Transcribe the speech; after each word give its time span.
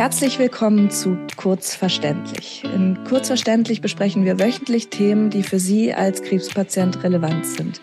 Herzlich 0.00 0.38
willkommen 0.38 0.90
zu 0.90 1.18
Kurzverständlich. 1.36 2.64
In 2.64 3.04
Kurzverständlich 3.06 3.82
besprechen 3.82 4.24
wir 4.24 4.40
wöchentlich 4.40 4.88
Themen, 4.88 5.28
die 5.28 5.42
für 5.42 5.58
Sie 5.58 5.92
als 5.92 6.22
Krebspatient 6.22 7.04
relevant 7.04 7.44
sind. 7.44 7.82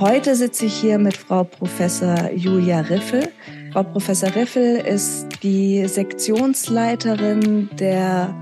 Heute 0.00 0.34
sitze 0.34 0.66
ich 0.66 0.74
hier 0.74 0.98
mit 0.98 1.16
Frau 1.16 1.44
Professor 1.44 2.32
Julia 2.32 2.80
Riffel. 2.80 3.28
Frau 3.72 3.84
Professor 3.84 4.34
Riffel 4.34 4.78
ist 4.78 5.28
die 5.44 5.86
Sektionsleiterin 5.86 7.70
der, 7.78 8.34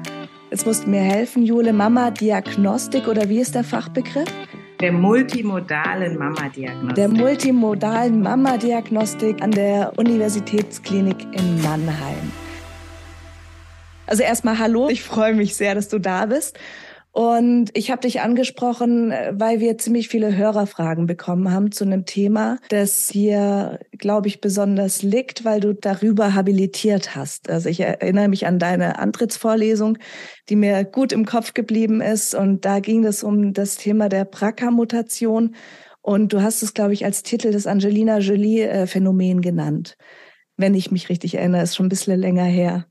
jetzt 0.51 0.65
musst 0.65 0.87
du 0.87 0.89
mir 0.89 1.03
helfen, 1.03 1.45
Jule, 1.45 1.75
Mama 1.75 2.11
Diagnostik 2.11 3.07
oder 3.07 3.29
wie 3.29 3.41
ist 3.41 3.55
der 3.55 3.65
Fachbegriff? 3.65 4.33
Der 4.81 4.93
multimodalen 4.93 6.17
Mama-Diagnostik. 6.17 6.95
Der 6.95 7.09
multimodalen 7.09 8.23
Mama-Diagnostik 8.23 9.43
an 9.43 9.51
der 9.51 9.93
Universitätsklinik 9.99 11.23
in 11.33 11.61
Mannheim. 11.61 12.33
Also 14.07 14.23
erstmal 14.23 14.59
hallo, 14.59 14.89
ich 14.89 15.03
freue 15.03 15.35
mich 15.35 15.57
sehr, 15.57 15.75
dass 15.75 15.89
du 15.89 15.99
da 15.99 16.27
bist. 16.27 16.59
Und 17.15 17.71
ich 17.75 17.93
habe 17.93 18.01
dich 18.01 18.23
angesprochen, 18.23 19.13
weil 19.31 19.61
wir 19.61 19.79
ziemlich 19.79 20.09
viele 20.09 20.37
Hörerfragen 20.37 21.07
bekommen 21.07 21.53
haben 21.53 21.71
zu 21.71 21.85
einem 21.85 22.07
Thema, 22.07 22.59
das 22.71 23.07
dir, 23.07 23.79
glaube 23.93 24.27
ich, 24.27 24.41
besonders 24.41 25.03
liegt, 25.03 25.45
weil 25.45 25.61
du 25.61 25.75
darüber 25.75 26.35
habilitiert 26.35 27.15
hast. 27.15 27.49
Also 27.51 27.69
ich 27.69 27.79
erinnere 27.79 28.27
mich 28.27 28.47
an 28.47 28.59
deine 28.59 28.99
Antrittsvorlesung, 28.99 29.97
die 30.49 30.57
mir 30.57 30.83
gut 30.83 31.13
im 31.13 31.25
Kopf 31.25 31.55
geblieben 31.55 32.01
ist. 32.01 32.35
Und 32.35 32.65
da 32.65 32.81
ging 32.81 33.05
es 33.05 33.23
um 33.23 33.53
das 33.53 33.77
Thema 33.77 34.09
der 34.09 34.25
BRCA-Mutation. 34.25 35.55
Und 36.03 36.33
du 36.33 36.43
hast 36.43 36.65
es, 36.65 36.75
glaube 36.75 36.95
ich, 36.95 37.05
als 37.05 37.23
Titel 37.23 37.53
des 37.53 37.69
Angelina 37.69 38.19
Jolie-Phänomen 38.19 39.41
genannt. 39.41 39.97
Wenn 40.57 40.75
ich 40.75 40.91
mich 40.91 41.09
richtig 41.09 41.37
erinnere, 41.37 41.63
ist 41.63 41.77
schon 41.77 41.87
ein 41.87 41.91
bisschen 41.91 42.19
länger 42.19 42.45
her. 42.45 42.87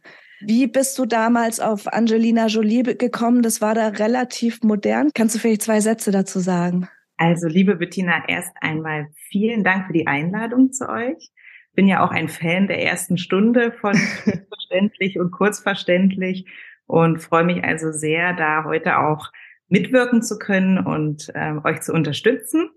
Wie 0.46 0.68
bist 0.68 1.00
du 1.00 1.06
damals 1.06 1.60
auf 1.60 1.88
Angelina 1.88 2.48
Jolie 2.48 2.84
gekommen? 2.84 3.42
Das 3.42 3.62
war 3.62 3.76
da 3.76 3.88
relativ 3.88 4.62
modern. 4.62 5.12
Kannst 5.14 5.36
du 5.36 5.40
vielleicht 5.40 5.62
zwei 5.62 5.80
Sätze 5.80 6.12
dazu 6.12 6.40
sagen? 6.40 6.90
Also, 7.18 7.48
liebe 7.48 7.76
Bettina, 7.76 8.28
erst 8.28 8.52
einmal 8.60 9.08
vielen 9.30 9.64
Dank 9.64 9.88
für 9.88 9.94
die 9.94 10.08
Einladung 10.08 10.74
zu 10.74 10.90
euch. 10.90 11.32
Bin 11.76 11.88
ja 11.88 12.06
auch 12.06 12.12
ein 12.12 12.28
Fan 12.28 12.68
der 12.68 12.84
ersten 12.84 13.18
Stunde 13.18 13.72
von 13.72 13.94
verständlich 14.50 15.18
und 15.18 15.32
kurzverständlich 15.32 16.46
und 16.88 17.20
freue 17.20 17.46
mich 17.46 17.64
also 17.64 17.92
sehr, 17.92 18.34
da 18.34 18.66
heute 18.66 19.00
auch 19.00 19.32
mitwirken 19.70 20.22
zu 20.22 20.38
können 20.38 20.78
und 20.78 21.32
äh, 21.34 21.54
euch 21.64 21.82
zu 21.82 21.94
unterstützen 21.94 22.70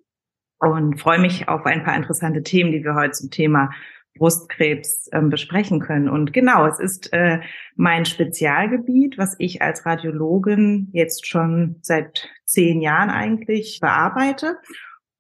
und 0.59 1.01
freue 1.01 1.19
mich 1.19 1.49
auf 1.49 1.67
ein 1.67 1.83
paar 1.83 1.97
interessante 1.97 2.43
Themen, 2.43 2.73
die 2.73 2.85
wir 2.85 2.95
heute 2.95 3.13
zum 3.13 3.31
Thema 3.31 3.71
Brustkrebs 4.17 5.09
ähm, 5.13 5.31
besprechen 5.31 5.81
können. 5.81 6.09
Und 6.09 6.33
genau, 6.33 6.67
es 6.67 6.79
ist 6.79 7.13
äh, 7.13 7.41
mein 7.75 8.05
Spezialgebiet, 8.05 9.19
was 9.19 9.37
ich 9.39 9.63
als 9.63 9.87
Radiologin 9.87 10.89
jetzt 10.93 11.27
schon 11.27 11.77
seit 11.83 12.29
zehn 12.45 12.81
Jahren 12.81 13.11
eigentlich 13.11 13.79
bearbeite 13.81 14.59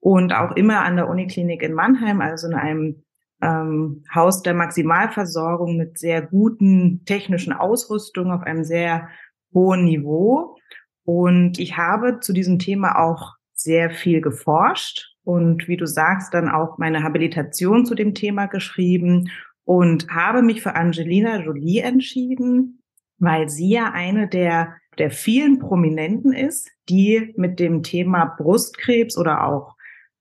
und 0.00 0.32
auch 0.32 0.56
immer 0.56 0.84
an 0.84 0.96
der 0.96 1.08
Uniklinik 1.08 1.62
in 1.62 1.74
Mannheim, 1.74 2.20
also 2.20 2.46
in 2.48 2.54
einem 2.54 3.02
ähm, 3.42 4.04
Haus 4.14 4.42
der 4.42 4.54
Maximalversorgung 4.54 5.76
mit 5.76 5.98
sehr 5.98 6.22
guten 6.22 7.04
technischen 7.04 7.52
Ausrüstung 7.52 8.32
auf 8.32 8.42
einem 8.42 8.64
sehr 8.64 9.08
hohen 9.52 9.84
Niveau. 9.84 10.56
Und 11.04 11.58
ich 11.58 11.76
habe 11.76 12.20
zu 12.20 12.32
diesem 12.32 12.58
Thema 12.58 12.98
auch 12.98 13.34
sehr 13.52 13.90
viel 13.90 14.20
geforscht 14.20 15.15
und 15.26 15.66
wie 15.66 15.76
du 15.76 15.86
sagst, 15.86 16.32
dann 16.34 16.48
auch 16.48 16.78
meine 16.78 17.02
Habilitation 17.02 17.84
zu 17.84 17.96
dem 17.96 18.14
Thema 18.14 18.46
geschrieben 18.46 19.28
und 19.64 20.08
habe 20.08 20.40
mich 20.40 20.62
für 20.62 20.76
Angelina 20.76 21.42
Jolie 21.42 21.80
entschieden, 21.80 22.80
weil 23.18 23.48
sie 23.48 23.70
ja 23.70 23.90
eine 23.92 24.28
der, 24.28 24.76
der 24.98 25.10
vielen 25.10 25.58
Prominenten 25.58 26.32
ist, 26.32 26.70
die 26.88 27.34
mit 27.36 27.58
dem 27.58 27.82
Thema 27.82 28.36
Brustkrebs 28.38 29.18
oder 29.18 29.44
auch 29.44 29.74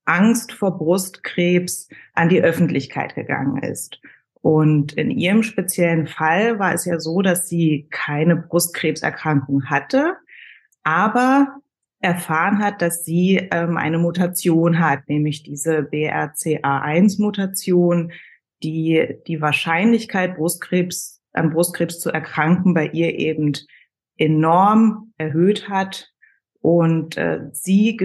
Angst 0.06 0.54
vor 0.54 0.76
Brustkrebs 0.76 1.88
an 2.16 2.30
die 2.30 2.42
Öffentlichkeit 2.42 3.14
gegangen 3.14 3.62
ist. 3.62 4.02
Und 4.42 4.94
in 4.94 5.12
ihrem 5.12 5.44
speziellen 5.44 6.08
Fall 6.08 6.58
war 6.58 6.74
es 6.74 6.86
ja 6.86 7.00
so, 7.00 7.22
dass 7.22 7.48
sie 7.48 7.88
keine 7.92 8.36
Brustkrebserkrankung 8.38 9.66
hatte, 9.70 10.18
aber 10.84 11.60
erfahren 12.06 12.60
hat, 12.60 12.82
dass 12.82 13.04
sie 13.04 13.50
ähm, 13.52 13.76
eine 13.78 13.98
Mutation 13.98 14.80
hat, 14.80 15.10
nämlich 15.10 15.44
diese 15.44 15.80
BRCA1-Mutation, 15.80 18.14
die 18.64 19.18
die 19.28 19.42
Wahrscheinlichkeit, 19.42 20.38
Brustkrebs, 20.38 21.22
an 21.34 21.50
Brustkrebs 21.50 22.00
zu 22.00 22.12
erkranken, 22.12 22.74
bei 22.76 22.88
ihr 22.88 23.18
eben 23.18 23.52
enorm 24.18 25.12
erhöht 25.18 25.68
hat. 25.68 26.14
Und 26.62 27.18
äh, 27.18 27.42
sie, 27.52 27.98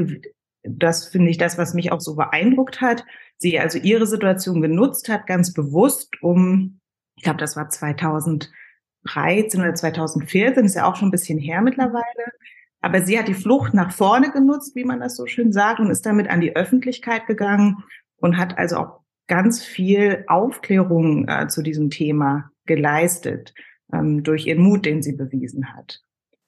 das 0.63 1.07
finde 1.09 1.31
ich 1.31 1.39
das, 1.39 1.59
was 1.59 1.75
mich 1.75 1.93
auch 1.93 2.01
so 2.01 2.17
beeindruckt 2.17 2.81
hat, 2.81 3.05
sie 3.37 3.61
also 3.61 3.79
ihre 3.79 4.07
Situation 4.07 4.63
genutzt 4.63 5.11
hat, 5.11 5.27
ganz 5.27 5.53
bewusst, 5.53 6.15
um, 6.23 6.81
ich 7.17 7.23
glaube, 7.23 7.39
das 7.39 7.57
war 7.57 7.69
2013 7.69 9.61
oder 9.61 9.75
2014, 9.75 10.65
ist 10.65 10.75
ja 10.75 10.87
auch 10.87 10.97
schon 10.97 11.09
ein 11.09 11.13
bisschen 11.13 11.39
her 11.39 11.61
mittlerweile, 11.61 12.33
aber 12.81 13.03
sie 13.03 13.19
hat 13.19 13.29
die 13.29 13.35
Flucht 13.35 13.75
nach 13.75 13.93
vorne 13.93 14.31
genutzt, 14.31 14.75
wie 14.75 14.85
man 14.85 15.01
das 15.01 15.17
so 15.17 15.27
schön 15.27 15.53
sagt, 15.53 15.81
und 15.81 15.91
ist 15.91 16.07
damit 16.07 16.29
an 16.29 16.41
die 16.41 16.57
Öffentlichkeit 16.57 17.27
gegangen 17.27 17.85
und 18.17 18.37
hat 18.37 18.59
also 18.59 18.77
auch 18.77 19.01
ganz 19.27 19.63
viel 19.63 20.25
Aufklärung 20.27 21.29
äh, 21.29 21.47
zu 21.49 21.63
diesem 21.63 21.91
Thema 21.91 22.51
geleistet 22.67 23.55
ähm, 23.93 24.23
durch 24.23 24.47
ihren 24.47 24.63
Mut, 24.63 24.87
den 24.87 25.03
sie 25.03 25.13
bewiesen 25.13 25.75
hat. 25.75 26.01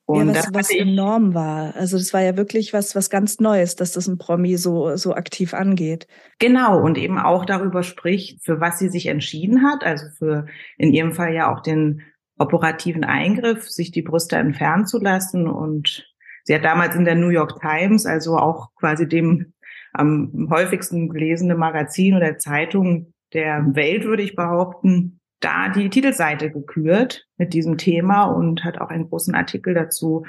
Und 0.05 0.29
ja, 0.29 0.35
was, 0.35 0.49
was 0.53 0.71
enorm 0.71 1.33
war. 1.33 1.77
Also 1.77 1.97
das 1.97 2.13
war 2.13 2.23
ja 2.23 2.37
wirklich 2.37 2.73
was, 2.73 2.97
was 2.97 3.09
ganz 3.09 3.39
Neues, 3.39 3.77
dass 3.77 3.93
das 3.93 4.09
ein 4.09 4.19
Promi 4.19 4.57
so, 4.57 4.97
so 4.97 5.15
aktiv 5.15 5.55
angeht. 5.55 6.07
Genau. 6.39 6.83
Und 6.83 6.99
eben 6.99 7.19
auch 7.19 7.45
darüber 7.45 7.83
spricht, 7.83 8.45
für 8.45 8.61
was 8.61 8.79
sie 8.79 8.89
sich 8.89 9.07
entschieden 9.07 9.63
hat. 9.63 9.85
Also 9.85 10.07
für 10.19 10.47
in 10.77 10.93
ihrem 10.93 11.13
Fall 11.13 11.33
ja 11.33 11.53
auch 11.53 11.61
den 11.61 12.03
operativen 12.37 13.05
Eingriff, 13.05 13.71
sich 13.71 13.93
die 13.93 14.03
Brüste 14.03 14.37
entfernen 14.37 14.87
zu 14.87 14.99
lassen 14.99 15.47
und 15.47 16.12
Sie 16.45 16.55
hat 16.55 16.65
damals 16.65 16.97
in 16.97 17.05
der 17.05 17.15
New 17.15 17.29
York 17.29 17.61
Times, 17.61 18.07
also 18.07 18.37
auch 18.37 18.75
quasi 18.75 19.09
dem 19.09 19.53
am 19.93 20.49
häufigsten 20.51 21.09
gelesene 21.09 21.55
Magazin 21.55 22.17
oder 22.17 22.39
Zeitung 22.39 23.13
der 23.33 23.75
Welt, 23.75 24.05
würde 24.05 24.23
ich 24.23 24.35
behaupten, 24.35 25.21
da 25.41 25.69
die 25.69 25.91
Titelseite 25.91 26.51
gekürt 26.51 27.27
mit 27.37 27.53
diesem 27.53 27.77
Thema 27.77 28.25
und 28.25 28.65
hat 28.65 28.81
auch 28.81 28.89
einen 28.89 29.09
großen 29.09 29.35
Artikel 29.35 29.75
dazu 29.75 30.25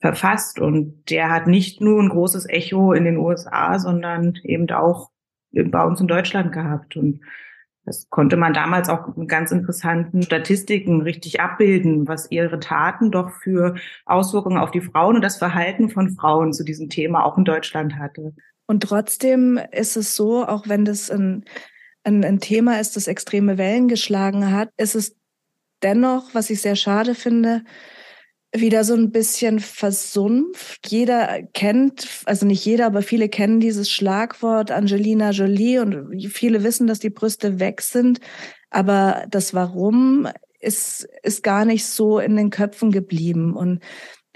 verfasst. 0.00 0.58
Und 0.58 1.10
der 1.10 1.30
hat 1.30 1.46
nicht 1.46 1.80
nur 1.80 2.02
ein 2.02 2.08
großes 2.08 2.48
Echo 2.48 2.92
in 2.92 3.04
den 3.04 3.18
USA, 3.18 3.78
sondern 3.78 4.38
eben 4.42 4.70
auch 4.70 5.10
bei 5.52 5.84
uns 5.84 6.00
in 6.00 6.08
Deutschland 6.08 6.52
gehabt. 6.52 6.96
Und 6.96 7.20
das 7.86 8.10
konnte 8.10 8.36
man 8.36 8.52
damals 8.52 8.88
auch 8.88 9.16
mit 9.16 9.28
ganz 9.28 9.52
interessanten 9.52 10.22
Statistiken 10.22 11.02
richtig 11.02 11.40
abbilden, 11.40 12.08
was 12.08 12.30
ihre 12.30 12.58
Taten 12.58 13.12
doch 13.12 13.30
für 13.30 13.76
Auswirkungen 14.04 14.58
auf 14.58 14.72
die 14.72 14.80
Frauen 14.80 15.14
und 15.14 15.22
das 15.22 15.38
Verhalten 15.38 15.88
von 15.88 16.10
Frauen 16.10 16.52
zu 16.52 16.64
diesem 16.64 16.90
Thema 16.90 17.24
auch 17.24 17.38
in 17.38 17.44
Deutschland 17.44 17.96
hatte. 17.96 18.34
Und 18.66 18.82
trotzdem 18.82 19.60
ist 19.70 19.96
es 19.96 20.16
so, 20.16 20.44
auch 20.44 20.68
wenn 20.68 20.84
das 20.84 21.10
ein, 21.10 21.44
ein, 22.02 22.24
ein 22.24 22.40
Thema 22.40 22.80
ist, 22.80 22.96
das 22.96 23.06
extreme 23.06 23.56
Wellen 23.56 23.86
geschlagen 23.86 24.50
hat, 24.50 24.70
ist 24.76 24.96
es 24.96 25.16
dennoch, 25.80 26.34
was 26.34 26.50
ich 26.50 26.60
sehr 26.60 26.76
schade 26.76 27.14
finde, 27.14 27.62
wieder 28.54 28.84
so 28.84 28.94
ein 28.94 29.10
bisschen 29.10 29.60
versumpft. 29.60 30.90
Jeder 30.90 31.42
kennt, 31.52 32.08
also 32.24 32.46
nicht 32.46 32.64
jeder, 32.64 32.86
aber 32.86 33.02
viele 33.02 33.28
kennen 33.28 33.60
dieses 33.60 33.90
Schlagwort 33.90 34.70
Angelina 34.70 35.30
Jolie 35.30 35.80
und 35.80 36.30
viele 36.30 36.62
wissen, 36.62 36.86
dass 36.86 36.98
die 36.98 37.10
Brüste 37.10 37.60
weg 37.60 37.80
sind. 37.80 38.20
Aber 38.70 39.24
das 39.30 39.54
Warum 39.54 40.28
ist, 40.60 41.08
ist 41.22 41.42
gar 41.42 41.64
nicht 41.64 41.86
so 41.86 42.18
in 42.18 42.36
den 42.36 42.50
Köpfen 42.50 42.90
geblieben. 42.90 43.54
Und 43.54 43.80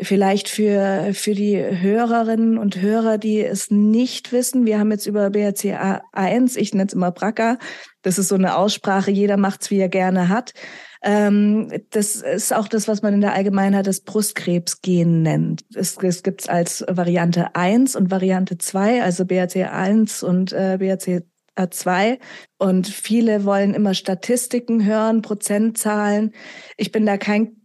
vielleicht 0.01 0.49
für, 0.49 1.11
für 1.13 1.35
die 1.35 1.57
Hörerinnen 1.57 2.59
und 2.59 2.81
Hörer, 2.81 3.19
die 3.19 3.41
es 3.41 3.71
nicht 3.71 4.33
wissen, 4.33 4.67
wir 4.67 4.79
haben 4.79 4.91
jetzt 4.91 5.07
über 5.07 5.27
BRCA1, 5.27 6.57
ich 6.57 6.73
nenne 6.73 6.87
es 6.89 6.95
immer 6.95 7.11
BRCA, 7.11 7.59
das 8.03 8.19
ist 8.19 8.29
so 8.29 8.35
eine 8.35 8.57
Aussprache, 8.57 9.11
jeder 9.11 9.37
macht's, 9.37 9.71
wie 9.71 9.79
er 9.79 9.89
gerne 9.89 10.29
hat. 10.29 10.53
Ähm, 11.03 11.73
das 11.91 12.17
ist 12.17 12.53
auch 12.53 12.69
das, 12.69 12.87
was 12.87 13.03
man 13.03 13.15
in 13.15 13.21
der 13.21 13.33
Allgemeinheit 13.33 13.87
das 13.87 14.01
Brustkrebsgen 14.01 15.23
nennt. 15.23 15.65
Es, 15.75 15.97
es 15.97 16.23
gibt 16.23 16.43
es 16.43 16.49
als 16.49 16.85
Variante 16.89 17.55
1 17.55 17.97
und 17.97 18.11
Variante 18.11 18.59
2, 18.59 19.03
also 19.03 19.25
BRCA1 19.25 20.25
und 20.25 20.53
äh, 20.53 20.77
BRCA2. 20.79 22.19
Und 22.59 22.87
viele 22.87 23.45
wollen 23.45 23.73
immer 23.73 23.95
Statistiken 23.95 24.85
hören, 24.85 25.23
Prozentzahlen. 25.23 26.33
Ich 26.77 26.93
bin 26.93 27.07
da 27.07 27.17
kein 27.17 27.57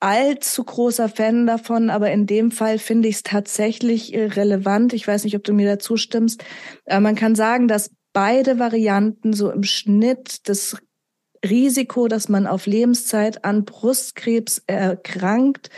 allzu 0.00 0.64
großer 0.64 1.08
Fan 1.08 1.46
davon, 1.46 1.90
aber 1.90 2.10
in 2.10 2.26
dem 2.26 2.52
Fall 2.52 2.78
finde 2.78 3.08
ich 3.08 3.16
es 3.16 3.22
tatsächlich 3.22 4.14
relevant. 4.14 4.92
Ich 4.92 5.06
weiß 5.06 5.24
nicht, 5.24 5.36
ob 5.36 5.42
du 5.42 5.52
mir 5.52 5.66
dazu 5.66 5.96
stimmst. 5.96 6.44
Man 6.86 7.16
kann 7.16 7.34
sagen, 7.34 7.66
dass 7.66 7.90
beide 8.12 8.60
Varianten 8.60 9.32
so 9.32 9.50
im 9.50 9.64
Schnitt 9.64 10.48
das 10.48 10.76
Risiko, 11.44 12.08
dass 12.08 12.28
man 12.28 12.46
auf 12.46 12.66
Lebenszeit 12.66 13.44
an 13.44 13.64
Brustkrebs 13.64 14.62
erkrankt, 14.66 15.70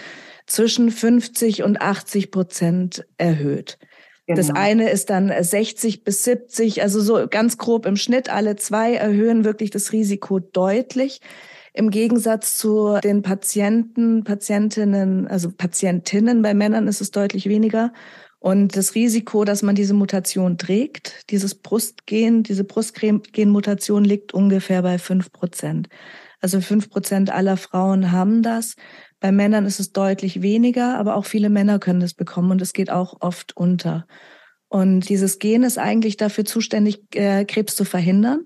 zwischen 0.46 0.90
50 0.90 1.62
und 1.62 1.80
80 1.80 2.30
Prozent 2.30 3.06
erhöht. 3.18 3.78
Genau. 4.26 4.36
Das 4.36 4.50
eine 4.50 4.90
ist 4.90 5.10
dann 5.10 5.32
60 5.40 6.04
bis 6.04 6.24
70, 6.24 6.82
also 6.82 7.00
so 7.00 7.26
ganz 7.28 7.58
grob 7.58 7.86
im 7.86 7.96
Schnitt. 7.96 8.28
Alle 8.28 8.56
zwei 8.56 8.94
erhöhen 8.94 9.44
wirklich 9.44 9.70
das 9.70 9.92
Risiko 9.92 10.38
deutlich. 10.38 11.20
Im 11.72 11.90
Gegensatz 11.90 12.56
zu 12.56 12.98
den 13.02 13.22
Patienten, 13.22 14.24
Patientinnen, 14.24 15.28
also 15.28 15.50
Patientinnen 15.50 16.42
bei 16.42 16.54
Männern 16.54 16.88
ist 16.88 17.00
es 17.00 17.10
deutlich 17.10 17.48
weniger. 17.48 17.92
Und 18.40 18.74
das 18.74 18.94
Risiko, 18.94 19.44
dass 19.44 19.62
man 19.62 19.74
diese 19.74 19.92
Mutation 19.92 20.56
trägt, 20.56 21.30
dieses 21.30 21.54
Brustgen, 21.54 22.42
diese 22.42 22.64
Brustgenmutation 22.64 24.02
liegt 24.02 24.32
ungefähr 24.32 24.80
bei 24.80 24.98
fünf 24.98 25.30
Prozent. 25.30 25.88
Also 26.40 26.62
fünf 26.62 26.88
Prozent 26.88 27.30
aller 27.30 27.58
Frauen 27.58 28.12
haben 28.12 28.42
das. 28.42 28.76
Bei 29.20 29.30
Männern 29.30 29.66
ist 29.66 29.78
es 29.78 29.92
deutlich 29.92 30.40
weniger, 30.40 30.98
aber 30.98 31.16
auch 31.16 31.26
viele 31.26 31.50
Männer 31.50 31.78
können 31.78 32.00
das 32.00 32.14
bekommen 32.14 32.50
und 32.50 32.62
es 32.62 32.72
geht 32.72 32.90
auch 32.90 33.18
oft 33.20 33.54
unter. 33.58 34.06
Und 34.68 35.10
dieses 35.10 35.38
Gen 35.38 35.62
ist 35.62 35.76
eigentlich 35.76 36.16
dafür 36.16 36.46
zuständig, 36.46 37.14
äh, 37.14 37.44
Krebs 37.44 37.76
zu 37.76 37.84
verhindern. 37.84 38.40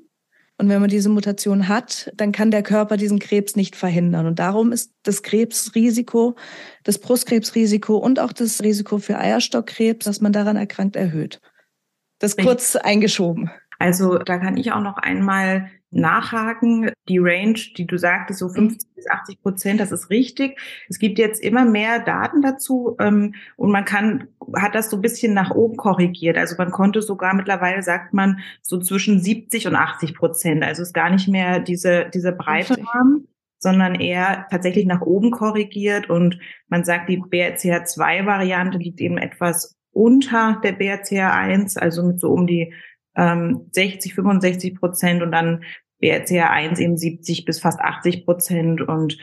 Und 0.57 0.69
wenn 0.69 0.81
man 0.81 0.91
diese 0.91 1.09
Mutation 1.09 1.69
hat, 1.69 2.13
dann 2.15 2.31
kann 2.31 2.53
der 2.53 2.63
Körper 2.63 2.97
diesen 2.97 3.19
Krebs 3.19 3.57
nicht 3.57 3.75
verhindern. 3.75 4.27
Und 4.27 4.39
darum 4.39 4.71
ist 4.71 4.93
das 5.03 5.23
Krebsrisiko, 5.23 6.37
das 6.85 6.99
Brustkrebsrisiko 6.99 7.97
und 7.97 8.21
auch 8.21 8.33
das 8.33 8.63
Risiko 8.63 8.99
für 8.99 9.19
Eierstockkrebs, 9.19 10.05
dass 10.05 10.21
man 10.21 10.33
daran 10.33 10.57
erkrankt, 10.57 10.95
erhöht. 10.95 11.41
Das 12.21 12.37
kurz 12.37 12.77
eingeschoben. 12.77 13.51
Also 13.81 14.19
da 14.19 14.39
kann 14.39 14.57
ich 14.57 14.73
auch 14.73 14.81
noch 14.81 14.97
einmal 14.97 15.69
nachhaken. 15.95 16.91
Die 17.09 17.19
Range, 17.19 17.59
die 17.77 17.87
du 17.87 17.97
sagtest, 17.97 18.41
so 18.41 18.49
50 18.49 18.95
bis 18.95 19.09
80 19.09 19.43
Prozent, 19.43 19.81
das 19.81 19.93
ist 19.93 20.11
richtig. 20.11 20.59
Es 20.89 20.99
gibt 20.99 21.19
jetzt 21.19 21.43
immer 21.43 21.65
mehr 21.65 22.01
Daten 22.01 22.43
dazu 22.43 22.97
ähm, 22.99 23.35
und 23.57 23.71
man 23.71 23.85
kann, 23.85 24.29
hat 24.57 24.75
das 24.75 24.91
so 24.91 24.97
ein 24.97 25.03
bisschen 25.03 25.35
nach 25.35 25.51
oben 25.51 25.77
korrigiert. 25.77 26.37
Also 26.37 26.57
man 26.59 26.71
konnte 26.71 27.03
sogar 27.03 27.35
mittlerweile, 27.35 27.83
sagt 27.83 28.15
man, 28.15 28.41
so 28.63 28.79
zwischen 28.79 29.21
70 29.21 29.67
und 29.67 29.77
80 29.77 30.15
Prozent. 30.15 30.65
Also 30.65 30.83
es 30.83 30.89
ist 30.89 30.95
gar 30.95 31.11
nicht 31.11 31.29
mehr 31.29 31.61
diese, 31.61 32.11
diese 32.13 32.33
Breite 32.33 32.77
haben 32.93 33.29
sondern 33.65 33.95
eher 33.95 34.47
tatsächlich 34.51 34.85
nach 34.85 35.01
oben 35.01 35.31
korrigiert 35.31 36.11
und 36.11 36.39
man 36.69 36.85
sagt, 36.85 37.09
die 37.09 37.19
BRCA2-Variante 37.19 38.77
liegt 38.77 39.01
eben 39.01 39.17
etwas 39.17 39.75
unter 39.91 40.61
der 40.63 40.79
BRCA1, 40.79 41.79
also 41.79 42.03
mit 42.03 42.21
so 42.21 42.31
um 42.31 42.47
die 42.47 42.75
ähm, 43.17 43.69
60, 43.73 44.15
65 44.15 44.75
Prozent 44.77 45.23
und 45.23 45.33
dann 45.33 45.65
BRCA1 46.05 46.79
eben 46.79 46.97
70 46.97 47.47
bis 47.47 47.59
fast 47.59 47.81
80 47.81 48.27
Prozent 48.27 48.83
und 48.83 49.17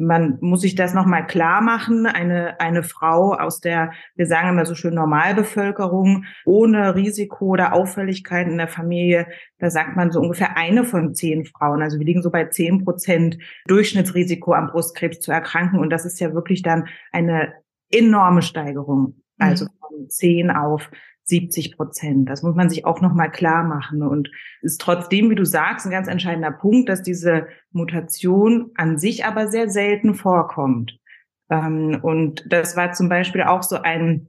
man 0.00 0.38
muss 0.40 0.60
sich 0.60 0.76
das 0.76 0.94
nochmal 0.94 1.26
klar 1.26 1.60
machen. 1.60 2.06
Eine, 2.06 2.60
eine 2.60 2.84
Frau 2.84 3.34
aus 3.34 3.60
der, 3.60 3.90
wir 4.14 4.26
sagen 4.26 4.50
immer 4.50 4.64
so 4.64 4.76
schön 4.76 4.94
Normalbevölkerung, 4.94 6.24
ohne 6.46 6.94
Risiko 6.94 7.46
oder 7.46 7.72
Auffälligkeiten 7.72 8.52
in 8.52 8.58
der 8.58 8.68
Familie, 8.68 9.26
da 9.58 9.70
sagt 9.70 9.96
man 9.96 10.12
so 10.12 10.20
ungefähr 10.20 10.56
eine 10.56 10.84
von 10.84 11.14
zehn 11.14 11.44
Frauen. 11.44 11.82
Also 11.82 11.98
wir 11.98 12.06
liegen 12.06 12.22
so 12.22 12.30
bei 12.30 12.44
zehn 12.44 12.84
Prozent 12.84 13.38
Durchschnittsrisiko 13.66 14.52
am 14.52 14.68
Brustkrebs 14.68 15.18
zu 15.18 15.32
erkranken. 15.32 15.80
Und 15.80 15.90
das 15.90 16.04
ist 16.04 16.20
ja 16.20 16.32
wirklich 16.32 16.62
dann 16.62 16.86
eine 17.10 17.52
enorme 17.90 18.42
Steigerung. 18.42 19.20
Also 19.38 19.64
mhm. 19.64 19.70
von 19.80 20.10
zehn 20.10 20.50
auf 20.52 20.90
70 21.28 21.76
Prozent. 21.76 22.28
Das 22.28 22.42
muss 22.42 22.54
man 22.54 22.70
sich 22.70 22.84
auch 22.84 23.00
nochmal 23.00 23.30
klar 23.30 23.64
machen. 23.64 24.02
Und 24.02 24.30
ist 24.62 24.80
trotzdem, 24.80 25.30
wie 25.30 25.34
du 25.34 25.44
sagst, 25.44 25.86
ein 25.86 25.92
ganz 25.92 26.08
entscheidender 26.08 26.50
Punkt, 26.50 26.88
dass 26.88 27.02
diese 27.02 27.46
Mutation 27.70 28.70
an 28.74 28.98
sich 28.98 29.24
aber 29.24 29.48
sehr 29.48 29.68
selten 29.68 30.14
vorkommt. 30.14 30.98
Ähm, 31.50 31.98
und 32.02 32.44
das 32.50 32.76
war 32.76 32.92
zum 32.92 33.08
Beispiel 33.08 33.42
auch 33.42 33.62
so 33.62 33.76
ein 33.76 34.28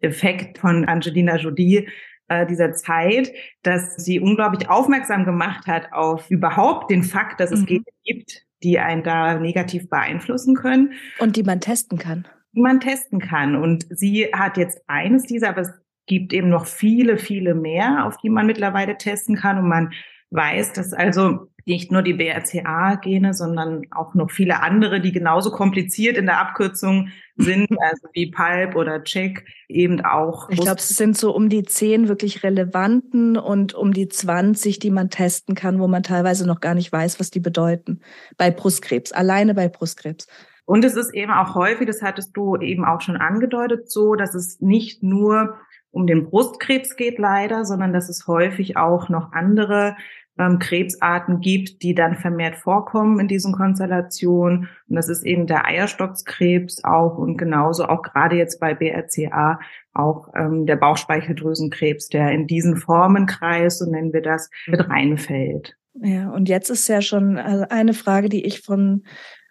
Effekt 0.00 0.58
von 0.58 0.84
Angelina 0.84 1.36
Jolie, 1.36 1.88
äh, 2.28 2.46
dieser 2.46 2.72
Zeit, 2.72 3.32
dass 3.62 3.96
sie 3.96 4.20
unglaublich 4.20 4.68
aufmerksam 4.68 5.24
gemacht 5.24 5.66
hat 5.66 5.92
auf 5.92 6.30
überhaupt 6.30 6.90
den 6.90 7.02
Fakt, 7.02 7.40
dass 7.40 7.52
es 7.52 7.60
mhm. 7.60 7.66
Gene 7.66 7.84
gibt, 8.04 8.42
die 8.62 8.78
einen 8.78 9.04
da 9.04 9.38
negativ 9.38 9.88
beeinflussen 9.88 10.54
können. 10.54 10.92
Und 11.18 11.36
die 11.36 11.44
man 11.44 11.60
testen 11.60 11.98
kann. 11.98 12.26
Die 12.52 12.60
man 12.60 12.80
testen 12.80 13.20
kann. 13.20 13.54
Und 13.54 13.86
sie 13.90 14.24
hat 14.32 14.56
jetzt 14.56 14.82
eines 14.88 15.22
dieser, 15.24 15.50
aber 15.50 15.62
es 15.62 15.72
gibt 16.06 16.32
eben 16.32 16.48
noch 16.48 16.66
viele, 16.66 17.18
viele 17.18 17.54
mehr, 17.54 18.06
auf 18.06 18.16
die 18.18 18.30
man 18.30 18.46
mittlerweile 18.46 18.96
testen 18.96 19.36
kann. 19.36 19.58
Und 19.58 19.68
man 19.68 19.92
weiß, 20.30 20.72
dass 20.72 20.92
also 20.92 21.48
nicht 21.66 21.90
nur 21.90 22.02
die 22.02 22.14
BRCA-Gene, 22.14 23.34
sondern 23.34 23.82
auch 23.90 24.14
noch 24.14 24.30
viele 24.30 24.62
andere, 24.62 25.00
die 25.00 25.10
genauso 25.10 25.50
kompliziert 25.50 26.16
in 26.16 26.26
der 26.26 26.38
Abkürzung 26.38 27.08
sind, 27.36 27.68
also 27.80 28.08
wie 28.12 28.30
PALP 28.30 28.76
oder 28.76 29.02
CHECK, 29.02 29.44
eben 29.68 30.04
auch. 30.04 30.48
Ich 30.48 30.60
glaube, 30.60 30.78
es 30.78 30.88
sind 30.90 31.16
so 31.16 31.34
um 31.34 31.48
die 31.48 31.64
zehn 31.64 32.06
wirklich 32.06 32.44
relevanten 32.44 33.36
und 33.36 33.74
um 33.74 33.92
die 33.92 34.06
20, 34.08 34.78
die 34.78 34.92
man 34.92 35.10
testen 35.10 35.56
kann, 35.56 35.80
wo 35.80 35.88
man 35.88 36.04
teilweise 36.04 36.46
noch 36.46 36.60
gar 36.60 36.74
nicht 36.74 36.92
weiß, 36.92 37.18
was 37.18 37.30
die 37.30 37.40
bedeuten. 37.40 38.00
Bei 38.36 38.52
Brustkrebs, 38.52 39.10
alleine 39.10 39.54
bei 39.54 39.68
Brustkrebs. 39.68 40.28
Und 40.66 40.84
es 40.84 40.94
ist 40.94 41.14
eben 41.14 41.32
auch 41.32 41.54
häufig, 41.56 41.86
das 41.86 42.02
hattest 42.02 42.36
du 42.36 42.56
eben 42.56 42.84
auch 42.84 43.00
schon 43.00 43.16
angedeutet, 43.16 43.90
so, 43.90 44.14
dass 44.14 44.34
es 44.34 44.60
nicht 44.60 45.02
nur 45.02 45.56
um 45.96 46.06
den 46.06 46.28
Brustkrebs 46.28 46.96
geht 46.96 47.18
leider, 47.18 47.64
sondern 47.64 47.94
dass 47.94 48.10
es 48.10 48.26
häufig 48.26 48.76
auch 48.76 49.08
noch 49.08 49.32
andere 49.32 49.96
ähm, 50.38 50.58
Krebsarten 50.58 51.40
gibt, 51.40 51.82
die 51.82 51.94
dann 51.94 52.16
vermehrt 52.16 52.56
vorkommen 52.56 53.18
in 53.18 53.28
diesen 53.28 53.54
Konstellationen. 53.54 54.68
Und 54.88 54.94
das 54.94 55.08
ist 55.08 55.24
eben 55.24 55.46
der 55.46 55.64
Eierstockskrebs 55.64 56.84
auch 56.84 57.16
und 57.16 57.38
genauso 57.38 57.86
auch 57.86 58.02
gerade 58.02 58.36
jetzt 58.36 58.60
bei 58.60 58.74
BRCA 58.74 59.58
auch 59.94 60.28
ähm, 60.36 60.66
der 60.66 60.76
Bauchspeicheldrüsenkrebs, 60.76 62.10
der 62.10 62.30
in 62.30 62.46
diesen 62.46 62.76
Formenkreis, 62.76 63.78
so 63.78 63.90
nennen 63.90 64.12
wir 64.12 64.20
das, 64.20 64.50
mit 64.66 64.86
reinfällt. 64.90 65.78
Ja, 65.94 66.28
und 66.28 66.50
jetzt 66.50 66.68
ist 66.68 66.86
ja 66.88 67.00
schon 67.00 67.38
also 67.38 67.64
eine 67.70 67.94
Frage, 67.94 68.28
die 68.28 68.44
ich 68.44 68.60
von 68.60 69.02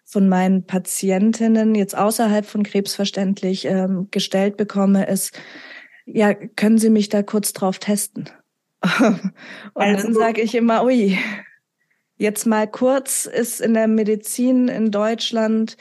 von 0.08 0.28
meinen 0.28 0.64
Patientinnen 0.64 1.74
jetzt 1.74 1.98
außerhalb 1.98 2.46
von 2.46 2.62
Krebsverständlich 2.62 3.64
ähm, 3.64 4.06
gestellt 4.12 4.56
bekomme, 4.56 5.08
ist, 5.08 5.36
ja, 6.06 6.34
können 6.34 6.78
Sie 6.78 6.90
mich 6.90 7.08
da 7.08 7.22
kurz 7.22 7.52
drauf 7.52 7.78
testen? 7.78 8.30
Und 8.82 9.30
also, 9.74 10.04
dann 10.04 10.14
sage 10.14 10.40
ich 10.40 10.54
immer, 10.54 10.84
ui, 10.84 11.18
jetzt 12.16 12.46
mal 12.46 12.66
kurz 12.66 13.26
ist 13.26 13.60
in 13.60 13.74
der 13.74 13.88
Medizin 13.88 14.68
in 14.68 14.90
Deutschland 14.90 15.76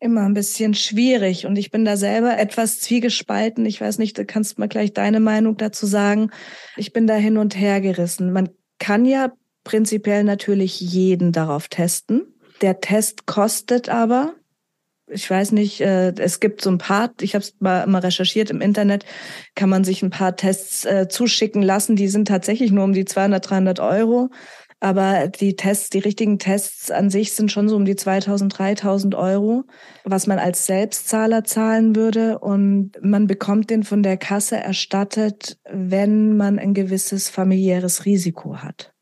immer 0.00 0.22
ein 0.22 0.34
bisschen 0.34 0.74
schwierig 0.74 1.46
und 1.46 1.56
ich 1.56 1.70
bin 1.70 1.86
da 1.86 1.96
selber 1.96 2.38
etwas 2.38 2.80
zwiegespalten. 2.80 3.64
Ich 3.64 3.80
weiß 3.80 3.96
nicht, 3.98 4.18
du 4.18 4.26
kannst 4.26 4.58
mal 4.58 4.68
gleich 4.68 4.92
deine 4.92 5.20
Meinung 5.20 5.56
dazu 5.56 5.86
sagen. 5.86 6.30
Ich 6.76 6.92
bin 6.92 7.06
da 7.06 7.14
hin 7.14 7.38
und 7.38 7.56
her 7.56 7.80
gerissen. 7.80 8.30
Man 8.30 8.50
kann 8.78 9.06
ja 9.06 9.32
prinzipiell 9.64 10.22
natürlich 10.22 10.80
jeden 10.80 11.32
darauf 11.32 11.68
testen. 11.68 12.26
Der 12.60 12.80
Test 12.80 13.26
kostet 13.26 13.88
aber 13.88 14.34
ich 15.08 15.30
weiß 15.30 15.52
nicht, 15.52 15.80
äh, 15.80 16.12
es 16.18 16.40
gibt 16.40 16.60
so 16.60 16.70
ein 16.70 16.78
paar, 16.78 17.12
ich 17.20 17.34
habe 17.34 17.42
es 17.42 17.54
mal, 17.60 17.86
mal 17.86 18.00
recherchiert 18.00 18.50
im 18.50 18.60
Internet, 18.60 19.04
kann 19.54 19.68
man 19.68 19.84
sich 19.84 20.02
ein 20.02 20.10
paar 20.10 20.36
Tests 20.36 20.84
äh, 20.84 21.08
zuschicken 21.08 21.62
lassen. 21.62 21.96
Die 21.96 22.08
sind 22.08 22.28
tatsächlich 22.28 22.72
nur 22.72 22.84
um 22.84 22.92
die 22.92 23.04
200, 23.04 23.48
300 23.48 23.80
Euro. 23.80 24.30
Aber 24.78 25.28
die 25.28 25.56
Tests, 25.56 25.88
die 25.88 26.00
richtigen 26.00 26.38
Tests 26.38 26.90
an 26.90 27.08
sich 27.08 27.32
sind 27.32 27.50
schon 27.50 27.68
so 27.68 27.76
um 27.76 27.86
die 27.86 27.96
2000, 27.96 28.58
3000 28.58 29.14
Euro, 29.14 29.64
was 30.04 30.26
man 30.26 30.38
als 30.38 30.66
Selbstzahler 30.66 31.44
zahlen 31.44 31.96
würde. 31.96 32.38
Und 32.40 32.92
man 33.00 33.26
bekommt 33.26 33.70
den 33.70 33.84
von 33.84 34.02
der 34.02 34.18
Kasse 34.18 34.58
erstattet, 34.58 35.58
wenn 35.70 36.36
man 36.36 36.58
ein 36.58 36.74
gewisses 36.74 37.30
familiäres 37.30 38.04
Risiko 38.04 38.58
hat. 38.58 38.92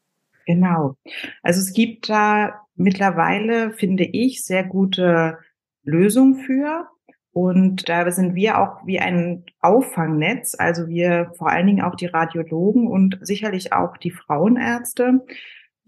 Genau. 0.46 0.94
Also 1.42 1.60
es 1.60 1.72
gibt 1.72 2.08
da 2.08 2.60
mittlerweile, 2.76 3.72
finde 3.72 4.04
ich, 4.04 4.44
sehr 4.44 4.64
gute 4.64 5.38
Lösung 5.84 6.36
für. 6.36 6.88
Und 7.32 7.88
da 7.88 8.08
sind 8.12 8.34
wir 8.34 8.60
auch 8.60 8.86
wie 8.86 9.00
ein 9.00 9.44
Auffangnetz, 9.60 10.54
also 10.56 10.86
wir 10.86 11.32
vor 11.36 11.50
allen 11.50 11.66
Dingen 11.66 11.82
auch 11.82 11.96
die 11.96 12.06
Radiologen 12.06 12.86
und 12.86 13.18
sicherlich 13.22 13.72
auch 13.72 13.96
die 13.96 14.12
Frauenärzte, 14.12 15.24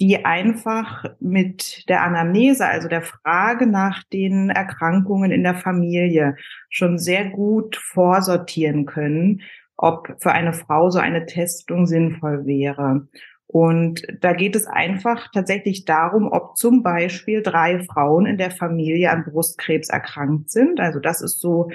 die 0.01 0.25
einfach 0.25 1.05
mit 1.21 1.89
der 1.89 2.03
Anamnese, 2.03 2.67
also 2.67 2.89
der 2.89 3.03
Frage 3.03 3.67
nach 3.67 4.03
den 4.13 4.51
Erkrankungen 4.51 5.31
in 5.31 5.45
der 5.45 5.55
Familie 5.55 6.37
schon 6.69 6.99
sehr 6.99 7.31
gut 7.31 7.77
vorsortieren 7.77 8.85
können, 8.85 9.43
ob 9.77 10.17
für 10.19 10.33
eine 10.33 10.53
Frau 10.53 10.91
so 10.91 10.99
eine 10.99 11.27
Testung 11.27 11.87
sinnvoll 11.87 12.45
wäre. 12.45 13.07
Und 13.49 14.03
da 14.21 14.33
geht 14.33 14.57
es 14.57 14.67
einfach 14.67 15.31
tatsächlich 15.33 15.85
darum, 15.85 16.31
ob 16.31 16.57
zum 16.57 16.83
Beispiel 16.83 17.43
drei 17.43 17.81
Frauen 17.85 18.27
in 18.27 18.39
der 18.39 18.51
Familie 18.51 19.11
an 19.11 19.25
Brustkrebs 19.25 19.89
erkrankt 19.89 20.51
sind. 20.51 20.81
Also 20.81 20.99
das 20.99 21.21
ist 21.21 21.41
so 21.41 21.71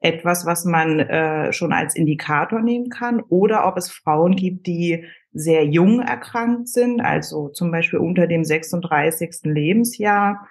etwas, 0.00 0.44
was 0.46 0.64
man 0.64 0.98
äh, 0.98 1.52
schon 1.52 1.72
als 1.72 1.94
Indikator 1.94 2.60
nehmen 2.60 2.90
kann. 2.90 3.20
Oder 3.20 3.66
ob 3.66 3.76
es 3.76 3.90
Frauen 3.90 4.34
gibt, 4.34 4.66
die 4.66 5.04
sehr 5.32 5.64
jung 5.64 6.00
erkrankt 6.00 6.68
sind, 6.68 7.00
also 7.00 7.48
zum 7.48 7.70
Beispiel 7.70 8.00
unter 8.00 8.26
dem 8.26 8.44
36. 8.44 9.44
Lebensjahr 9.44 10.46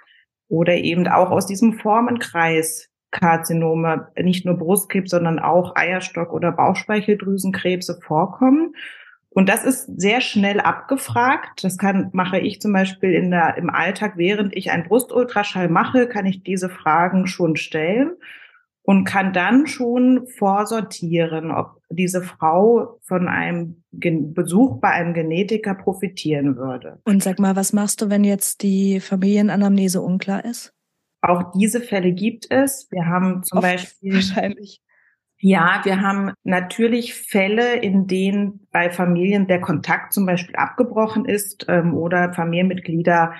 oder 0.47 0.75
eben 0.75 1.07
auch 1.07 1.29
aus 1.31 1.45
diesem 1.45 1.73
Formenkreis 1.73 2.89
Karzinome, 3.11 4.07
nicht 4.17 4.45
nur 4.45 4.57
Brustkrebs, 4.57 5.11
sondern 5.11 5.37
auch 5.37 5.75
Eierstock- 5.75 6.31
oder 6.31 6.51
Bauchspeicheldrüsenkrebse 6.53 7.99
vorkommen. 8.01 8.73
Und 9.33 9.47
das 9.47 9.63
ist 9.63 9.87
sehr 9.97 10.19
schnell 10.19 10.59
abgefragt. 10.59 11.63
Das 11.63 11.77
kann, 11.77 12.09
mache 12.11 12.39
ich 12.39 12.59
zum 12.59 12.73
Beispiel 12.73 13.13
in 13.13 13.31
der, 13.31 13.57
im 13.57 13.69
Alltag, 13.69 14.13
während 14.17 14.55
ich 14.55 14.71
einen 14.71 14.83
Brustultraschall 14.83 15.69
mache, 15.69 16.07
kann 16.07 16.25
ich 16.25 16.43
diese 16.43 16.69
Fragen 16.69 17.27
schon 17.27 17.55
stellen 17.55 18.11
und 18.83 19.05
kann 19.05 19.31
dann 19.31 19.67
schon 19.67 20.27
vorsortieren, 20.27 21.51
ob 21.51 21.81
diese 21.89 22.21
Frau 22.21 22.99
von 23.03 23.29
einem 23.29 23.83
Besuch 23.91 24.81
bei 24.81 24.89
einem 24.89 25.13
Genetiker 25.13 25.75
profitieren 25.75 26.57
würde. 26.57 26.99
Und 27.05 27.23
sag 27.23 27.39
mal, 27.39 27.55
was 27.55 27.71
machst 27.71 28.01
du, 28.01 28.09
wenn 28.09 28.25
jetzt 28.25 28.63
die 28.63 28.99
Familienanamnese 28.99 30.01
unklar 30.01 30.43
ist? 30.43 30.73
Auch 31.21 31.51
diese 31.53 31.79
Fälle 31.79 32.11
gibt 32.11 32.47
es. 32.49 32.87
Wir 32.91 33.05
haben 33.05 33.43
zum 33.43 33.59
Oft 33.59 33.67
Beispiel 33.67 34.15
wahrscheinlich. 34.15 34.81
Ja, 35.43 35.81
wir 35.83 36.01
haben 36.01 36.33
natürlich 36.43 37.15
Fälle, 37.15 37.75
in 37.77 38.05
denen 38.05 38.67
bei 38.71 38.91
Familien 38.91 39.47
der 39.47 39.59
Kontakt 39.59 40.13
zum 40.13 40.27
Beispiel 40.27 40.55
abgebrochen 40.55 41.25
ist 41.25 41.65
ähm, 41.67 41.95
oder 41.95 42.31
Familienmitglieder 42.31 43.33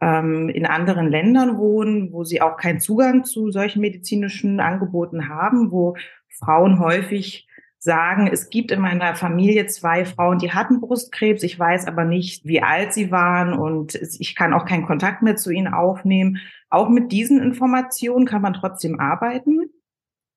ähm, 0.00 0.48
in 0.48 0.64
anderen 0.64 1.08
Ländern 1.08 1.58
wohnen, 1.58 2.12
wo 2.12 2.22
sie 2.22 2.40
auch 2.40 2.56
keinen 2.56 2.78
Zugang 2.78 3.24
zu 3.24 3.50
solchen 3.50 3.80
medizinischen 3.80 4.60
Angeboten 4.60 5.28
haben, 5.28 5.72
wo 5.72 5.96
Frauen 6.38 6.78
häufig 6.78 7.48
sagen, 7.78 8.28
es 8.30 8.50
gibt 8.50 8.70
in 8.70 8.80
meiner 8.80 9.16
Familie 9.16 9.66
zwei 9.66 10.04
Frauen, 10.04 10.38
die 10.38 10.52
hatten 10.52 10.80
Brustkrebs, 10.80 11.42
ich 11.42 11.58
weiß 11.58 11.88
aber 11.88 12.04
nicht, 12.04 12.44
wie 12.44 12.62
alt 12.62 12.92
sie 12.92 13.10
waren 13.10 13.54
und 13.54 13.96
ich 13.96 14.36
kann 14.36 14.52
auch 14.52 14.66
keinen 14.66 14.86
Kontakt 14.86 15.22
mehr 15.22 15.34
zu 15.34 15.50
ihnen 15.50 15.72
aufnehmen. 15.74 16.38
Auch 16.68 16.88
mit 16.88 17.10
diesen 17.10 17.42
Informationen 17.42 18.24
kann 18.24 18.42
man 18.42 18.52
trotzdem 18.52 19.00
arbeiten. 19.00 19.70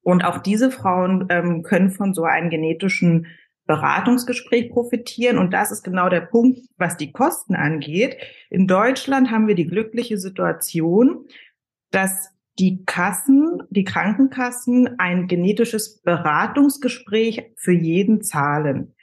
Und 0.03 0.23
auch 0.23 0.37
diese 0.39 0.69
Frauen 0.69 1.27
ähm, 1.29 1.63
können 1.63 1.89
von 1.89 2.13
so 2.13 2.23
einem 2.23 2.49
genetischen 2.49 3.27
Beratungsgespräch 3.65 4.69
profitieren. 4.69 5.37
Und 5.37 5.53
das 5.53 5.71
ist 5.71 5.83
genau 5.83 6.09
der 6.09 6.21
Punkt, 6.21 6.59
was 6.77 6.97
die 6.97 7.11
Kosten 7.11 7.55
angeht. 7.55 8.17
In 8.49 8.67
Deutschland 8.67 9.31
haben 9.31 9.47
wir 9.47 9.55
die 9.55 9.67
glückliche 9.67 10.17
Situation, 10.17 11.25
dass 11.91 12.29
die 12.59 12.83
Kassen, 12.85 13.63
die 13.69 13.85
Krankenkassen 13.85 14.99
ein 14.99 15.27
genetisches 15.27 16.01
Beratungsgespräch 16.01 17.51
für 17.55 17.71
jeden 17.71 18.21
zahlen. 18.21 18.93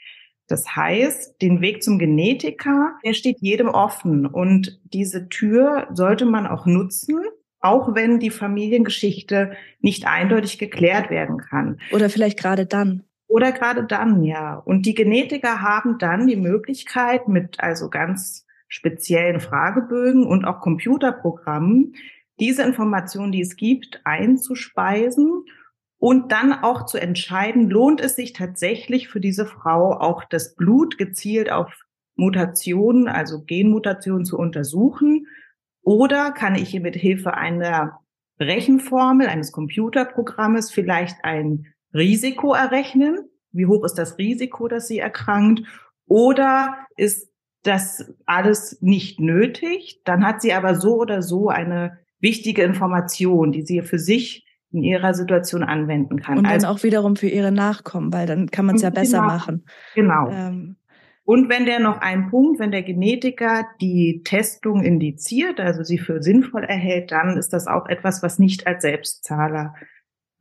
Das 0.47 0.77
heißt, 0.77 1.41
den 1.41 1.61
Weg 1.61 1.83
zum 1.83 1.99
Genetiker, 1.99 2.95
der 3.05 3.15
steht 3.15 3.39
jedem 3.41 3.69
offen. 3.69 4.27
Und 4.27 4.81
diese 4.85 5.29
Tür 5.29 5.89
sollte 5.93 6.27
man 6.27 6.47
auch 6.47 6.67
nutzen, 6.67 7.21
auch 7.61 7.95
wenn 7.95 8.19
die 8.19 8.31
Familiengeschichte 8.31 9.53
nicht 9.81 10.07
eindeutig 10.07 10.59
geklärt 10.59 11.11
werden 11.11 11.39
kann. 11.39 11.79
Oder 11.93 12.09
vielleicht 12.11 12.39
gerade 12.39 12.67
dann. 12.67 13.05
Oder 13.27 13.53
gerade 13.53 13.85
dann, 13.85 14.25
ja. 14.25 14.55
Und 14.57 14.87
die 14.87 14.95
Genetiker 14.95 15.63
haben 15.63 15.99
dann 15.99 16.27
die 16.27 16.37
Möglichkeit 16.37 17.29
mit 17.29 17.61
also 17.61 17.89
ganz 17.89 18.47
speziellen 18.69 19.41
Fragebögen 19.41 20.27
und 20.27 20.45
auch 20.45 20.61
Computerprogrammen 20.61 21.95
diese 22.41 22.63
Informationen, 22.63 23.33
die 23.33 23.43
es 23.43 23.57
gibt, 23.57 24.01
einzuspeisen 24.05 25.45
und 25.99 26.33
dann 26.33 26.53
auch 26.53 26.87
zu 26.87 26.99
entscheiden, 26.99 27.69
lohnt 27.69 28.01
es 28.01 28.17
sich 28.17 28.33
tatsächlich 28.33 29.09
für 29.09 29.21
diese 29.21 29.45
Frau 29.45 29.93
auch 29.93 30.25
das 30.25 30.55
Blut 30.55 30.97
gezielt 30.97 31.53
auf 31.53 31.71
Mutationen, 32.17 33.07
also 33.07 33.43
Genmutationen 33.43 34.25
zu 34.25 34.39
untersuchen 34.39 35.27
oder 35.83 36.33
kann 36.33 36.55
ich 36.55 36.69
hier 36.71 36.81
mit 36.81 36.97
Hilfe 36.97 37.35
einer 37.35 38.01
Rechenformel 38.39 39.29
eines 39.29 39.53
Computerprogrammes 39.53 40.71
vielleicht 40.71 41.17
ein 41.25 41.67
Risiko 41.95 42.55
errechnen. 42.55 43.19
Wie 43.53 43.67
hoch 43.67 43.85
ist 43.85 43.95
das 43.95 44.19
Risiko, 44.19 44.69
dass 44.69 44.89
sie 44.89 44.99
erkrankt? 44.99 45.63
Oder 46.07 46.77
ist 46.97 47.31
das 47.63 48.15
alles 48.27 48.81
nicht 48.81 49.21
nötig? 49.21 50.01
Dann 50.05 50.25
hat 50.25 50.41
sie 50.41 50.53
aber 50.53 50.75
so 50.75 50.97
oder 50.97 51.23
so 51.23 51.49
eine 51.49 51.99
wichtige 52.21 52.63
Information, 52.63 53.53
die 53.53 53.63
sie 53.63 53.83
für 53.83 53.99
sich 53.99 54.47
in 54.73 54.83
ihrer 54.83 55.15
Situation 55.15 55.63
anwenden 55.63 56.21
kann. 56.21 56.39
Und 56.39 56.45
dann 56.45 56.53
also, 56.53 56.69
auch 56.69 56.83
wiederum 56.83 57.17
für 57.17 57.29
ihre 57.29 57.51
Nachkommen, 57.51 58.13
weil 58.13 58.27
dann 58.27 58.51
kann 58.51 58.67
man 58.67 58.77
es 58.77 58.83
ja 58.83 58.91
besser 58.91 59.19
genau, 59.19 59.29
machen. 59.29 59.65
Genau. 59.95 60.31
Ähm. 60.31 60.77
Und 61.25 61.49
wenn 61.49 61.67
der 61.67 61.81
noch 61.81 61.99
einen 62.01 62.31
Punkt, 62.31 62.59
wenn 62.59 62.71
der 62.73 62.83
Genetiker 62.83 63.67
die 63.81 64.23
Testung 64.25 64.83
indiziert, 64.83 65.61
also 65.61 65.83
sie 65.85 65.99
für 65.99 66.23
sinnvoll 66.23 66.65
erhält, 66.65 67.13
dann 67.13 67.37
ist 67.37 67.53
das 67.53 67.67
auch 67.67 67.87
etwas, 67.87 68.23
was 68.23 68.39
nicht 68.39 68.67
als 68.67 68.83
Selbstzahler 68.83 69.75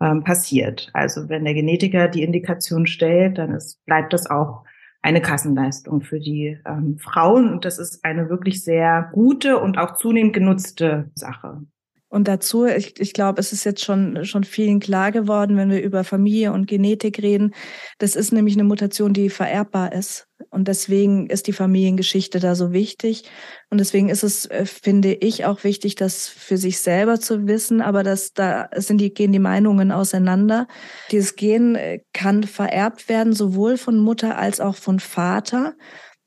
ähm, 0.02 0.24
passiert. 0.24 0.90
Also 0.94 1.30
wenn 1.30 1.44
der 1.44 1.54
Genetiker 1.54 2.08
die 2.08 2.24
Indikation 2.24 2.88
stellt, 2.88 3.38
dann 3.38 3.54
ist, 3.54 3.84
bleibt 3.86 4.14
das 4.14 4.30
auch 4.30 4.64
eine 5.02 5.22
Kassenleistung 5.22 6.02
für 6.02 6.20
die 6.20 6.58
ähm, 6.66 6.98
Frauen. 6.98 7.52
Und 7.52 7.66
das 7.66 7.80
ist 7.80 8.04
eine 8.04 8.30
wirklich 8.30 8.64
sehr 8.64 9.10
gute 9.14 9.60
und 9.60 9.78
auch 9.78 9.96
zunehmend 9.96 10.34
genutzte 10.34 11.12
Sache. 11.16 11.62
Und 12.10 12.28
dazu, 12.28 12.66
ich, 12.66 13.00
ich 13.00 13.14
glaube, 13.14 13.40
es 13.40 13.54
ist 13.54 13.64
jetzt 13.66 13.86
schon, 13.86 14.26
schon 14.26 14.44
vielen 14.44 14.80
klar 14.80 15.12
geworden, 15.12 15.58
wenn 15.58 15.70
wir 15.70 15.82
über 15.82 16.04
Familie 16.04 16.52
und 16.52 16.66
Genetik 16.66 17.22
reden. 17.22 17.54
Das 18.00 18.16
ist 18.16 18.34
nämlich 18.34 18.56
eine 18.56 18.64
Mutation, 18.64 19.14
die 19.14 19.30
vererbbar 19.30 19.94
ist. 19.94 20.28
Und 20.50 20.68
deswegen 20.68 21.28
ist 21.28 21.46
die 21.46 21.54
Familiengeschichte 21.54 22.40
da 22.40 22.56
so 22.56 22.72
wichtig. 22.72 23.30
Und 23.70 23.78
deswegen 23.78 24.10
ist 24.10 24.24
es, 24.24 24.48
äh, 24.48 24.66
finde 24.66 25.14
ich, 25.14 25.46
auch 25.46 25.64
wichtig, 25.64 25.94
das 25.96 26.28
für 26.28 26.58
sich 26.58 26.80
selber 26.80 27.20
zu 27.20 27.46
wissen. 27.46 27.80
Aber 27.80 28.02
das, 28.02 28.34
da 28.34 28.70
sind 28.76 29.00
die, 29.00 29.14
gehen 29.14 29.32
die 29.32 29.38
Meinungen 29.38 29.92
auseinander. 29.92 30.68
Dieses 31.12 31.36
Gen 31.36 31.76
äh, 31.76 32.00
kann 32.14 32.44
vererbt 32.44 33.08
werden, 33.08 33.34
sowohl 33.34 33.78
von 33.78 34.00
Mutter 34.00 34.40
als 34.40 34.60
auch 34.60 34.76
von 34.78 35.00
Vater. 35.00 35.76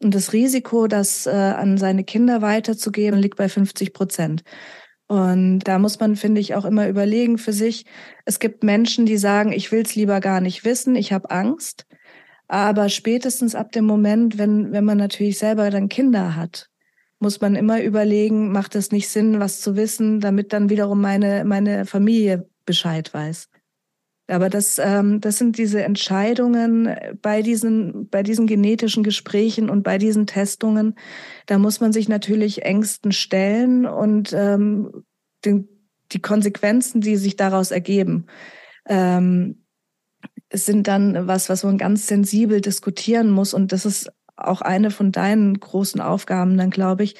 Und 0.01 0.15
das 0.15 0.33
Risiko, 0.33 0.87
das 0.87 1.27
äh, 1.27 1.31
an 1.31 1.77
seine 1.79 2.05
Kinder 2.05 2.41
weiterzugeben, 2.41 3.19
liegt 3.19 3.37
bei 3.37 3.49
50 3.49 3.93
Prozent. 3.93 4.45
Und 5.12 5.59
da 5.64 5.78
muss 5.78 6.00
man, 6.00 6.16
finde 6.16 6.40
ich, 6.40 6.54
auch 6.54 6.64
immer 6.64 6.88
überlegen 6.88 7.37
für 7.37 7.52
sich. 7.52 7.85
Es 8.25 8.38
gibt 8.38 8.64
Menschen, 8.64 9.04
die 9.04 9.19
sagen, 9.19 9.52
ich 9.52 9.71
will 9.71 9.83
es 9.83 9.95
lieber 9.95 10.21
gar 10.21 10.40
nicht 10.40 10.64
wissen, 10.64 10.97
ich 10.97 11.12
habe 11.12 11.31
Angst. 11.31 11.87
Aber 12.49 12.88
spätestens 12.88 13.54
ab 13.54 13.73
dem 13.73 13.85
Moment, 13.85 14.38
wenn, 14.38 14.73
wenn 14.73 14.87
man 14.87 14.97
natürlich 14.97 15.38
selber 15.38 15.69
dann 15.69 15.90
Kinder 15.90 16.35
hat, 16.35 16.71
muss 17.19 17.42
man 17.42 17.57
immer 17.57 17.83
überlegen, 17.83 18.52
macht 18.52 18.75
es 18.75 18.90
nicht 18.90 19.11
Sinn, 19.11 19.38
was 19.38 19.61
zu 19.61 19.76
wissen, 19.76 20.21
damit 20.21 20.54
dann 20.54 20.71
wiederum 20.71 21.02
meine, 21.02 21.45
meine 21.45 21.85
Familie 21.85 22.49
Bescheid 22.64 23.12
weiß. 23.12 23.50
Aber 24.29 24.49
das, 24.49 24.79
ähm, 24.79 25.21
das 25.21 25.38
sind 25.38 25.59
diese 25.59 25.83
Entscheidungen 25.83 26.95
bei 27.21 27.43
diesen, 27.43 28.09
bei 28.09 28.23
diesen 28.23 28.47
genetischen 28.47 29.02
Gesprächen 29.02 29.69
und 29.69 29.83
bei 29.83 29.99
diesen 29.99 30.26
Testungen. 30.26 30.95
Da 31.47 31.59
muss 31.59 31.81
man 31.81 31.93
sich 31.93 32.09
natürlich 32.09 32.62
Ängsten 32.62 33.12
stellen 33.12 33.85
und 33.85 34.33
ähm, 34.33 35.05
den, 35.45 35.69
die 36.12 36.21
Konsequenzen, 36.21 37.00
die 37.00 37.17
sich 37.17 37.37
daraus 37.37 37.73
ergeben, 37.73 38.26
ähm, 38.87 39.64
sind 40.52 40.87
dann 40.87 41.26
was, 41.26 41.49
was 41.49 41.64
man 41.64 41.79
ganz 41.79 42.07
sensibel 42.07 42.61
diskutieren 42.61 43.31
muss. 43.31 43.55
Und 43.55 43.73
das 43.73 43.85
ist 43.85 44.12
auch 44.37 44.61
eine 44.61 44.91
von 44.91 45.11
deinen 45.12 45.59
großen 45.59 46.00
Aufgaben, 46.00 46.57
dann 46.57 46.71
glaube 46.71 47.05
ich, 47.05 47.17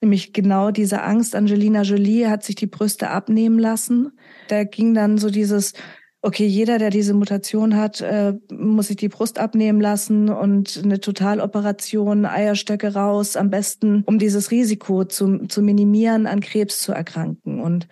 nämlich 0.00 0.32
genau 0.32 0.70
diese 0.70 1.02
Angst. 1.02 1.34
Angelina 1.34 1.82
Jolie 1.82 2.28
hat 2.28 2.42
sich 2.42 2.56
die 2.56 2.66
Brüste 2.66 3.10
abnehmen 3.10 3.58
lassen. 3.58 4.18
Da 4.48 4.64
ging 4.64 4.94
dann 4.94 5.18
so 5.18 5.30
dieses, 5.30 5.74
okay, 6.22 6.46
jeder, 6.46 6.78
der 6.78 6.90
diese 6.90 7.14
Mutation 7.14 7.76
hat, 7.76 8.00
äh, 8.00 8.34
muss 8.50 8.88
sich 8.88 8.96
die 8.96 9.08
Brust 9.08 9.38
abnehmen 9.38 9.80
lassen 9.80 10.28
und 10.28 10.80
eine 10.82 11.00
Totaloperation, 11.00 12.26
Eierstöcke 12.26 12.92
raus, 12.94 13.36
am 13.36 13.50
besten, 13.50 14.02
um 14.06 14.18
dieses 14.18 14.50
Risiko 14.50 15.04
zu, 15.04 15.46
zu 15.46 15.62
minimieren, 15.62 16.26
an 16.26 16.40
Krebs 16.40 16.82
zu 16.82 16.92
erkranken. 16.92 17.60
Und 17.60 17.88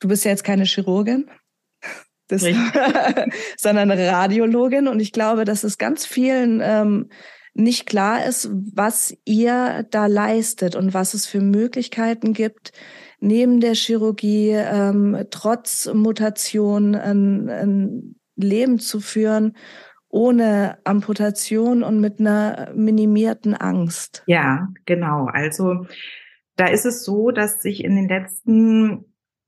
du 0.00 0.08
bist 0.08 0.24
ja 0.24 0.30
jetzt 0.30 0.44
keine 0.44 0.64
Chirurgin. 0.64 1.26
Das, 2.28 2.42
sondern 3.56 3.88
Radiologin. 3.92 4.88
Und 4.88 4.98
ich 4.98 5.12
glaube, 5.12 5.44
dass 5.44 5.62
es 5.62 5.78
ganz 5.78 6.04
vielen 6.04 6.60
ähm, 6.60 7.08
nicht 7.54 7.86
klar 7.86 8.26
ist, 8.26 8.50
was 8.74 9.16
ihr 9.24 9.86
da 9.92 10.06
leistet 10.06 10.74
und 10.74 10.92
was 10.92 11.14
es 11.14 11.26
für 11.26 11.40
Möglichkeiten 11.40 12.32
gibt, 12.32 12.72
neben 13.20 13.60
der 13.60 13.74
Chirurgie 13.74 14.50
ähm, 14.50 15.26
trotz 15.30 15.92
Mutation 15.92 16.94
ein, 16.94 17.48
ein 17.48 18.16
Leben 18.36 18.78
zu 18.78 19.00
führen 19.00 19.54
ohne 20.08 20.78
Amputation 20.84 21.82
und 21.82 22.00
mit 22.00 22.20
einer 22.20 22.70
minimierten 22.74 23.54
Angst. 23.54 24.22
Ja, 24.26 24.68
genau. 24.86 25.26
Also 25.26 25.86
da 26.56 26.68
ist 26.68 26.86
es 26.86 27.04
so, 27.04 27.30
dass 27.30 27.60
sich 27.60 27.84
in 27.84 27.96
den 27.96 28.08
letzten 28.08 29.04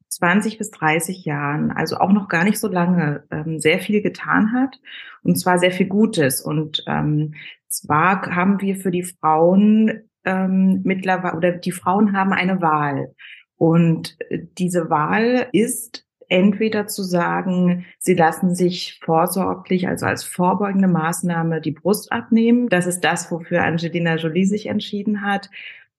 20 0.08 0.58
bis 0.58 0.70
30 0.70 1.24
Jahren, 1.24 1.70
also 1.70 1.96
auch 1.96 2.12
noch 2.12 2.28
gar 2.28 2.44
nicht 2.44 2.58
so 2.58 2.68
lange, 2.68 3.24
ähm, 3.30 3.60
sehr 3.60 3.78
viel 3.78 4.02
getan 4.02 4.52
hat 4.52 4.78
und 5.22 5.36
zwar 5.36 5.58
sehr 5.58 5.70
viel 5.70 5.86
Gutes. 5.86 6.42
Und 6.42 6.84
ähm, 6.86 7.34
zwar 7.68 8.22
haben 8.34 8.60
wir 8.60 8.76
für 8.76 8.90
die 8.90 9.04
Frauen 9.04 10.02
ähm, 10.24 10.82
mittlerweile 10.84 11.36
oder 11.36 11.52
die 11.52 11.72
Frauen 11.72 12.16
haben 12.16 12.32
eine 12.32 12.60
Wahl 12.60 13.14
und 13.58 14.16
äh, 14.30 14.40
diese 14.56 14.88
Wahl 14.88 15.48
ist 15.52 16.06
entweder 16.28 16.86
zu 16.86 17.02
sagen, 17.02 17.86
sie 17.98 18.14
lassen 18.14 18.54
sich 18.54 19.00
vorsorglich, 19.02 19.88
also 19.88 20.06
als 20.06 20.24
vorbeugende 20.24 20.88
Maßnahme 20.88 21.60
die 21.60 21.72
Brust 21.72 22.12
abnehmen. 22.12 22.68
Das 22.68 22.86
ist 22.86 23.00
das, 23.00 23.30
wofür 23.30 23.64
Angelina 23.64 24.16
Jolie 24.16 24.44
sich 24.44 24.66
entschieden 24.66 25.22
hat. 25.22 25.50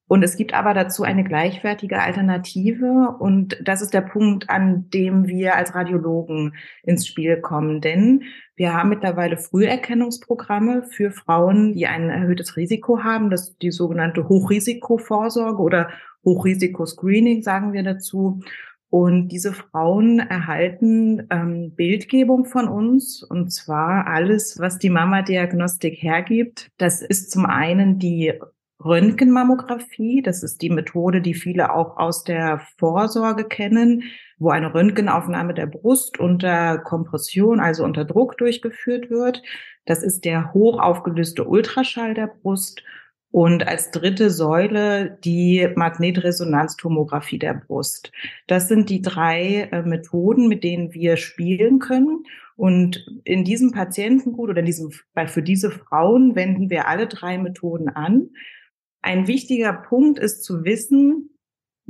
Und 0.10 0.24
es 0.24 0.38
gibt 0.38 0.56
aber 0.56 0.74
dazu 0.74 1.04
eine 1.04 1.24
gleichwertige 1.24 2.02
Alternative. 2.02 3.16
Und 3.20 3.60
das 3.64 3.84
ist 3.84 3.94
der 3.94 4.02
Punkt, 4.02 4.50
an 4.50 4.90
dem 4.90 5.28
wir 5.28 5.56
als 5.56 5.76
Radiologen 5.76 6.56
ins 6.82 7.06
Spiel 7.06 7.40
kommen. 7.40 7.80
Denn 7.80 8.24
wir 8.56 8.74
haben 8.74 8.90
mittlerweile 8.90 9.38
Früherkennungsprogramme 9.38 10.82
für 10.82 11.12
Frauen, 11.12 11.74
die 11.74 11.86
ein 11.86 12.10
erhöhtes 12.10 12.58
Risiko 12.58 13.04
haben. 13.04 13.30
Das 13.30 13.50
ist 13.50 13.62
die 13.62 13.70
sogenannte 13.70 14.28
Hochrisikovorsorge 14.28 15.62
oder 15.62 15.92
Hochrisikoscreening, 16.26 17.44
sagen 17.44 17.72
wir 17.74 17.84
dazu. 17.84 18.42
Und 18.90 19.28
diese 19.28 19.54
Frauen 19.54 20.18
erhalten 20.18 21.28
ähm, 21.30 21.76
Bildgebung 21.76 22.46
von 22.46 22.68
uns, 22.68 23.22
und 23.22 23.52
zwar 23.52 24.08
alles, 24.08 24.58
was 24.58 24.80
die 24.80 24.90
Mama-Diagnostik 24.90 26.02
hergibt. 26.02 26.72
Das 26.80 27.04
ist 27.04 27.30
zum 27.30 27.46
einen 27.46 28.00
die 28.00 28.34
Röntgenmammographie. 28.84 30.22
Das 30.22 30.44
ist 30.44 30.62
die 30.62 30.70
Methode, 30.70 31.22
die 31.22 31.34
viele 31.34 31.74
auch 31.74 31.98
aus 31.98 32.24
der 32.24 32.62
Vorsorge 32.78 33.44
kennen, 33.44 34.04
wo 34.38 34.50
eine 34.50 34.74
Röntgenaufnahme 34.74 35.54
der 35.54 35.68
Brust 35.68 36.20
unter 36.20 36.78
Kompression, 36.78 37.60
also 37.60 37.84
unter 37.84 38.06
Druck 38.06 38.38
durchgeführt 38.38 39.10
wird. 39.10 39.44
Das 39.86 40.04
ist 40.04 40.24
der 40.24 40.54
hochaufgelöste 40.54 41.46
Ultraschall 41.46 42.14
der 42.14 42.28
Brust. 42.28 42.84
Und 43.32 43.68
als 43.68 43.92
dritte 43.92 44.32
Säule 44.32 45.20
die 45.24 45.68
Magnetresonanztomographie 45.76 47.38
der 47.38 47.54
Brust. 47.54 48.12
Das 48.48 48.68
sind 48.68 48.90
die 48.90 49.04
drei 49.04 49.70
äh, 49.72 49.84
Methoden, 49.84 50.48
mit 50.48 50.64
denen 50.64 50.94
wir 50.96 51.16
spielen 51.16 51.78
können. 51.78 52.24
Und 52.56 53.06
in 53.26 53.44
diesem 53.44 53.72
Patientengut 53.72 54.50
oder 54.50 54.60
in 54.60 54.66
diesem, 54.66 54.92
für 55.28 55.44
diese 55.44 55.70
Frauen 55.70 56.36
wenden 56.36 56.72
wir 56.72 56.88
alle 56.88 57.08
drei 57.08 57.38
Methoden 57.38 57.90
an. 57.90 58.32
Ein 59.02 59.28
wichtiger 59.28 59.74
Punkt 59.74 60.20
ist 60.20 60.44
zu 60.44 60.64
wissen, 60.66 61.30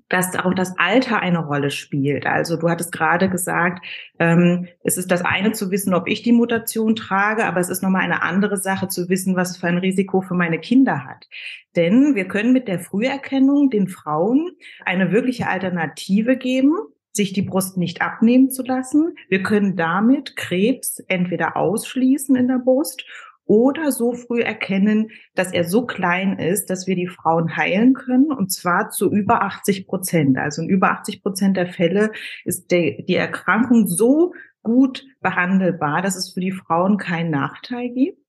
dass 0.09 0.35
auch 0.35 0.53
das 0.53 0.77
Alter 0.77 1.19
eine 1.19 1.45
Rolle 1.45 1.69
spielt. 1.69 2.25
Also 2.25 2.57
du 2.57 2.67
hattest 2.69 2.91
gerade 2.91 3.29
gesagt, 3.29 3.85
ähm, 4.17 4.67
es 4.83 4.97
ist 4.97 5.11
das 5.11 5.23
eine 5.23 5.51
zu 5.51 5.69
wissen, 5.71 5.93
ob 5.93 6.07
ich 6.07 6.23
die 6.23 6.31
Mutation 6.31 6.95
trage, 6.95 7.45
aber 7.45 7.59
es 7.59 7.69
ist 7.69 7.83
nochmal 7.83 8.01
eine 8.01 8.23
andere 8.23 8.57
Sache 8.57 8.87
zu 8.87 9.07
wissen, 9.07 9.35
was 9.35 9.57
für 9.57 9.67
ein 9.67 9.77
Risiko 9.77 10.21
für 10.21 10.33
meine 10.33 10.59
Kinder 10.59 11.05
hat. 11.05 11.27
Denn 11.75 12.15
wir 12.15 12.27
können 12.27 12.53
mit 12.53 12.67
der 12.67 12.79
Früherkennung 12.79 13.69
den 13.69 13.87
Frauen 13.87 14.51
eine 14.83 15.11
wirkliche 15.11 15.47
Alternative 15.47 16.37
geben, 16.37 16.73
sich 17.11 17.33
die 17.33 17.41
Brust 17.43 17.77
nicht 17.77 18.01
abnehmen 18.01 18.49
zu 18.49 18.63
lassen. 18.63 19.15
Wir 19.29 19.43
können 19.43 19.75
damit 19.75 20.35
Krebs 20.35 20.99
entweder 21.07 21.55
ausschließen 21.55 22.35
in 22.35 22.47
der 22.47 22.59
Brust 22.59 23.05
oder 23.49 23.91
so 23.91 24.13
früh 24.13 24.41
erkennen, 24.41 25.09
dass 25.33 25.51
er 25.51 25.63
so 25.63 25.87
klein 25.87 26.37
ist, 26.37 26.69
dass 26.69 26.85
wir 26.85 26.95
die 26.95 27.07
Frauen 27.07 27.57
heilen 27.57 27.95
können 27.95 28.31
und 28.31 28.51
zwar 28.51 28.91
zu 28.91 29.11
über 29.11 29.41
80 29.41 29.87
Prozent. 29.87 30.37
Also 30.37 30.61
in 30.61 30.69
über 30.69 30.91
80 30.91 31.23
Prozent 31.23 31.57
der 31.57 31.65
Fälle 31.65 32.11
ist 32.45 32.69
der, 32.69 33.01
die 33.01 33.15
Erkrankung 33.15 33.87
so 33.87 34.33
gut 34.61 35.03
behandelbar, 35.19 36.03
dass 36.03 36.15
es 36.15 36.31
für 36.31 36.41
die 36.41 36.51
Frauen 36.51 36.97
keinen 36.97 37.31
Nachteil 37.31 37.89
gibt. 37.89 38.19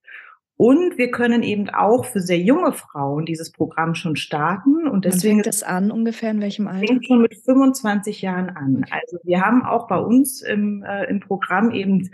Und 0.57 0.97
wir 0.97 1.11
können 1.11 1.43
eben 1.43 1.69
auch 1.69 2.07
für 2.07 2.21
sehr 2.21 2.39
junge 2.39 2.73
Frauen 2.73 3.27
dieses 3.27 3.53
Programm 3.53 3.95
schon 3.95 4.17
starten. 4.17 4.89
Und 4.89 5.05
deswegen 5.05 5.43
fängt 5.43 5.47
es 5.47 5.63
an 5.63 5.91
ungefähr 5.91 6.31
in 6.31 6.41
welchem 6.41 6.67
Alter? 6.67 6.87
Fängt 6.87 7.07
schon 7.07 7.23
mit 7.23 7.35
25 7.35 8.23
Jahren 8.23 8.51
an. 8.51 8.85
Also 8.91 9.19
wir 9.23 9.41
haben 9.41 9.65
auch 9.65 9.87
bei 9.87 9.99
uns 9.99 10.43
im, 10.43 10.83
äh, 10.83 11.05
im 11.05 11.21
Programm 11.21 11.71
eben 11.73 12.11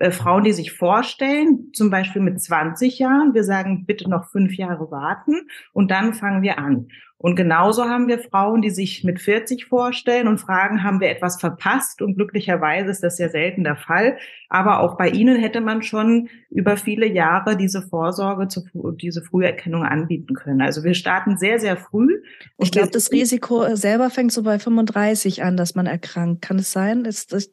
äh, 0.00 0.10
Frauen, 0.10 0.44
die 0.44 0.52
sich 0.52 0.72
vorstellen, 0.72 1.72
zum 1.74 1.90
Beispiel 1.90 2.22
mit 2.22 2.40
20 2.40 2.98
Jahren, 2.98 3.34
wir 3.34 3.44
sagen 3.44 3.84
bitte 3.84 4.08
noch 4.08 4.30
fünf 4.30 4.54
Jahre 4.54 4.90
warten 4.90 5.46
und 5.72 5.90
dann 5.90 6.14
fangen 6.14 6.42
wir 6.42 6.58
an. 6.58 6.88
Und 7.22 7.36
genauso 7.36 7.84
haben 7.84 8.08
wir 8.08 8.18
Frauen, 8.18 8.62
die 8.62 8.70
sich 8.70 9.04
mit 9.04 9.20
40 9.20 9.66
vorstellen 9.66 10.26
und 10.26 10.38
fragen, 10.38 10.82
haben 10.82 11.00
wir 11.00 11.10
etwas 11.10 11.38
verpasst? 11.38 12.00
Und 12.00 12.14
glücklicherweise 12.14 12.90
ist 12.90 13.02
das 13.02 13.18
sehr 13.18 13.28
selten 13.28 13.62
der 13.62 13.76
Fall. 13.76 14.16
Aber 14.48 14.80
auch 14.80 14.96
bei 14.96 15.10
ihnen 15.10 15.36
hätte 15.36 15.60
man 15.60 15.82
schon 15.82 16.30
über 16.48 16.78
viele 16.78 17.06
Jahre 17.06 17.58
diese 17.58 17.82
Vorsorge, 17.82 18.48
diese 18.96 19.20
Früherkennung 19.20 19.84
anbieten 19.84 20.32
können. 20.32 20.62
Also 20.62 20.82
wir 20.82 20.94
starten 20.94 21.36
sehr, 21.36 21.60
sehr 21.60 21.76
früh. 21.76 22.22
Ich 22.56 22.72
glaube, 22.72 22.88
das 22.90 23.12
Risiko 23.12 23.76
selber 23.76 24.08
fängt 24.08 24.32
so 24.32 24.42
bei 24.42 24.58
35 24.58 25.42
an, 25.42 25.58
dass 25.58 25.74
man 25.74 25.84
erkrankt. 25.84 26.40
Kann 26.40 26.58
es 26.58 26.72
sein? 26.72 27.04
Das, 27.04 27.26
das 27.26 27.52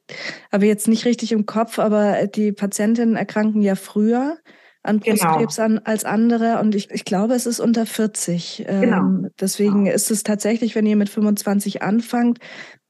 habe 0.50 0.64
ich 0.64 0.70
jetzt 0.70 0.88
nicht 0.88 1.04
richtig 1.04 1.30
im 1.32 1.44
Kopf, 1.44 1.78
aber 1.78 2.26
die 2.26 2.52
Patientinnen 2.52 3.16
erkranken 3.16 3.60
ja 3.60 3.74
früher 3.74 4.38
an 4.88 5.00
genau. 5.00 5.16
Brustkrebs 5.16 5.56
genau. 5.56 5.66
an, 5.66 5.78
als 5.84 6.04
andere. 6.04 6.58
Und 6.60 6.74
ich, 6.74 6.90
ich 6.90 7.04
glaube, 7.04 7.34
es 7.34 7.46
ist 7.46 7.60
unter 7.60 7.86
40. 7.86 8.64
Genau. 8.66 8.96
Ähm, 8.96 9.30
deswegen 9.40 9.84
genau. 9.84 9.94
ist 9.94 10.10
es 10.10 10.22
tatsächlich, 10.22 10.74
wenn 10.74 10.86
ihr 10.86 10.96
mit 10.96 11.08
25 11.08 11.82
anfangt, 11.82 12.38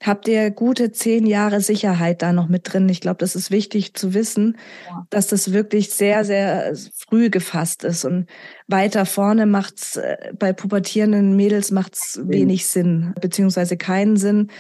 habt 0.03 0.29
ihr 0.29 0.51
gute 0.51 0.93
zehn 0.93 1.27
Jahre 1.27 1.61
Sicherheit 1.61 2.23
da 2.23 2.33
noch 2.33 2.49
mit 2.49 2.73
drin. 2.73 2.89
Ich 2.89 3.01
glaube, 3.01 3.19
das 3.19 3.35
ist 3.35 3.51
wichtig 3.51 3.95
zu 3.95 4.15
wissen, 4.15 4.57
ja. 4.89 5.07
dass 5.11 5.27
das 5.27 5.53
wirklich 5.53 5.91
sehr, 5.91 6.25
sehr 6.25 6.75
früh 6.95 7.31
gefasst 7.31 7.85
ist. 7.85 8.05
Und 8.05 8.27
weiter 8.69 9.07
vorne 9.07 9.47
macht's 9.47 9.97
äh, 9.97 10.33
bei 10.39 10.53
pubertierenden 10.53 11.35
Mädels 11.35 11.71
macht's 11.71 12.21
wenig 12.23 12.67
Sinn, 12.67 13.13
beziehungsweise 13.21 13.77
keinen 13.77 14.17
Sinn. 14.17 14.51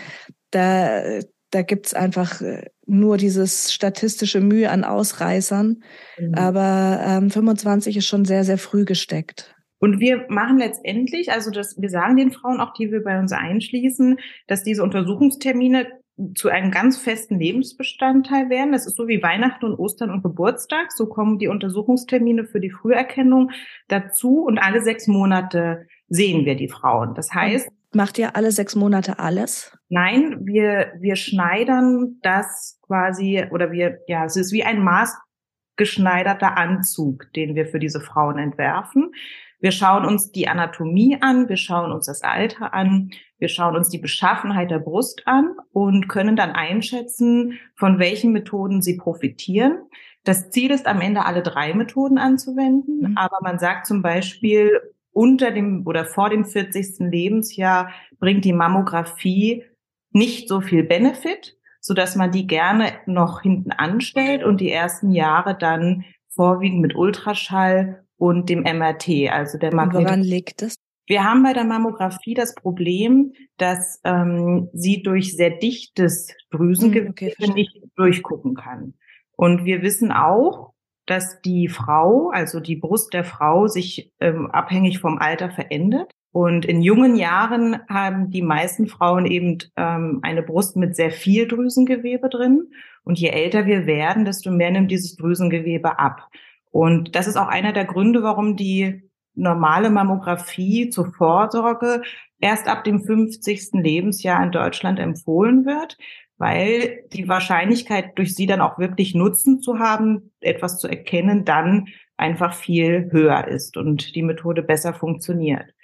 Da, 0.50 1.20
da 1.50 1.62
gibt's 1.62 1.94
einfach 1.94 2.40
äh, 2.40 2.70
nur 2.86 3.16
dieses 3.16 3.72
statistische 3.72 4.40
Mühe 4.40 4.70
an 4.70 4.84
Ausreißern. 4.84 5.82
Mhm. 6.18 6.34
Aber 6.34 7.00
ähm, 7.04 7.30
25 7.30 7.96
ist 7.96 8.06
schon 8.06 8.24
sehr, 8.24 8.44
sehr 8.44 8.58
früh 8.58 8.84
gesteckt. 8.84 9.54
Und 9.80 10.00
wir 10.00 10.26
machen 10.28 10.58
letztendlich, 10.58 11.30
also 11.30 11.50
das, 11.50 11.80
wir 11.80 11.88
sagen 11.88 12.16
den 12.16 12.32
Frauen 12.32 12.60
auch, 12.60 12.72
die 12.74 12.90
wir 12.90 13.02
bei 13.02 13.18
uns 13.18 13.32
einschließen, 13.32 14.18
dass 14.48 14.64
diese 14.64 14.82
Untersuchungstermine 14.82 15.86
zu 16.34 16.48
einem 16.48 16.72
ganz 16.72 16.98
festen 16.98 17.38
Lebensbestandteil 17.38 18.50
werden. 18.50 18.72
Das 18.72 18.86
ist 18.86 18.96
so 18.96 19.06
wie 19.06 19.22
Weihnachten 19.22 19.64
und 19.64 19.78
Ostern 19.78 20.10
und 20.10 20.22
Geburtstag. 20.22 20.90
So 20.90 21.06
kommen 21.06 21.38
die 21.38 21.46
Untersuchungstermine 21.46 22.44
für 22.44 22.58
die 22.58 22.72
Früherkennung 22.72 23.52
dazu 23.86 24.42
und 24.42 24.58
alle 24.58 24.82
sechs 24.82 25.06
Monate 25.06 25.86
sehen 26.08 26.44
wir 26.44 26.56
die 26.56 26.68
Frauen. 26.68 27.14
Das 27.14 27.32
heißt, 27.32 27.68
Macht 27.94 28.18
ihr 28.18 28.36
alle 28.36 28.52
sechs 28.52 28.74
Monate 28.74 29.18
alles? 29.18 29.77
Nein, 29.88 30.40
wir, 30.44 30.92
wir 30.98 31.16
schneidern 31.16 32.18
das 32.22 32.78
quasi, 32.82 33.44
oder 33.50 33.72
wir, 33.72 34.00
ja, 34.06 34.24
es 34.24 34.36
ist 34.36 34.52
wie 34.52 34.64
ein 34.64 34.82
maßgeschneiderter 34.82 36.56
Anzug, 36.56 37.32
den 37.34 37.54
wir 37.54 37.66
für 37.66 37.78
diese 37.78 38.00
Frauen 38.00 38.38
entwerfen. 38.38 39.12
Wir 39.60 39.72
schauen 39.72 40.04
uns 40.04 40.30
die 40.30 40.46
Anatomie 40.46 41.18
an, 41.20 41.48
wir 41.48 41.56
schauen 41.56 41.90
uns 41.90 42.06
das 42.06 42.22
Alter 42.22 42.74
an, 42.74 43.10
wir 43.38 43.48
schauen 43.48 43.76
uns 43.76 43.88
die 43.88 43.98
Beschaffenheit 43.98 44.70
der 44.70 44.78
Brust 44.78 45.22
an 45.26 45.56
und 45.72 46.08
können 46.08 46.36
dann 46.36 46.52
einschätzen, 46.52 47.58
von 47.74 47.98
welchen 47.98 48.32
Methoden 48.32 48.82
sie 48.82 48.96
profitieren. 48.96 49.78
Das 50.22 50.50
Ziel 50.50 50.70
ist 50.70 50.86
am 50.86 51.00
Ende 51.00 51.24
alle 51.24 51.42
drei 51.42 51.72
Methoden 51.74 52.18
anzuwenden, 52.18 53.10
mhm. 53.10 53.16
aber 53.16 53.38
man 53.42 53.58
sagt 53.58 53.86
zum 53.86 54.02
Beispiel, 54.02 54.80
unter 55.12 55.50
dem 55.50 55.84
oder 55.86 56.04
vor 56.04 56.30
dem 56.30 56.44
40. 56.44 57.10
Lebensjahr 57.10 57.90
bringt 58.20 58.44
die 58.44 58.52
Mammographie 58.52 59.64
nicht 60.10 60.48
so 60.48 60.60
viel 60.60 60.82
Benefit, 60.82 61.56
so 61.80 61.94
dass 61.94 62.16
man 62.16 62.30
die 62.30 62.46
gerne 62.46 62.92
noch 63.06 63.42
hinten 63.42 63.72
anstellt 63.72 64.44
und 64.44 64.60
die 64.60 64.70
ersten 64.70 65.10
Jahre 65.10 65.56
dann 65.56 66.04
vorwiegend 66.28 66.80
mit 66.80 66.94
Ultraschall 66.94 68.04
und 68.16 68.48
dem 68.48 68.62
MRT, 68.62 69.30
also 69.30 69.58
der 69.58 69.74
Magnet. 69.74 70.04
Woran 70.04 70.22
liegt 70.22 70.62
es? 70.62 70.76
Wir 71.06 71.24
haben 71.24 71.42
bei 71.42 71.54
der 71.54 71.64
Mammographie 71.64 72.34
das 72.34 72.54
Problem, 72.54 73.32
dass 73.56 74.00
ähm, 74.04 74.68
sie 74.74 75.02
durch 75.02 75.34
sehr 75.34 75.50
dichtes 75.50 76.34
Drüsengewebe 76.50 77.06
hm, 77.06 77.10
okay, 77.10 77.34
nicht 77.54 77.80
durchgucken 77.96 78.54
kann. 78.54 78.94
Und 79.34 79.64
wir 79.64 79.82
wissen 79.82 80.12
auch, 80.12 80.74
dass 81.06 81.40
die 81.40 81.68
Frau, 81.68 82.28
also 82.30 82.60
die 82.60 82.76
Brust 82.76 83.14
der 83.14 83.24
Frau, 83.24 83.66
sich 83.66 84.12
ähm, 84.20 84.50
abhängig 84.50 84.98
vom 84.98 85.16
Alter 85.16 85.50
verändert. 85.50 86.12
Und 86.32 86.64
in 86.66 86.82
jungen 86.82 87.16
Jahren 87.16 87.78
haben 87.88 88.30
die 88.30 88.42
meisten 88.42 88.86
Frauen 88.86 89.26
eben 89.26 89.58
ähm, 89.76 90.20
eine 90.22 90.42
Brust 90.42 90.76
mit 90.76 90.94
sehr 90.94 91.10
viel 91.10 91.48
Drüsengewebe 91.48 92.28
drin. 92.28 92.70
Und 93.02 93.18
je 93.18 93.28
älter 93.28 93.66
wir 93.66 93.86
werden, 93.86 94.24
desto 94.24 94.50
mehr 94.50 94.70
nimmt 94.70 94.90
dieses 94.90 95.16
Drüsengewebe 95.16 95.98
ab. 95.98 96.28
Und 96.70 97.14
das 97.14 97.26
ist 97.26 97.36
auch 97.36 97.48
einer 97.48 97.72
der 97.72 97.86
Gründe, 97.86 98.22
warum 98.22 98.56
die 98.56 99.02
normale 99.34 99.88
Mammographie 99.88 100.90
zur 100.90 101.12
Vorsorge 101.14 102.02
erst 102.40 102.68
ab 102.68 102.84
dem 102.84 103.02
50. 103.02 103.70
Lebensjahr 103.72 104.42
in 104.42 104.52
Deutschland 104.52 104.98
empfohlen 104.98 105.64
wird, 105.64 105.96
weil 106.36 107.04
die 107.12 107.28
Wahrscheinlichkeit, 107.28 108.18
durch 108.18 108.34
sie 108.34 108.46
dann 108.46 108.60
auch 108.60 108.78
wirklich 108.78 109.14
Nutzen 109.14 109.60
zu 109.60 109.78
haben, 109.78 110.32
etwas 110.40 110.78
zu 110.78 110.88
erkennen, 110.88 111.44
dann 111.44 111.86
einfach 112.16 112.54
viel 112.54 113.08
höher 113.12 113.46
ist 113.48 113.76
und 113.76 114.14
die 114.14 114.22
Methode 114.22 114.62
besser 114.62 114.92
funktioniert. 114.92 115.74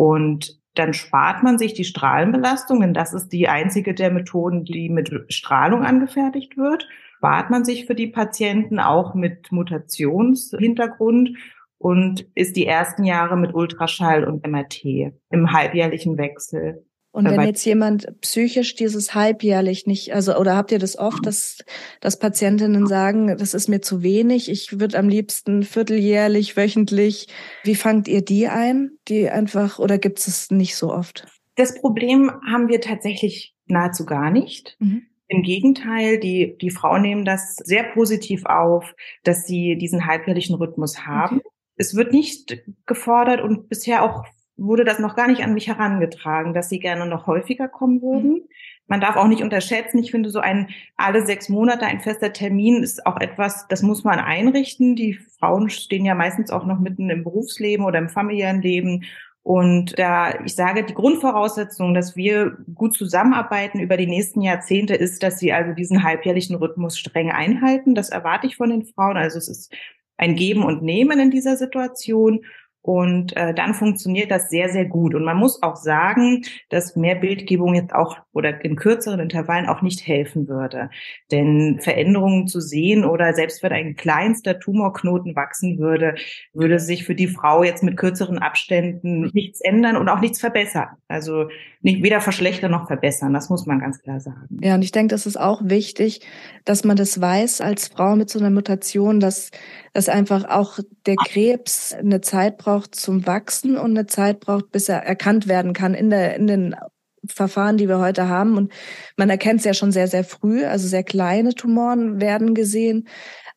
Und 0.00 0.58
dann 0.76 0.94
spart 0.94 1.42
man 1.42 1.58
sich 1.58 1.74
die 1.74 1.84
Strahlenbelastung, 1.84 2.80
denn 2.80 2.94
das 2.94 3.12
ist 3.12 3.28
die 3.34 3.48
einzige 3.48 3.92
der 3.92 4.10
Methoden, 4.10 4.64
die 4.64 4.88
mit 4.88 5.12
Strahlung 5.28 5.84
angefertigt 5.84 6.56
wird. 6.56 6.88
Spart 7.18 7.50
man 7.50 7.66
sich 7.66 7.84
für 7.84 7.94
die 7.94 8.06
Patienten 8.06 8.80
auch 8.80 9.14
mit 9.14 9.52
Mutationshintergrund 9.52 11.36
und 11.76 12.26
ist 12.34 12.56
die 12.56 12.64
ersten 12.64 13.04
Jahre 13.04 13.36
mit 13.36 13.52
Ultraschall 13.52 14.24
und 14.24 14.46
MRT 14.46 15.12
im 15.28 15.52
halbjährlichen 15.52 16.16
Wechsel. 16.16 16.86
Und 17.12 17.28
wenn 17.28 17.42
jetzt 17.42 17.64
jemand 17.64 18.20
psychisch 18.20 18.76
dieses 18.76 19.14
halbjährlich 19.14 19.86
nicht, 19.86 20.14
also 20.14 20.36
oder 20.36 20.56
habt 20.56 20.70
ihr 20.70 20.78
das 20.78 20.96
oft, 20.96 21.26
dass, 21.26 21.58
dass 22.00 22.20
Patientinnen 22.20 22.86
sagen, 22.86 23.36
das 23.36 23.52
ist 23.52 23.68
mir 23.68 23.80
zu 23.80 24.02
wenig, 24.04 24.48
ich 24.48 24.78
würde 24.78 24.96
am 24.96 25.08
liebsten 25.08 25.64
vierteljährlich, 25.64 26.56
wöchentlich. 26.56 27.26
Wie 27.64 27.74
fangt 27.74 28.06
ihr 28.06 28.22
die 28.22 28.46
ein? 28.46 28.92
Die 29.08 29.28
einfach, 29.28 29.80
oder 29.80 29.98
gibt 29.98 30.20
es 30.20 30.50
nicht 30.52 30.76
so 30.76 30.92
oft? 30.92 31.26
Das 31.56 31.74
Problem 31.74 32.30
haben 32.48 32.68
wir 32.68 32.80
tatsächlich 32.80 33.54
nahezu 33.66 34.06
gar 34.06 34.30
nicht. 34.30 34.76
Mhm. 34.78 35.02
Im 35.26 35.42
Gegenteil, 35.42 36.18
die, 36.18 36.56
die 36.58 36.70
Frauen 36.70 37.02
nehmen 37.02 37.24
das 37.24 37.56
sehr 37.56 37.84
positiv 37.84 38.46
auf, 38.46 38.94
dass 39.24 39.46
sie 39.46 39.76
diesen 39.76 40.06
halbjährlichen 40.06 40.54
Rhythmus 40.54 41.06
haben. 41.06 41.38
Okay. 41.38 41.48
Es 41.76 41.94
wird 41.94 42.12
nicht 42.12 42.62
gefordert 42.86 43.40
und 43.40 43.68
bisher 43.68 44.02
auch 44.02 44.24
wurde 44.60 44.84
das 44.84 44.98
noch 44.98 45.16
gar 45.16 45.26
nicht 45.26 45.42
an 45.42 45.54
mich 45.54 45.68
herangetragen, 45.68 46.54
dass 46.54 46.68
sie 46.68 46.78
gerne 46.78 47.06
noch 47.06 47.26
häufiger 47.26 47.66
kommen 47.66 48.02
würden. 48.02 48.42
Man 48.86 49.00
darf 49.00 49.16
auch 49.16 49.28
nicht 49.28 49.42
unterschätzen, 49.42 49.98
ich 49.98 50.10
finde 50.10 50.30
so 50.30 50.40
ein 50.40 50.68
alle 50.96 51.24
sechs 51.24 51.48
Monate 51.48 51.86
ein 51.86 52.00
fester 52.00 52.32
Termin 52.32 52.82
ist 52.82 53.06
auch 53.06 53.20
etwas, 53.20 53.66
das 53.68 53.82
muss 53.82 54.04
man 54.04 54.18
einrichten. 54.18 54.96
Die 54.96 55.14
Frauen 55.38 55.70
stehen 55.70 56.04
ja 56.04 56.14
meistens 56.14 56.50
auch 56.50 56.66
noch 56.66 56.80
mitten 56.80 57.08
im 57.08 57.24
Berufsleben 57.24 57.86
oder 57.86 57.98
im 57.98 58.08
familiären 58.08 58.62
Leben. 58.62 59.04
Und 59.42 59.98
da, 59.98 60.40
ich 60.44 60.54
sage, 60.54 60.84
die 60.84 60.94
Grundvoraussetzung, 60.94 61.94
dass 61.94 62.14
wir 62.14 62.58
gut 62.74 62.94
zusammenarbeiten 62.94 63.80
über 63.80 63.96
die 63.96 64.06
nächsten 64.06 64.42
Jahrzehnte, 64.42 64.94
ist, 64.94 65.22
dass 65.22 65.38
sie 65.38 65.52
also 65.52 65.72
diesen 65.72 66.02
halbjährlichen 66.02 66.56
Rhythmus 66.56 66.98
streng 66.98 67.30
einhalten. 67.30 67.94
Das 67.94 68.10
erwarte 68.10 68.46
ich 68.46 68.56
von 68.56 68.70
den 68.70 68.84
Frauen. 68.84 69.16
Also 69.16 69.38
es 69.38 69.48
ist 69.48 69.72
ein 70.18 70.34
Geben 70.34 70.64
und 70.64 70.82
Nehmen 70.82 71.18
in 71.18 71.30
dieser 71.30 71.56
Situation. 71.56 72.40
Und 72.82 73.36
äh, 73.36 73.52
dann 73.52 73.74
funktioniert 73.74 74.30
das 74.30 74.48
sehr, 74.48 74.70
sehr 74.70 74.86
gut. 74.86 75.14
Und 75.14 75.24
man 75.24 75.36
muss 75.36 75.62
auch 75.62 75.76
sagen, 75.76 76.44
dass 76.70 76.96
mehr 76.96 77.14
Bildgebung 77.14 77.74
jetzt 77.74 77.94
auch 77.94 78.16
oder 78.32 78.64
in 78.64 78.76
kürzeren 78.76 79.20
Intervallen 79.20 79.66
auch 79.66 79.82
nicht 79.82 80.06
helfen 80.06 80.48
würde. 80.48 80.90
Denn 81.30 81.78
Veränderungen 81.80 82.46
zu 82.46 82.60
sehen 82.60 83.04
oder 83.04 83.32
selbst 83.34 83.62
wenn 83.62 83.72
ein 83.72 83.96
kleinster 83.96 84.58
Tumorknoten 84.58 85.34
wachsen 85.34 85.78
würde, 85.78 86.14
würde 86.52 86.78
sich 86.78 87.04
für 87.04 87.14
die 87.14 87.28
Frau 87.28 87.64
jetzt 87.64 87.82
mit 87.82 87.96
kürzeren 87.96 88.38
Abständen 88.38 89.30
nichts 89.32 89.60
ändern 89.60 89.96
und 89.96 90.08
auch 90.08 90.20
nichts 90.20 90.40
verbessern. 90.40 90.88
Also 91.08 91.48
nicht 91.82 92.02
weder 92.02 92.20
verschlechtern 92.20 92.70
noch 92.70 92.86
verbessern. 92.86 93.32
Das 93.32 93.48
muss 93.48 93.66
man 93.66 93.80
ganz 93.80 94.00
klar 94.02 94.20
sagen. 94.20 94.58
Ja, 94.60 94.74
und 94.74 94.82
ich 94.82 94.92
denke, 94.92 95.14
das 95.14 95.26
ist 95.26 95.38
auch 95.38 95.62
wichtig, 95.64 96.20
dass 96.64 96.84
man 96.84 96.96
das 96.96 97.20
weiß 97.20 97.62
als 97.62 97.88
Frau 97.88 98.16
mit 98.16 98.28
so 98.28 98.38
einer 98.38 98.50
Mutation, 98.50 99.18
dass, 99.18 99.50
dass 99.92 100.08
einfach 100.08 100.44
auch 100.44 100.78
der 101.06 101.16
Krebs 101.16 101.94
eine 101.94 102.20
Zeit 102.20 102.58
braucht 102.58 102.94
zum 102.94 103.26
Wachsen 103.26 103.76
und 103.76 103.90
eine 103.96 104.06
Zeit 104.06 104.40
braucht, 104.40 104.70
bis 104.70 104.88
er 104.88 104.98
erkannt 104.98 105.48
werden 105.48 105.72
kann 105.72 105.94
in 105.94 106.10
der, 106.10 106.36
in 106.36 106.46
den 106.46 106.76
Verfahren, 107.26 107.76
die 107.76 107.88
wir 107.88 107.98
heute 107.98 108.28
haben. 108.28 108.56
Und 108.56 108.72
man 109.16 109.30
erkennt 109.30 109.60
es 109.60 109.66
ja 109.66 109.74
schon 109.74 109.92
sehr, 109.92 110.08
sehr 110.08 110.24
früh. 110.24 110.64
Also 110.64 110.88
sehr 110.88 111.04
kleine 111.04 111.54
Tumoren 111.54 112.20
werden 112.20 112.54
gesehen. 112.54 113.08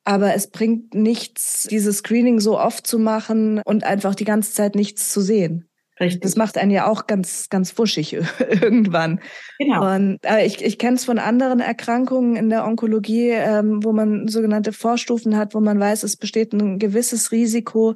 Aber 0.04 0.34
es 0.36 0.48
bringt 0.48 0.94
nichts, 0.94 1.68
dieses 1.70 2.00
Screening 2.00 2.40
so 2.40 2.60
oft 2.60 2.86
zu 2.86 3.00
machen 3.00 3.62
und 3.64 3.84
einfach 3.84 4.16
die 4.16 4.26
ganze 4.26 4.54
Zeit 4.54 4.76
nichts 4.76 5.10
zu 5.10 5.22
sehen. 5.22 5.70
Richtig. 6.00 6.22
Das 6.22 6.36
macht 6.36 6.58
einen 6.58 6.72
ja 6.72 6.88
auch 6.88 7.06
ganz, 7.06 7.50
ganz 7.50 7.78
wuschig 7.78 8.14
irgendwann. 8.40 9.22
Genau. 9.60 9.96
Und, 9.96 10.20
äh, 10.24 10.46
ich 10.46 10.64
ich 10.64 10.80
kenne 10.80 10.96
es 10.96 11.06
von 11.06 11.20
anderen 11.20 11.60
Erkrankungen 11.60 12.36
in 12.36 12.50
der 12.50 12.66
Onkologie, 12.66 13.30
ähm, 13.30 13.84
wo 13.84 13.94
man 13.94 14.28
sogenannte 14.28 14.74
Vorstufen 14.74 15.38
hat, 15.38 15.54
wo 15.54 15.60
man 15.60 15.80
weiß, 15.80 16.04
es 16.04 16.18
besteht 16.18 16.52
ein 16.54 16.80
gewisses 16.80 17.32
Risiko, 17.32 17.96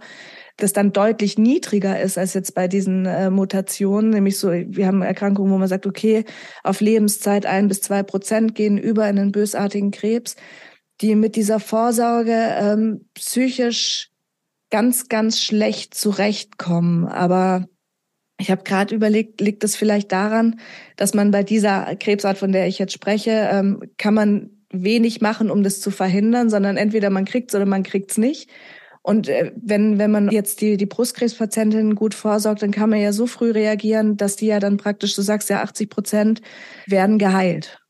das 0.57 0.73
dann 0.73 0.91
deutlich 0.91 1.37
niedriger 1.37 1.99
ist 1.99 2.17
als 2.17 2.33
jetzt 2.33 2.55
bei 2.55 2.67
diesen 2.67 3.05
äh, 3.05 3.29
Mutationen. 3.29 4.09
Nämlich 4.09 4.37
so, 4.39 4.51
wir 4.51 4.87
haben 4.87 5.03
Erkrankungen, 5.03 5.51
wo 5.51 5.57
man 5.57 5.67
sagt, 5.67 5.85
okay, 5.85 6.25
auf 6.63 6.81
Lebenszeit 6.81 7.45
ein 7.45 7.67
bis 7.67 7.81
zwei 7.81 8.03
Prozent 8.03 8.55
gehen 8.55 8.77
über 8.77 9.07
in 9.07 9.19
einen 9.19 9.31
bösartigen 9.31 9.91
Krebs, 9.91 10.35
die 11.01 11.15
mit 11.15 11.35
dieser 11.35 11.59
Vorsorge 11.59 12.33
ähm, 12.33 13.05
psychisch 13.13 14.09
ganz, 14.71 15.09
ganz 15.09 15.41
schlecht 15.41 15.93
zurechtkommen. 15.93 17.05
Aber 17.05 17.67
ich 18.39 18.49
habe 18.49 18.63
gerade 18.63 18.93
überlegt, 18.95 19.41
liegt 19.41 19.63
es 19.63 19.75
vielleicht 19.75 20.11
daran, 20.11 20.59
dass 20.95 21.13
man 21.13 21.31
bei 21.31 21.43
dieser 21.43 21.95
Krebsart, 21.95 22.37
von 22.37 22.51
der 22.51 22.67
ich 22.67 22.79
jetzt 22.79 22.93
spreche, 22.93 23.49
ähm, 23.51 23.83
kann 23.97 24.15
man 24.15 24.49
wenig 24.71 25.21
machen, 25.21 25.49
um 25.49 25.63
das 25.63 25.81
zu 25.81 25.91
verhindern, 25.91 26.49
sondern 26.49 26.77
entweder 26.77 27.09
man 27.09 27.25
kriegt's 27.25 27.55
oder 27.55 27.65
man 27.65 27.83
kriegt's 27.83 28.17
nicht. 28.17 28.49
Und 29.07 29.29
äh, 29.29 29.53
wenn, 29.55 29.99
wenn 29.99 30.11
man 30.11 30.29
jetzt 30.31 30.59
die, 30.59 30.75
die 30.75 30.85
Brustkrebspatientinnen 30.85 31.95
gut 31.95 32.13
vorsorgt, 32.13 32.61
dann 32.61 32.71
kann 32.71 32.89
man 32.89 32.99
ja 32.99 33.13
so 33.13 33.25
früh 33.25 33.51
reagieren, 33.51 34.17
dass 34.17 34.35
die 34.35 34.47
ja 34.47 34.59
dann 34.59 34.75
praktisch, 34.75 35.15
du 35.15 35.21
sagst 35.21 35.49
ja, 35.49 35.61
80 35.61 35.89
Prozent 35.89 36.41
werden 36.87 37.17
geheilt. 37.17 37.81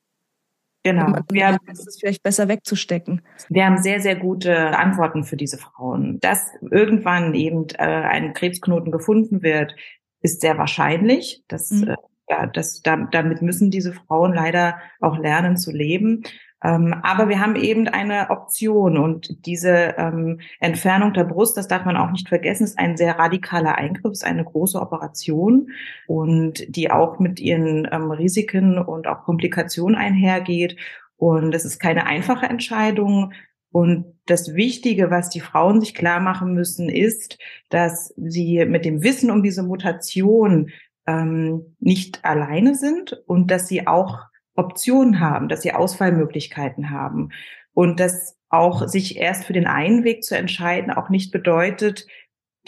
Genau. 0.84 1.18
Wir 1.32 1.48
haben, 1.48 1.58
ist 1.72 1.88
es 1.88 1.98
vielleicht 2.00 2.22
besser 2.22 2.48
wegzustecken. 2.48 3.24
Wir 3.50 3.66
haben 3.66 3.80
sehr, 3.80 4.00
sehr 4.00 4.16
gute 4.16 4.78
Antworten 4.78 5.24
für 5.24 5.38
diese 5.38 5.58
Frauen. 5.58 6.20
Dass 6.20 6.52
irgendwann 6.70 7.34
eben 7.34 7.66
äh, 7.80 7.84
ein 7.84 8.34
Krebsknoten 8.34 8.92
gefunden 8.92 9.42
wird, 9.42 9.76
ist 10.22 10.42
sehr 10.42 10.60
wahrscheinlich. 10.60 11.42
Das, 11.48 11.72
mhm. 11.72 11.96
Ja, 12.30 12.46
das, 12.48 12.82
da, 12.82 12.98
damit 13.12 13.42
müssen 13.42 13.72
diese 13.72 13.94
Frauen 13.94 14.34
leider 14.34 14.80
auch 15.00 15.18
lernen 15.18 15.58
zu 15.58 15.72
leben. 15.72 16.24
Ähm, 16.64 16.96
aber 17.04 17.30
wir 17.30 17.40
haben 17.40 17.56
eben 17.56 17.88
eine 17.88 18.32
Option 18.32 18.98
und 18.98 19.46
diese 19.46 19.96
ähm, 19.98 20.40
Entfernung 20.60 21.14
der 21.14 21.24
Brust, 21.24 21.56
das 21.56 21.68
darf 21.68 21.86
man 21.86 21.98
auch 21.98 22.10
nicht 22.10 22.28
vergessen, 22.28 22.64
ist 22.64 22.80
ein 22.80 22.98
sehr 22.98 23.20
radikaler 23.20 23.76
Eingriff, 23.76 24.12
ist 24.12 24.26
eine 24.26 24.44
große 24.44 24.82
Operation 24.82 25.70
und 26.08 26.76
die 26.76 26.90
auch 26.90 27.20
mit 27.20 27.40
ihren 27.40 27.88
ähm, 27.92 28.10
Risiken 28.10 28.80
und 28.80 29.08
auch 29.08 29.24
Komplikationen 29.24 29.96
einhergeht. 29.96 30.78
Und 31.18 31.54
es 31.54 31.64
ist 31.64 31.80
keine 31.80 32.08
einfache 32.08 32.48
Entscheidung. 32.48 33.34
Und 33.72 34.06
das 34.26 34.56
Wichtige, 34.56 35.12
was 35.12 35.30
die 35.30 35.40
Frauen 35.40 35.80
sich 35.80 35.94
klar 35.94 36.20
machen 36.20 36.54
müssen, 36.54 36.90
ist, 36.90 37.38
dass 37.70 38.14
sie 38.18 38.66
mit 38.66 38.86
dem 38.86 39.04
Wissen 39.04 39.30
um 39.30 39.44
diese 39.44 39.62
Mutation 39.62 40.72
ähm, 41.08 41.76
nicht 41.80 42.24
alleine 42.26 42.76
sind 42.76 43.14
und 43.26 43.50
dass 43.50 43.68
sie 43.68 43.88
auch 43.88 44.20
Optionen 44.56 45.20
haben, 45.20 45.48
dass 45.48 45.62
sie 45.62 45.74
Auswahlmöglichkeiten 45.74 46.90
haben 46.90 47.30
und 47.74 48.00
dass 48.00 48.38
auch 48.50 48.88
sich 48.88 49.18
erst 49.18 49.46
für 49.46 49.54
den 49.54 49.68
einen 49.68 50.04
Weg 50.04 50.24
zu 50.24 50.36
entscheiden 50.36 50.92
auch 50.92 51.10
nicht 51.10 51.32
bedeutet, 51.32 52.08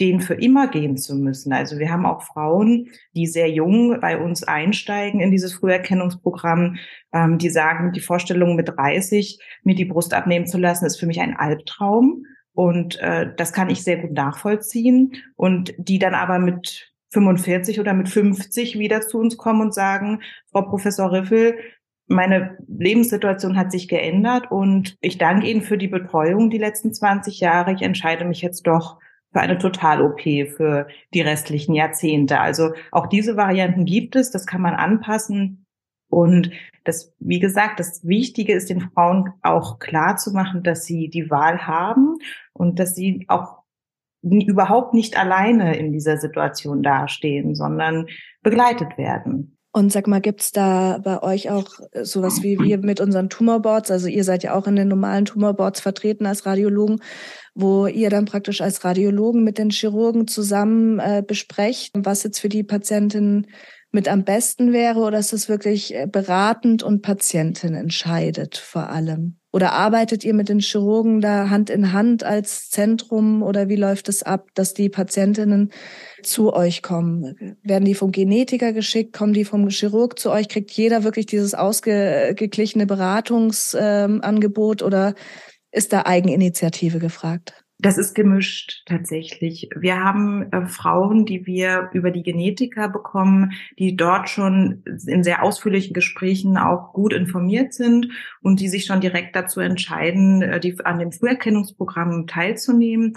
den 0.00 0.20
für 0.20 0.34
immer 0.34 0.68
gehen 0.68 0.96
zu 0.96 1.14
müssen. 1.14 1.52
Also 1.52 1.78
wir 1.78 1.90
haben 1.90 2.06
auch 2.06 2.22
Frauen, 2.22 2.88
die 3.14 3.26
sehr 3.26 3.50
jung 3.50 4.00
bei 4.00 4.18
uns 4.18 4.42
einsteigen 4.42 5.20
in 5.20 5.30
dieses 5.30 5.52
Früherkennungsprogramm, 5.54 6.76
ähm, 7.12 7.38
die 7.38 7.50
sagen, 7.50 7.92
die 7.92 8.00
Vorstellung 8.00 8.56
mit 8.56 8.70
30 8.70 9.38
mir 9.62 9.74
die 9.74 9.84
Brust 9.84 10.14
abnehmen 10.14 10.46
zu 10.46 10.58
lassen, 10.58 10.86
ist 10.86 10.98
für 10.98 11.06
mich 11.06 11.20
ein 11.20 11.36
Albtraum. 11.36 12.24
Und 12.52 12.98
äh, 13.00 13.34
das 13.36 13.52
kann 13.52 13.68
ich 13.68 13.84
sehr 13.84 13.98
gut 13.98 14.12
nachvollziehen. 14.12 15.12
Und 15.36 15.74
die 15.76 15.98
dann 15.98 16.14
aber 16.14 16.38
mit 16.38 16.89
45 17.10 17.80
oder 17.80 17.94
mit 17.94 18.08
50 18.08 18.78
wieder 18.78 19.00
zu 19.00 19.18
uns 19.18 19.36
kommen 19.36 19.60
und 19.60 19.74
sagen, 19.74 20.20
Frau 20.50 20.62
Professor 20.62 21.12
Riffel, 21.12 21.58
meine 22.06 22.58
Lebenssituation 22.66 23.56
hat 23.56 23.70
sich 23.70 23.86
geändert 23.86 24.50
und 24.50 24.96
ich 25.00 25.18
danke 25.18 25.48
Ihnen 25.48 25.62
für 25.62 25.78
die 25.78 25.88
Betreuung 25.88 26.50
die 26.50 26.58
letzten 26.58 26.92
20 26.92 27.38
Jahre. 27.38 27.72
Ich 27.72 27.82
entscheide 27.82 28.24
mich 28.24 28.42
jetzt 28.42 28.66
doch 28.66 28.98
für 29.32 29.40
eine 29.40 29.58
Total-OP 29.58 30.22
für 30.56 30.88
die 31.14 31.20
restlichen 31.20 31.74
Jahrzehnte. 31.74 32.40
Also 32.40 32.72
auch 32.90 33.06
diese 33.06 33.36
Varianten 33.36 33.84
gibt 33.84 34.16
es, 34.16 34.32
das 34.32 34.46
kann 34.46 34.60
man 34.60 34.74
anpassen. 34.74 35.66
Und 36.08 36.50
das, 36.82 37.14
wie 37.20 37.38
gesagt, 37.38 37.78
das 37.78 38.04
Wichtige 38.04 38.54
ist 38.54 38.70
den 38.70 38.80
Frauen 38.80 39.32
auch 39.42 39.78
klar 39.78 40.16
zu 40.16 40.32
machen, 40.32 40.64
dass 40.64 40.84
sie 40.84 41.08
die 41.08 41.30
Wahl 41.30 41.66
haben 41.66 42.16
und 42.52 42.80
dass 42.80 42.96
sie 42.96 43.24
auch 43.28 43.59
überhaupt 44.22 44.94
nicht 44.94 45.18
alleine 45.18 45.76
in 45.76 45.92
dieser 45.92 46.18
Situation 46.18 46.82
dastehen, 46.82 47.54
sondern 47.54 48.06
begleitet 48.42 48.98
werden. 48.98 49.56
Und 49.72 49.92
sag 49.92 50.08
mal, 50.08 50.20
gibt's 50.20 50.50
da 50.50 50.98
bei 50.98 51.22
euch 51.22 51.48
auch 51.48 51.68
sowas 52.02 52.42
wie 52.42 52.58
wir 52.58 52.78
mit 52.78 53.00
unseren 53.00 53.28
Tumorboards? 53.30 53.92
Also 53.92 54.08
ihr 54.08 54.24
seid 54.24 54.42
ja 54.42 54.54
auch 54.54 54.66
in 54.66 54.74
den 54.74 54.88
normalen 54.88 55.26
Tumorboards 55.26 55.80
vertreten 55.80 56.26
als 56.26 56.44
Radiologen, 56.44 57.00
wo 57.54 57.86
ihr 57.86 58.10
dann 58.10 58.24
praktisch 58.24 58.60
als 58.62 58.84
Radiologen 58.84 59.44
mit 59.44 59.58
den 59.58 59.70
Chirurgen 59.70 60.26
zusammen 60.26 60.98
äh, 60.98 61.22
besprecht, 61.24 61.92
was 61.94 62.24
jetzt 62.24 62.40
für 62.40 62.48
die 62.48 62.64
Patientin 62.64 63.46
mit 63.92 64.08
am 64.08 64.24
besten 64.24 64.72
wäre, 64.72 65.00
oder 65.00 65.18
ist 65.18 65.32
es 65.32 65.48
wirklich 65.48 65.94
äh, 65.94 66.06
beratend 66.06 66.82
und 66.82 67.02
Patientin 67.02 67.74
entscheidet 67.74 68.56
vor 68.56 68.88
allem? 68.88 69.39
Oder 69.52 69.72
arbeitet 69.72 70.24
ihr 70.24 70.32
mit 70.32 70.48
den 70.48 70.60
Chirurgen 70.60 71.20
da 71.20 71.50
Hand 71.50 71.70
in 71.70 71.92
Hand 71.92 72.22
als 72.22 72.70
Zentrum 72.70 73.42
oder 73.42 73.68
wie 73.68 73.76
läuft 73.76 74.08
es 74.08 74.22
ab, 74.22 74.48
dass 74.54 74.74
die 74.74 74.88
Patientinnen 74.88 75.72
zu 76.22 76.52
euch 76.52 76.82
kommen? 76.82 77.56
Werden 77.62 77.84
die 77.84 77.96
vom 77.96 78.12
Genetiker 78.12 78.72
geschickt? 78.72 79.12
Kommen 79.12 79.32
die 79.32 79.44
vom 79.44 79.68
Chirurg 79.68 80.20
zu 80.20 80.30
euch? 80.30 80.48
Kriegt 80.48 80.70
jeder 80.70 81.02
wirklich 81.02 81.26
dieses 81.26 81.54
ausgeglichene 81.54 82.86
Beratungsangebot 82.86 84.82
ähm, 84.82 84.86
oder 84.86 85.14
ist 85.72 85.92
da 85.92 86.02
Eigeninitiative 86.06 87.00
gefragt? 87.00 87.64
Das 87.82 87.96
ist 87.96 88.14
gemischt 88.14 88.82
tatsächlich. 88.84 89.70
Wir 89.74 89.98
haben 89.98 90.52
äh, 90.52 90.66
Frauen, 90.66 91.24
die 91.24 91.46
wir 91.46 91.88
über 91.94 92.10
die 92.10 92.22
Genetiker 92.22 92.90
bekommen, 92.90 93.52
die 93.78 93.96
dort 93.96 94.28
schon 94.28 94.82
in 95.06 95.24
sehr 95.24 95.42
ausführlichen 95.42 95.94
Gesprächen 95.94 96.58
auch 96.58 96.92
gut 96.92 97.14
informiert 97.14 97.72
sind 97.72 98.08
und 98.42 98.60
die 98.60 98.68
sich 98.68 98.84
schon 98.84 99.00
direkt 99.00 99.34
dazu 99.34 99.60
entscheiden, 99.60 100.42
äh, 100.42 100.60
die, 100.60 100.78
an 100.84 100.98
dem 100.98 101.10
Früherkennungsprogramm 101.10 102.26
teilzunehmen. 102.26 103.16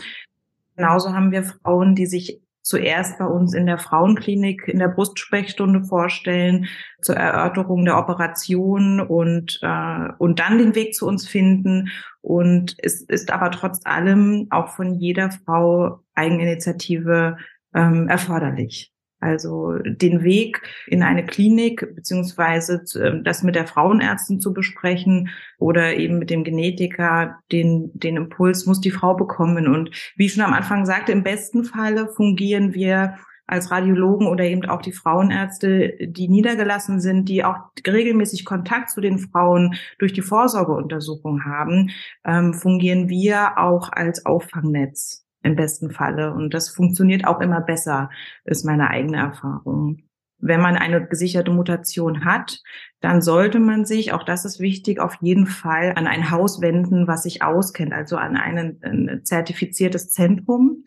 Genauso 0.78 1.14
haben 1.14 1.32
wir 1.32 1.44
Frauen, 1.44 1.94
die 1.94 2.06
sich 2.06 2.40
zuerst 2.64 3.20
bei 3.20 3.26
uns 3.26 3.54
in 3.54 3.66
der 3.66 3.78
Frauenklinik 3.78 4.68
in 4.68 4.80
der 4.80 4.88
Brustsprechstunde 4.88 5.84
vorstellen 5.84 6.66
zur 7.02 7.16
Erörterung 7.16 7.86
der 7.86 7.98
Operation 7.98 9.02
und 9.02 9.60
äh, 9.62 10.08
und 10.18 10.40
dann 10.40 10.58
den 10.58 10.74
Weg 10.74 10.96
zu 10.96 11.06
uns 11.06 11.28
finden 11.28 11.90
und 12.22 12.76
es 12.80 13.02
ist 13.02 13.32
aber 13.32 13.52
trotz 13.52 13.86
allem 13.86 14.48
auch 14.50 14.70
von 14.70 14.94
jeder 14.94 15.30
Frau 15.30 16.00
Eigeninitiative 16.16 17.38
ähm, 17.76 18.08
erforderlich. 18.08 18.93
Also 19.24 19.78
den 19.80 20.22
Weg 20.22 20.62
in 20.86 21.02
eine 21.02 21.26
Klinik 21.26 21.96
beziehungsweise 21.96 22.84
ähm, 23.02 23.24
das 23.24 23.42
mit 23.42 23.56
der 23.56 23.68
Frauenärztin 23.68 24.42
zu 24.42 24.54
besprechen 24.54 25.30
oder 25.60 25.96
eben 25.96 26.20
mit 26.20 26.30
dem 26.30 26.44
Genetiker, 26.44 27.40
den, 27.54 27.90
den 27.94 28.18
Impuls 28.18 28.66
muss 28.66 28.82
die 28.82 28.92
Frau 28.92 29.14
bekommen. 29.16 29.70
Und 29.70 29.92
wie 30.18 30.26
ich 30.26 30.34
schon 30.34 30.44
am 30.44 30.54
Anfang 30.54 30.86
sagte, 30.86 31.14
im 31.14 31.24
besten 31.24 31.64
Falle 31.64 32.10
fungieren 32.10 32.74
wir 32.74 33.16
als 33.48 33.72
Radiologen 33.72 34.28
oder 34.28 34.44
eben 34.44 34.66
auch 34.66 34.82
die 34.82 34.92
Frauenärzte, 34.92 35.96
die 36.02 36.28
niedergelassen 36.28 37.00
sind, 37.00 37.30
die 37.30 37.46
auch 37.46 37.56
regelmäßig 37.88 38.44
Kontakt 38.44 38.90
zu 38.90 39.00
den 39.00 39.20
Frauen 39.20 39.76
durch 40.00 40.12
die 40.12 40.22
Vorsorgeuntersuchung 40.22 41.46
haben, 41.46 41.92
ähm, 42.26 42.54
fungieren 42.54 43.08
wir 43.08 43.58
auch 43.58 43.90
als 43.92 44.26
Auffangnetz 44.26 45.23
im 45.44 45.56
besten 45.56 45.92
Falle. 45.92 46.34
Und 46.34 46.54
das 46.54 46.70
funktioniert 46.70 47.28
auch 47.28 47.42
immer 47.42 47.62
besser, 47.62 48.10
ist 48.46 48.66
meine 48.66 48.90
eigene 48.90 49.18
Erfahrung. 49.18 50.04
Wenn 50.40 50.60
man 50.60 50.76
eine 50.76 51.06
gesicherte 51.06 51.52
Mutation 51.52 52.26
hat, 52.26 52.62
dann 53.00 53.22
sollte 53.22 53.60
man 53.60 53.86
sich, 53.86 54.12
auch 54.12 54.24
das 54.24 54.44
ist 54.44 54.60
wichtig, 54.60 55.00
auf 55.00 55.16
jeden 55.22 55.48
Fall 55.48 55.94
an 55.96 56.08
ein 56.08 56.32
Haus 56.32 56.60
wenden, 56.60 57.08
was 57.08 57.24
sich 57.24 57.44
auskennt, 57.44 57.94
also 57.94 58.18
an 58.18 58.36
ein, 58.36 58.80
ein 58.82 59.22
zertifiziertes 59.24 60.12
Zentrum, 60.12 60.84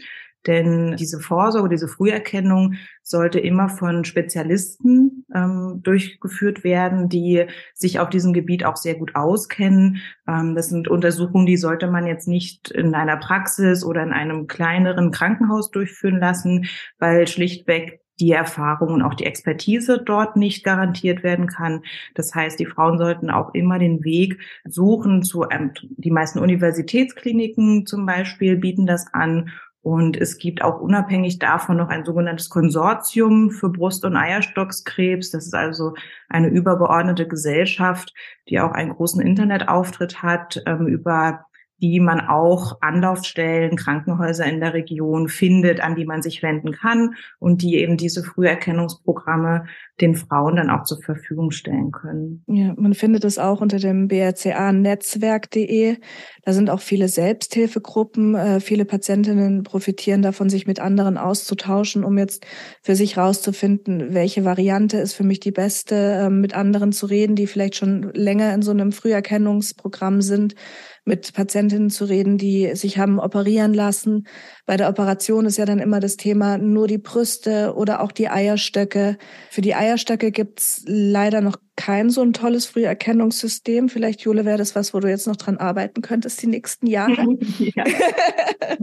denn 0.46 0.96
diese 0.96 1.20
Vorsorge, 1.20 1.68
diese 1.68 1.88
Früherkennung 1.88 2.74
sollte 3.02 3.38
immer 3.38 3.68
von 3.68 4.04
Spezialisten 4.04 5.24
ähm, 5.34 5.80
durchgeführt 5.82 6.64
werden, 6.64 7.08
die 7.08 7.46
sich 7.74 8.00
auf 8.00 8.10
diesem 8.10 8.32
Gebiet 8.32 8.64
auch 8.64 8.76
sehr 8.76 8.94
gut 8.94 9.14
auskennen. 9.14 10.02
Ähm, 10.28 10.54
das 10.54 10.68
sind 10.68 10.88
Untersuchungen, 10.88 11.46
die 11.46 11.56
sollte 11.56 11.88
man 11.88 12.06
jetzt 12.06 12.28
nicht 12.28 12.70
in 12.70 12.94
einer 12.94 13.16
Praxis 13.16 13.84
oder 13.84 14.02
in 14.02 14.12
einem 14.12 14.46
kleineren 14.46 15.10
Krankenhaus 15.10 15.70
durchführen 15.70 16.18
lassen, 16.18 16.66
weil 16.98 17.26
schlichtweg 17.26 18.00
die 18.20 18.32
Erfahrung 18.32 18.94
und 18.94 19.02
auch 19.02 19.14
die 19.14 19.26
Expertise 19.26 20.02
dort 20.04 20.36
nicht 20.36 20.64
garantiert 20.64 21.22
werden 21.22 21.46
kann. 21.46 21.82
Das 22.14 22.34
heißt, 22.34 22.58
die 22.58 22.66
Frauen 22.66 22.98
sollten 22.98 23.30
auch 23.30 23.52
immer 23.54 23.78
den 23.78 24.04
Weg 24.04 24.40
suchen 24.64 25.22
zu, 25.22 25.44
ähm, 25.50 25.72
die 25.82 26.10
meisten 26.10 26.38
Universitätskliniken 26.38 27.86
zum 27.86 28.06
Beispiel 28.06 28.56
bieten 28.56 28.86
das 28.86 29.06
an 29.12 29.50
und 29.86 30.16
es 30.16 30.38
gibt 30.38 30.62
auch 30.62 30.80
unabhängig 30.80 31.38
davon 31.38 31.76
noch 31.76 31.90
ein 31.90 32.04
sogenanntes 32.04 32.50
Konsortium 32.50 33.52
für 33.52 33.68
Brust- 33.68 34.04
und 34.04 34.16
Eierstockskrebs. 34.16 35.30
Das 35.30 35.46
ist 35.46 35.54
also 35.54 35.94
eine 36.28 36.48
übergeordnete 36.48 37.28
Gesellschaft, 37.28 38.12
die 38.48 38.58
auch 38.58 38.72
einen 38.72 38.90
großen 38.90 39.20
Internetauftritt 39.20 40.24
hat 40.24 40.60
ähm, 40.66 40.88
über 40.88 41.46
die 41.82 42.00
man 42.00 42.20
auch 42.20 42.78
Anlaufstellen, 42.80 43.76
Krankenhäuser 43.76 44.46
in 44.46 44.60
der 44.60 44.72
Region 44.72 45.28
findet, 45.28 45.80
an 45.80 45.94
die 45.94 46.06
man 46.06 46.22
sich 46.22 46.42
wenden 46.42 46.72
kann 46.72 47.14
und 47.38 47.62
die 47.62 47.76
eben 47.76 47.96
diese 47.96 48.24
Früherkennungsprogramme 48.24 49.66
den 50.00 50.14
Frauen 50.14 50.56
dann 50.56 50.70
auch 50.70 50.84
zur 50.84 51.02
Verfügung 51.02 51.50
stellen 51.50 51.90
können. 51.90 52.44
Ja, 52.46 52.74
man 52.76 52.94
findet 52.94 53.24
es 53.24 53.38
auch 53.38 53.60
unter 53.60 53.78
dem 53.78 54.08
brca-netzwerk.de. 54.08 55.96
Da 56.42 56.52
sind 56.52 56.70
auch 56.70 56.80
viele 56.80 57.08
Selbsthilfegruppen. 57.08 58.34
Äh, 58.34 58.60
viele 58.60 58.84
Patientinnen 58.84 59.62
profitieren 59.62 60.22
davon, 60.22 60.48
sich 60.50 60.66
mit 60.66 60.80
anderen 60.80 61.16
auszutauschen, 61.16 62.04
um 62.04 62.18
jetzt 62.18 62.46
für 62.82 62.94
sich 62.94 63.16
rauszufinden, 63.16 64.14
welche 64.14 64.44
Variante 64.44 64.98
ist 64.98 65.14
für 65.14 65.24
mich 65.24 65.40
die 65.40 65.52
beste, 65.52 65.94
äh, 65.94 66.30
mit 66.30 66.54
anderen 66.54 66.92
zu 66.92 67.06
reden, 67.06 67.36
die 67.36 67.46
vielleicht 67.46 67.76
schon 67.76 68.10
länger 68.14 68.54
in 68.54 68.62
so 68.62 68.70
einem 68.70 68.92
Früherkennungsprogramm 68.92 70.20
sind 70.20 70.54
mit 71.06 71.32
Patientinnen 71.34 71.90
zu 71.90 72.04
reden, 72.04 72.38
die 72.38 72.74
sich 72.76 72.98
haben 72.98 73.18
operieren 73.20 73.74
lassen. 73.74 74.26
Bei 74.66 74.76
der 74.76 74.88
Operation 74.88 75.46
ist 75.46 75.58
ja 75.58 75.64
dann 75.64 75.78
immer 75.78 76.00
das 76.00 76.16
Thema 76.16 76.58
nur 76.58 76.88
die 76.88 76.98
Brüste 76.98 77.74
oder 77.76 78.00
auch 78.00 78.10
die 78.10 78.28
Eierstöcke. 78.28 79.16
Für 79.48 79.60
die 79.60 79.76
Eierstöcke 79.76 80.32
gibt's 80.32 80.82
leider 80.86 81.40
noch 81.40 81.56
kein 81.76 82.10
so 82.10 82.22
ein 82.22 82.32
tolles 82.32 82.66
Früherkennungssystem. 82.66 83.88
Vielleicht, 83.88 84.22
Jule, 84.22 84.44
wäre 84.44 84.58
das 84.58 84.74
was, 84.74 84.92
wo 84.92 84.98
du 84.98 85.08
jetzt 85.08 85.28
noch 85.28 85.36
dran 85.36 85.58
arbeiten 85.58 86.02
könntest 86.02 86.42
die 86.42 86.48
nächsten 86.48 86.88
Jahre. 86.88 87.12
ja. 87.58 87.84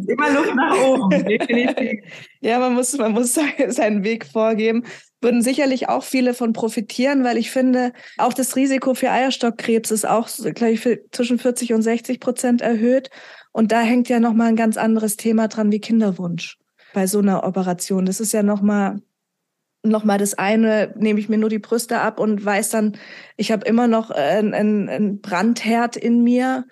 Immer 0.08 0.32
Luft 0.32 0.56
nach 0.56 0.78
oben, 0.88 1.10
definitiv. 1.26 2.00
ja, 2.39 2.60
man 2.60 2.76
muss, 2.76 2.98
man 2.98 3.12
muss 3.12 3.38
seinen 3.67 4.04
Weg 4.04 4.26
vorgeben 4.26 4.84
würden 5.24 5.41
sicherlich 5.41 5.88
auch 5.88 6.04
viele 6.04 6.34
von 6.34 6.52
profitieren, 6.52 7.24
weil 7.24 7.38
ich 7.38 7.50
finde, 7.50 7.93
auch 8.17 8.34
das 8.34 8.58
Risiko 8.58 8.93
für 8.93 9.10
Eierstockkrebs 9.10 9.89
ist 9.89 10.06
auch, 10.06 10.28
glaube 10.54 10.74
ich, 10.74 11.00
zwischen 11.12 11.39
40 11.39 11.72
und 11.72 11.82
60 11.82 12.19
Prozent 12.19 12.62
erhöht. 12.62 13.10
Und 13.53 13.71
da 13.71 13.79
hängt 13.79 14.09
ja 14.09 14.19
nochmal 14.19 14.49
ein 14.49 14.57
ganz 14.57 14.75
anderes 14.75 15.15
Thema 15.15 15.47
dran 15.47 15.71
wie 15.71 15.79
Kinderwunsch 15.79 16.57
bei 16.93 17.07
so 17.07 17.19
einer 17.19 17.45
Operation. 17.45 18.05
Das 18.05 18.19
ist 18.19 18.33
ja 18.33 18.43
nochmal 18.43 19.01
noch 19.85 20.05
mal 20.05 20.17
das 20.17 20.33
eine, 20.33 20.93
nehme 20.97 21.19
ich 21.19 21.27
mir 21.27 21.37
nur 21.37 21.49
die 21.49 21.59
Brüste 21.59 21.99
ab 21.99 22.19
und 22.19 22.43
weiß 22.43 22.69
dann, 22.69 22.97
ich 23.35 23.51
habe 23.51 23.65
immer 23.65 23.87
noch 23.87 24.11
ein, 24.11 24.53
ein, 24.53 24.87
ein 24.87 25.21
Brandherd 25.21 25.97
in 25.97 26.23
mir 26.23 26.65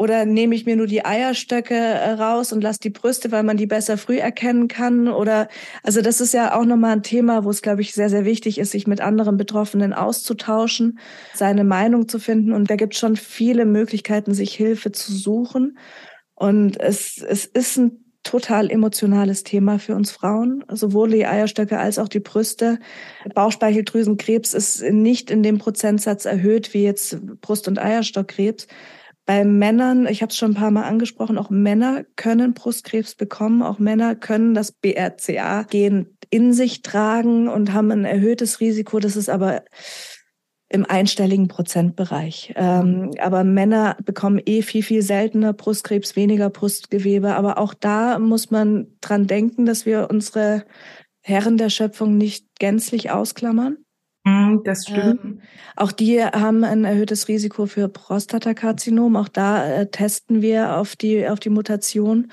oder 0.00 0.24
nehme 0.24 0.54
ich 0.54 0.66
mir 0.66 0.76
nur 0.76 0.86
die 0.86 1.04
Eierstöcke 1.04 1.74
äh, 1.74 2.12
raus 2.12 2.52
und 2.52 2.62
lasse 2.62 2.80
die 2.80 2.90
Brüste, 2.90 3.32
weil 3.32 3.42
man 3.42 3.56
die 3.56 3.66
besser 3.66 3.98
früh 3.98 4.18
erkennen 4.18 4.68
kann? 4.68 5.08
Oder 5.08 5.48
also 5.82 6.00
das 6.00 6.20
ist 6.20 6.32
ja 6.32 6.58
auch 6.58 6.64
nochmal 6.64 6.92
ein 6.92 7.02
Thema, 7.02 7.44
wo 7.44 7.50
es, 7.50 7.60
glaube 7.60 7.82
ich, 7.82 7.92
sehr, 7.92 8.08
sehr 8.08 8.24
wichtig 8.24 8.58
ist, 8.58 8.70
sich 8.70 8.86
mit 8.86 9.00
anderen 9.00 9.36
Betroffenen 9.36 9.92
auszutauschen, 9.92 10.98
seine 11.34 11.64
Meinung 11.64 12.08
zu 12.08 12.18
finden. 12.18 12.52
Und 12.52 12.70
da 12.70 12.76
gibt 12.76 12.94
es 12.94 13.00
schon 13.00 13.16
viele 13.16 13.66
Möglichkeiten, 13.66 14.32
sich 14.32 14.54
Hilfe 14.54 14.92
zu 14.92 15.12
suchen. 15.12 15.76
Und 16.40 16.80
es, 16.80 17.18
es 17.18 17.44
ist 17.44 17.76
ein 17.76 18.02
total 18.22 18.70
emotionales 18.70 19.44
Thema 19.44 19.78
für 19.78 19.94
uns 19.94 20.10
Frauen, 20.10 20.64
sowohl 20.72 21.10
die 21.10 21.26
Eierstöcke 21.26 21.78
als 21.78 21.98
auch 21.98 22.08
die 22.08 22.20
Brüste. 22.20 22.78
Bauchspeicheldrüsenkrebs 23.34 24.54
ist 24.54 24.82
nicht 24.82 25.30
in 25.30 25.42
dem 25.42 25.58
Prozentsatz 25.58 26.24
erhöht 26.24 26.72
wie 26.72 26.82
jetzt 26.82 27.18
Brust- 27.42 27.68
und 27.68 27.78
Eierstockkrebs. 27.78 28.68
Bei 29.26 29.44
Männern, 29.44 30.06
ich 30.06 30.22
habe 30.22 30.30
es 30.30 30.38
schon 30.38 30.52
ein 30.52 30.54
paar 30.54 30.70
Mal 30.70 30.84
angesprochen, 30.84 31.36
auch 31.36 31.50
Männer 31.50 32.04
können 32.16 32.54
Brustkrebs 32.54 33.16
bekommen, 33.16 33.62
auch 33.62 33.78
Männer 33.78 34.14
können 34.14 34.54
das 34.54 34.72
BRCA-Gen 34.72 36.16
in 36.30 36.54
sich 36.54 36.80
tragen 36.80 37.48
und 37.48 37.74
haben 37.74 37.90
ein 37.90 38.06
erhöhtes 38.06 38.60
Risiko. 38.60 38.98
Das 38.98 39.14
ist 39.14 39.28
aber 39.28 39.62
im 40.72 40.86
einstelligen 40.86 41.48
Prozentbereich. 41.48 42.52
Ähm, 42.56 43.10
aber 43.20 43.42
Männer 43.42 43.96
bekommen 44.04 44.40
eh 44.46 44.62
viel, 44.62 44.84
viel 44.84 45.02
seltener 45.02 45.52
Brustkrebs, 45.52 46.14
weniger 46.14 46.48
Brustgewebe. 46.48 47.34
Aber 47.34 47.58
auch 47.58 47.74
da 47.74 48.20
muss 48.20 48.52
man 48.52 48.86
dran 49.00 49.26
denken, 49.26 49.66
dass 49.66 49.84
wir 49.84 50.08
unsere 50.10 50.64
Herren 51.22 51.58
der 51.58 51.70
Schöpfung 51.70 52.16
nicht 52.16 52.46
gänzlich 52.60 53.10
ausklammern. 53.10 53.78
Mhm, 54.24 54.62
das 54.64 54.84
stimmt. 54.84 55.24
Ähm, 55.24 55.40
auch 55.74 55.90
die 55.90 56.22
haben 56.22 56.62
ein 56.62 56.84
erhöhtes 56.84 57.26
Risiko 57.26 57.66
für 57.66 57.88
Prostatakarzinom. 57.88 59.16
Auch 59.16 59.28
da 59.28 59.66
äh, 59.66 59.90
testen 59.90 60.40
wir 60.40 60.76
auf 60.76 60.94
die, 60.94 61.26
auf 61.28 61.40
die 61.40 61.50
Mutation. 61.50 62.30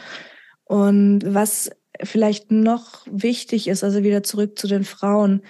Und 0.63 1.21
was 1.26 1.71
vielleicht 2.04 2.52
noch 2.52 3.06
wichtig 3.10 3.67
ist, 3.67 3.84
also 3.84 4.04
wieder 4.04 4.21
zurück 4.21 4.60
zu 4.60 4.67
den 4.67 4.84
Frauen. 4.84 5.41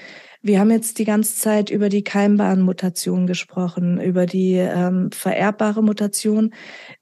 Wir 0.42 0.60
haben 0.60 0.72
jetzt 0.72 1.00
die 1.00 1.06
ganze 1.06 1.36
Zeit 1.36 1.70
über 1.70 1.90
die 1.90 2.04
keimbaren 2.04 2.62
Mutationen 2.62 3.28
gesprochen, 3.28 4.00
über 4.00 4.26
die 4.26 4.54
ähm, 4.54 5.12
vererbbare 5.12 5.82
Mutation. 5.82 6.54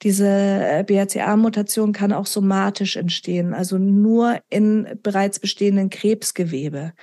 Diese 0.04 0.28
äh, 0.28 0.84
BRCA-Mutation 0.88 1.92
kann 1.92 2.14
auch 2.14 2.26
somatisch 2.26 2.96
entstehen, 2.96 3.54
also 3.54 3.78
nur 3.78 4.40
in 4.50 5.00
bereits 5.04 5.40
bestehenden 5.40 5.90
Krebsgewebe. 5.90 6.94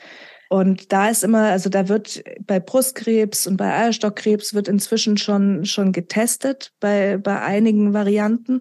Und 0.53 0.93
da 0.93 1.09
ist 1.09 1.25
immer, 1.25 1.45
also 1.45 1.71
da 1.71 1.89
wird 1.89 2.23
bei 2.47 2.61
Brustkrebs 2.61 3.47
und 3.47 3.57
bei 3.57 3.73
Eierstockkrebs 3.73 4.53
wird 4.53 4.69
inzwischen 4.69 5.17
schon, 5.17 5.65
schon 5.65 5.93
getestet 5.93 6.75
bei, 6.79 7.17
bei 7.17 7.41
einigen 7.41 7.95
Varianten. 7.95 8.61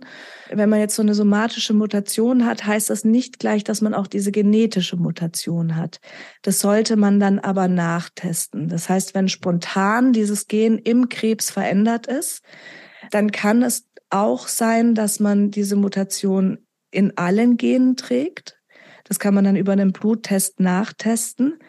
Wenn 0.49 0.69
man 0.69 0.79
jetzt 0.79 0.95
so 0.95 1.01
eine 1.01 1.15
somatische 1.15 1.73
Mutation 1.73 2.45
hat, 2.45 2.65
heißt 2.65 2.89
das 2.89 3.03
nicht 3.03 3.39
gleich, 3.39 3.65
dass 3.65 3.81
man 3.81 3.93
auch 3.93 4.07
diese 4.07 4.31
genetische 4.31 4.95
Mutation 4.95 5.75
hat. 5.75 5.99
Das 6.43 6.61
sollte 6.61 6.95
man 6.95 7.19
dann 7.19 7.39
aber 7.39 7.67
nachtesten. 7.67 8.69
Das 8.69 8.87
heißt, 8.87 9.13
wenn 9.13 9.27
spontan 9.27 10.13
dieses 10.13 10.47
Gen 10.47 10.77
im 10.77 11.09
Krebs 11.09 11.51
verändert 11.51 12.07
ist, 12.07 12.41
dann 13.09 13.33
kann 13.33 13.63
es 13.63 13.85
auch 14.09 14.47
sein, 14.47 14.95
dass 14.95 15.19
man 15.19 15.51
diese 15.51 15.75
Mutation 15.75 16.59
in 16.89 17.17
allen 17.17 17.57
Genen 17.57 17.97
trägt. 17.97 18.60
Das 19.03 19.19
kann 19.19 19.33
man 19.33 19.43
dann 19.43 19.55
über 19.55 19.71
einen 19.71 19.91
Bluttest 19.91 20.59
nachtesten, 20.59 21.59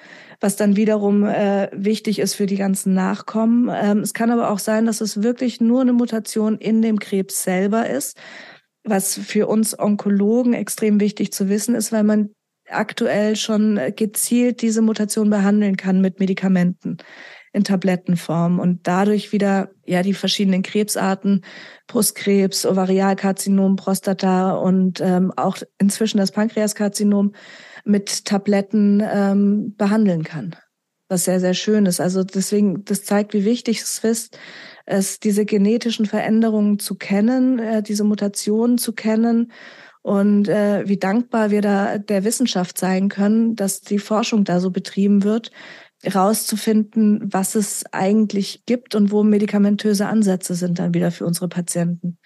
was 0.40 0.56
dann 0.56 0.76
wiederum 0.76 1.24
äh, 1.24 1.68
wichtig 1.72 2.18
ist 2.18 2.34
für 2.34 2.46
die 2.46 2.56
ganzen 2.56 2.94
Nachkommen. 2.94 3.70
Ähm, 3.72 3.98
es 3.98 4.14
kann 4.14 4.30
aber 4.30 4.50
auch 4.50 4.58
sein, 4.58 4.86
dass 4.86 5.00
es 5.00 5.22
wirklich 5.22 5.60
nur 5.60 5.80
eine 5.80 5.92
Mutation 5.92 6.58
in 6.58 6.82
dem 6.82 6.98
Krebs 6.98 7.42
selber 7.42 7.88
ist, 7.88 8.16
was 8.84 9.14
für 9.14 9.46
uns 9.46 9.78
Onkologen 9.78 10.54
extrem 10.54 11.00
wichtig 11.00 11.32
zu 11.32 11.48
wissen 11.48 11.74
ist, 11.74 11.92
weil 11.92 12.04
man 12.04 12.30
aktuell 12.68 13.36
schon 13.36 13.78
gezielt 13.96 14.62
diese 14.62 14.82
Mutation 14.82 15.30
behandeln 15.30 15.76
kann 15.76 16.00
mit 16.00 16.20
Medikamenten 16.20 16.96
in 17.52 17.64
Tablettenform 17.64 18.58
und 18.58 18.86
dadurch 18.86 19.32
wieder 19.32 19.70
ja 19.84 20.02
die 20.02 20.14
verschiedenen 20.14 20.62
Krebsarten, 20.62 21.44
Brustkrebs, 21.86 22.64
Ovarialkarzinom, 22.64 23.76
Prostata 23.76 24.52
und 24.52 25.00
ähm, 25.00 25.32
auch 25.36 25.58
inzwischen 25.78 26.18
das 26.18 26.32
Pankreaskarzinom 26.32 27.32
mit 27.84 28.24
Tabletten 28.24 29.02
ähm, 29.04 29.74
behandeln 29.76 30.22
kann. 30.22 30.56
Was 31.08 31.24
sehr, 31.24 31.40
sehr 31.40 31.54
schön 31.54 31.84
ist. 31.84 32.00
Also 32.00 32.24
deswegen, 32.24 32.84
das 32.84 33.04
zeigt, 33.04 33.34
wie 33.34 33.44
wichtig 33.44 33.80
es 33.82 33.98
ist, 33.98 34.38
es 34.86 35.20
diese 35.20 35.44
genetischen 35.44 36.06
Veränderungen 36.06 36.78
zu 36.78 36.94
kennen, 36.94 37.58
äh, 37.58 37.82
diese 37.82 38.04
Mutationen 38.04 38.78
zu 38.78 38.94
kennen 38.94 39.52
und 40.02 40.48
äh, 40.48 40.88
wie 40.88 40.96
dankbar 40.96 41.50
wir 41.50 41.60
da 41.60 41.98
der 41.98 42.24
Wissenschaft 42.24 42.76
sein 42.76 43.08
können, 43.08 43.54
dass 43.54 43.82
die 43.82 44.00
Forschung 44.00 44.42
da 44.42 44.58
so 44.58 44.70
betrieben 44.70 45.22
wird, 45.22 45.52
rauszufinden, 46.06 47.32
was 47.32 47.54
es 47.54 47.84
eigentlich 47.92 48.64
gibt 48.66 48.94
und 48.94 49.10
wo 49.10 49.22
medikamentöse 49.22 50.06
Ansätze 50.06 50.54
sind 50.54 50.78
dann 50.78 50.94
wieder 50.94 51.10
für 51.10 51.26
unsere 51.26 51.48
Patienten. 51.48 52.18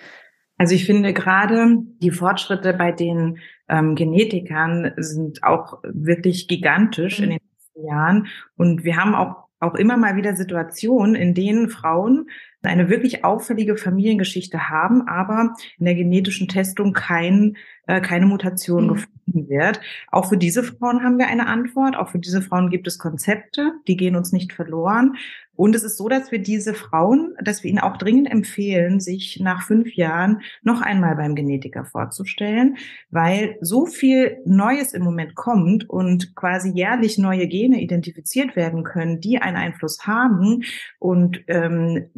Also 0.59 0.75
ich 0.75 0.87
finde 0.87 1.13
gerade 1.13 1.79
die 2.01 2.11
Fortschritte 2.11 2.73
bei 2.73 2.93
den 2.93 3.39
ähm, 3.69 3.95
Genetikern 3.95 4.93
sind 4.97 5.43
auch 5.43 5.83
wirklich 5.85 6.49
gigantisch 6.49 7.19
mhm. 7.19 7.25
in 7.25 7.31
den 7.31 7.41
letzten 7.53 7.87
Jahren. 7.87 8.27
Und 8.57 8.85
wir 8.85 8.97
haben 8.97 9.15
auch 9.15 9.47
auch 9.59 9.75
immer 9.75 9.97
mal 9.97 10.17
wieder 10.17 10.37
Situationen, 10.37 11.15
in 11.15 11.35
denen 11.35 11.69
Frauen 11.69 12.29
eine 12.67 12.89
wirklich 12.89 13.25
auffällige 13.25 13.77
Familiengeschichte 13.77 14.69
haben, 14.69 15.07
aber 15.09 15.55
in 15.79 15.85
der 15.85 15.95
genetischen 15.95 16.49
Testung 16.49 16.93
kein, 16.93 17.57
äh, 17.87 18.01
keine 18.01 18.27
Mutation 18.27 18.85
mhm. 18.85 18.89
gefunden 18.89 19.49
wird. 19.49 19.81
Auch 20.11 20.29
für 20.29 20.37
diese 20.37 20.63
Frauen 20.63 21.03
haben 21.03 21.19
wir 21.19 21.29
eine 21.29 21.47
Antwort. 21.47 21.97
Auch 21.97 22.09
für 22.09 22.19
diese 22.19 22.43
Frauen 22.43 22.71
gibt 22.71 22.87
es 22.87 22.99
Konzepte, 22.99 23.73
die 23.87 23.97
gehen 23.97 24.17
uns 24.17 24.33
nicht 24.33 24.53
verloren. 24.53 25.17
Und 25.57 25.75
es 25.75 25.83
ist 25.83 25.97
so, 25.97 26.09
dass 26.09 26.31
wir 26.31 26.39
diese 26.39 26.75
Frauen, 26.75 27.35
dass 27.43 27.65
wir 27.65 27.71
ihnen 27.71 27.81
auch 27.81 27.97
dringend 27.97 28.31
empfehlen, 28.31 29.01
sich 29.01 29.41
nach 29.41 29.63
fünf 29.63 29.95
Jahren 29.95 30.43
noch 30.63 30.83
einmal 30.83 31.17
beim 31.17 31.35
Genetiker 31.35 31.87
vorzustellen, 31.87 32.77
weil 33.11 33.57
so 33.63 33.87
viel 33.87 34.37
Neues 34.45 34.93
im 34.93 35.03
Moment 35.03 35.35
kommt 35.35 35.89
und 35.89 36.37
quasi 36.37 36.71
jährlich 36.71 37.17
neue 37.17 37.49
Gene 37.49 37.81
identifiziert 37.81 38.55
werden 38.55 38.85
können, 38.85 39.21
die 39.21 39.39
einen 39.39 39.57
Einfluss 39.57 40.07
haben 40.07 40.63
und 40.99 41.41
ähm, 41.49 42.11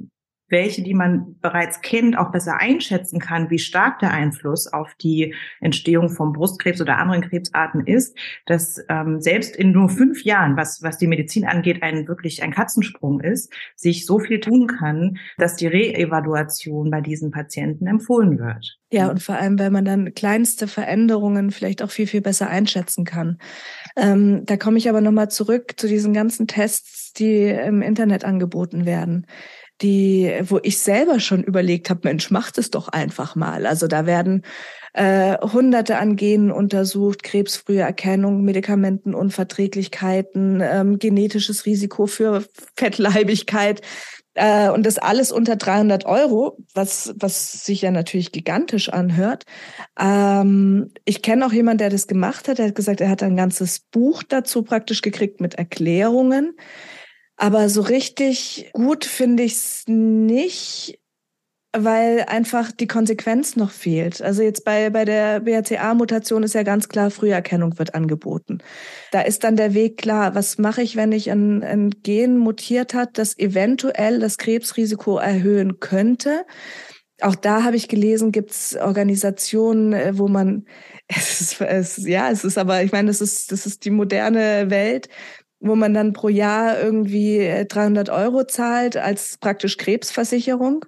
welche, 0.48 0.82
die 0.82 0.94
man 0.94 1.36
bereits 1.40 1.80
kennt, 1.80 2.16
auch 2.16 2.30
besser 2.30 2.58
einschätzen 2.58 3.20
kann, 3.20 3.50
wie 3.50 3.58
stark 3.58 3.98
der 3.98 4.12
Einfluss 4.12 4.66
auf 4.66 4.94
die 4.94 5.34
Entstehung 5.60 6.10
von 6.10 6.32
Brustkrebs 6.32 6.80
oder 6.80 6.98
anderen 6.98 7.22
Krebsarten 7.22 7.86
ist, 7.86 8.16
dass 8.46 8.82
ähm, 8.88 9.20
selbst 9.20 9.56
in 9.56 9.72
nur 9.72 9.88
fünf 9.88 10.24
Jahren, 10.24 10.56
was, 10.56 10.82
was 10.82 10.98
die 10.98 11.06
Medizin 11.06 11.46
angeht, 11.46 11.82
ein 11.82 12.08
wirklich 12.08 12.42
ein 12.42 12.52
Katzensprung 12.52 13.20
ist, 13.20 13.52
sich 13.76 14.06
so 14.06 14.18
viel 14.18 14.40
tun 14.40 14.66
kann, 14.66 15.18
dass 15.36 15.56
die 15.56 15.66
Reevaluation 15.66 16.90
bei 16.90 17.00
diesen 17.00 17.30
Patienten 17.30 17.86
empfohlen 17.86 18.38
wird. 18.38 18.78
Ja, 18.90 19.10
und 19.10 19.22
vor 19.22 19.34
allem, 19.34 19.58
weil 19.58 19.70
man 19.70 19.84
dann 19.84 20.14
kleinste 20.14 20.66
Veränderungen 20.66 21.50
vielleicht 21.50 21.82
auch 21.82 21.90
viel, 21.90 22.06
viel 22.06 22.22
besser 22.22 22.48
einschätzen 22.48 23.04
kann. 23.04 23.38
Ähm, 23.96 24.46
da 24.46 24.56
komme 24.56 24.78
ich 24.78 24.88
aber 24.88 25.02
nochmal 25.02 25.30
zurück 25.30 25.74
zu 25.76 25.88
diesen 25.88 26.14
ganzen 26.14 26.46
Tests, 26.46 27.12
die 27.12 27.48
im 27.48 27.82
Internet 27.82 28.24
angeboten 28.24 28.86
werden 28.86 29.26
die, 29.80 30.32
wo 30.42 30.60
ich 30.62 30.78
selber 30.78 31.20
schon 31.20 31.42
überlegt 31.42 31.88
habe, 31.90 32.00
Mensch, 32.04 32.30
macht 32.30 32.58
es 32.58 32.70
doch 32.70 32.88
einfach 32.88 33.34
mal. 33.36 33.66
Also 33.66 33.86
da 33.86 34.06
werden 34.06 34.44
äh, 34.94 35.36
Hunderte 35.40 35.98
an 35.98 36.16
Genen 36.16 36.50
untersucht, 36.50 37.22
krebsfrühe 37.22 37.82
Erkennung, 37.82 38.42
Medikamentenunverträglichkeiten, 38.42 40.62
ähm, 40.62 40.98
genetisches 40.98 41.66
Risiko 41.66 42.06
für 42.06 42.44
Fettleibigkeit 42.76 43.82
äh, 44.38 44.70
und 44.70 44.86
das 44.86 44.98
alles 44.98 45.32
unter 45.32 45.56
300 45.56 46.06
Euro, 46.06 46.58
was, 46.74 47.14
was 47.16 47.64
sich 47.64 47.82
ja 47.82 47.90
natürlich 47.90 48.32
gigantisch 48.32 48.88
anhört. 48.88 49.44
Ähm, 49.98 50.92
ich 51.04 51.22
kenne 51.22 51.46
auch 51.46 51.52
jemanden, 51.52 51.78
der 51.78 51.90
das 51.90 52.06
gemacht 52.06 52.48
hat. 52.48 52.58
Der 52.58 52.68
hat 52.68 52.74
gesagt, 52.74 53.00
er 53.00 53.10
hat 53.10 53.22
ein 53.22 53.36
ganzes 53.36 53.80
Buch 53.80 54.22
dazu 54.22 54.62
praktisch 54.62 55.02
gekriegt 55.02 55.40
mit 55.40 55.54
Erklärungen. 55.54 56.56
Aber 57.38 57.68
so 57.68 57.82
richtig 57.82 58.68
gut 58.72 59.04
finde 59.04 59.44
ich 59.44 59.52
es 59.52 59.84
nicht, 59.86 60.98
weil 61.72 62.24
einfach 62.26 62.72
die 62.72 62.88
Konsequenz 62.88 63.54
noch 63.54 63.70
fehlt. 63.70 64.20
Also 64.20 64.42
jetzt 64.42 64.64
bei, 64.64 64.90
bei 64.90 65.04
der 65.04 65.40
BRCA-Mutation 65.40 66.42
ist 66.42 66.54
ja 66.54 66.64
ganz 66.64 66.88
klar, 66.88 67.12
Früherkennung 67.12 67.78
wird 67.78 67.94
angeboten. 67.94 68.58
Da 69.12 69.20
ist 69.20 69.44
dann 69.44 69.54
der 69.54 69.72
Weg 69.72 69.98
klar, 69.98 70.34
was 70.34 70.58
mache 70.58 70.82
ich, 70.82 70.96
wenn 70.96 71.12
ich 71.12 71.30
ein, 71.30 71.62
ein 71.62 71.90
Gen 72.02 72.38
mutiert 72.38 72.92
hat, 72.92 73.18
das 73.18 73.38
eventuell 73.38 74.18
das 74.18 74.36
Krebsrisiko 74.38 75.18
erhöhen 75.18 75.78
könnte. 75.78 76.44
Auch 77.20 77.34
da 77.34 77.64
habe 77.64 77.76
ich 77.76 77.88
gelesen, 77.88 78.32
gibt 78.32 78.50
es 78.50 78.76
Organisationen, 78.76 79.92
äh, 79.92 80.18
wo 80.18 80.28
man, 80.28 80.66
es 81.08 81.40
ist, 81.40 81.60
es, 81.60 81.96
ja, 81.98 82.30
es 82.30 82.44
ist 82.44 82.58
aber, 82.58 82.82
ich 82.82 82.92
meine, 82.92 83.08
das 83.08 83.20
ist, 83.20 83.52
das 83.52 83.66
ist 83.66 83.84
die 83.84 83.90
moderne 83.90 84.70
Welt, 84.70 85.08
wo 85.60 85.74
man 85.74 85.94
dann 85.94 86.12
pro 86.12 86.28
Jahr 86.28 86.80
irgendwie 86.80 87.64
300 87.68 88.08
äh, 88.08 88.12
Euro 88.12 88.44
zahlt 88.44 88.96
als 88.96 89.38
praktisch 89.38 89.76
Krebsversicherung. 89.76 90.84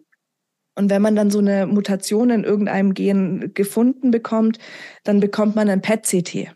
Und 0.76 0.90
wenn 0.90 1.02
man 1.02 1.16
dann 1.16 1.30
so 1.30 1.40
eine 1.40 1.66
Mutation 1.66 2.30
in 2.30 2.44
irgendeinem 2.44 2.94
Gen 2.94 3.52
gefunden 3.54 4.10
bekommt, 4.10 4.58
dann 5.04 5.20
bekommt 5.20 5.56
man 5.56 5.68
ein 5.68 5.82
PET-CT 5.82 6.54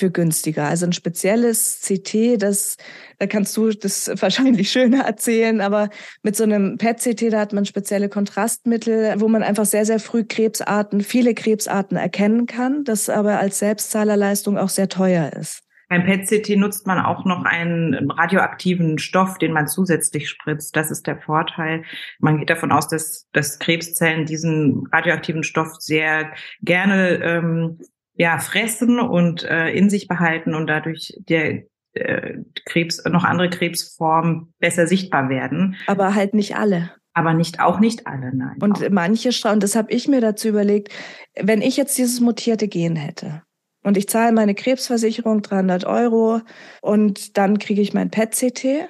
für 0.00 0.10
günstiger. 0.10 0.64
Also 0.64 0.86
ein 0.86 0.92
spezielles 0.92 1.80
CT, 1.82 2.42
das, 2.42 2.76
da 3.18 3.26
kannst 3.26 3.56
du 3.56 3.70
das 3.70 4.10
wahrscheinlich 4.16 4.72
schöner 4.72 5.04
erzählen, 5.04 5.60
aber 5.60 5.90
mit 6.22 6.36
so 6.36 6.44
einem 6.44 6.78
PET-CT, 6.78 7.32
da 7.32 7.40
hat 7.40 7.52
man 7.52 7.66
spezielle 7.66 8.08
Kontrastmittel, 8.08 9.14
wo 9.20 9.28
man 9.28 9.42
einfach 9.42 9.66
sehr, 9.66 9.84
sehr 9.86 10.00
früh 10.00 10.24
Krebsarten, 10.24 11.02
viele 11.02 11.34
Krebsarten 11.34 11.96
erkennen 11.96 12.46
kann, 12.46 12.84
das 12.84 13.08
aber 13.08 13.38
als 13.38 13.60
Selbstzahlerleistung 13.60 14.58
auch 14.58 14.70
sehr 14.70 14.88
teuer 14.88 15.32
ist. 15.32 15.62
Beim 15.90 16.04
PET-CT 16.04 16.56
nutzt 16.56 16.86
man 16.86 17.00
auch 17.00 17.24
noch 17.24 17.44
einen 17.44 18.12
radioaktiven 18.12 18.98
Stoff, 18.98 19.38
den 19.38 19.52
man 19.52 19.66
zusätzlich 19.66 20.30
spritzt. 20.30 20.76
Das 20.76 20.92
ist 20.92 21.08
der 21.08 21.18
Vorteil. 21.18 21.82
Man 22.20 22.38
geht 22.38 22.48
davon 22.48 22.70
aus, 22.70 22.86
dass, 22.86 23.26
dass 23.32 23.58
Krebszellen 23.58 24.24
diesen 24.24 24.86
radioaktiven 24.92 25.42
Stoff 25.42 25.74
sehr 25.80 26.30
gerne 26.62 27.16
ähm, 27.24 27.80
ja, 28.14 28.38
fressen 28.38 29.00
und 29.00 29.42
äh, 29.42 29.70
in 29.70 29.90
sich 29.90 30.06
behalten 30.06 30.54
und 30.54 30.68
dadurch 30.68 31.18
der 31.28 31.64
äh, 31.94 32.38
Krebs, 32.66 33.04
noch 33.06 33.24
andere 33.24 33.50
Krebsformen 33.50 34.54
besser 34.60 34.86
sichtbar 34.86 35.28
werden. 35.28 35.74
Aber 35.88 36.14
halt 36.14 36.34
nicht 36.34 36.54
alle. 36.54 36.92
Aber 37.14 37.34
nicht, 37.34 37.58
auch 37.58 37.80
nicht 37.80 38.06
alle, 38.06 38.32
nein. 38.32 38.58
Und 38.60 38.92
manche, 38.92 39.30
und 39.50 39.60
das 39.64 39.74
habe 39.74 39.90
ich 39.90 40.06
mir 40.06 40.20
dazu 40.20 40.46
überlegt, 40.46 40.92
wenn 41.34 41.62
ich 41.62 41.76
jetzt 41.76 41.98
dieses 41.98 42.20
mutierte 42.20 42.68
Gen 42.68 42.94
hätte, 42.94 43.42
und 43.82 43.96
ich 43.96 44.08
zahle 44.08 44.32
meine 44.32 44.54
Krebsversicherung 44.54 45.42
300 45.42 45.84
Euro 45.84 46.40
und 46.82 47.36
dann 47.38 47.58
kriege 47.58 47.80
ich 47.80 47.94
mein 47.94 48.10
PET-CT. 48.10 48.88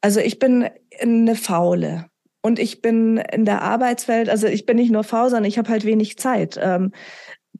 Also 0.00 0.20
ich 0.20 0.38
bin 0.38 0.68
eine 1.00 1.36
Faule 1.36 2.06
und 2.42 2.58
ich 2.58 2.80
bin 2.80 3.18
in 3.18 3.44
der 3.44 3.62
Arbeitswelt, 3.62 4.28
also 4.28 4.46
ich 4.46 4.66
bin 4.66 4.76
nicht 4.76 4.92
nur 4.92 5.04
faul, 5.04 5.30
sondern 5.30 5.46
ich 5.46 5.58
habe 5.58 5.68
halt 5.68 5.84
wenig 5.84 6.18
Zeit. 6.18 6.58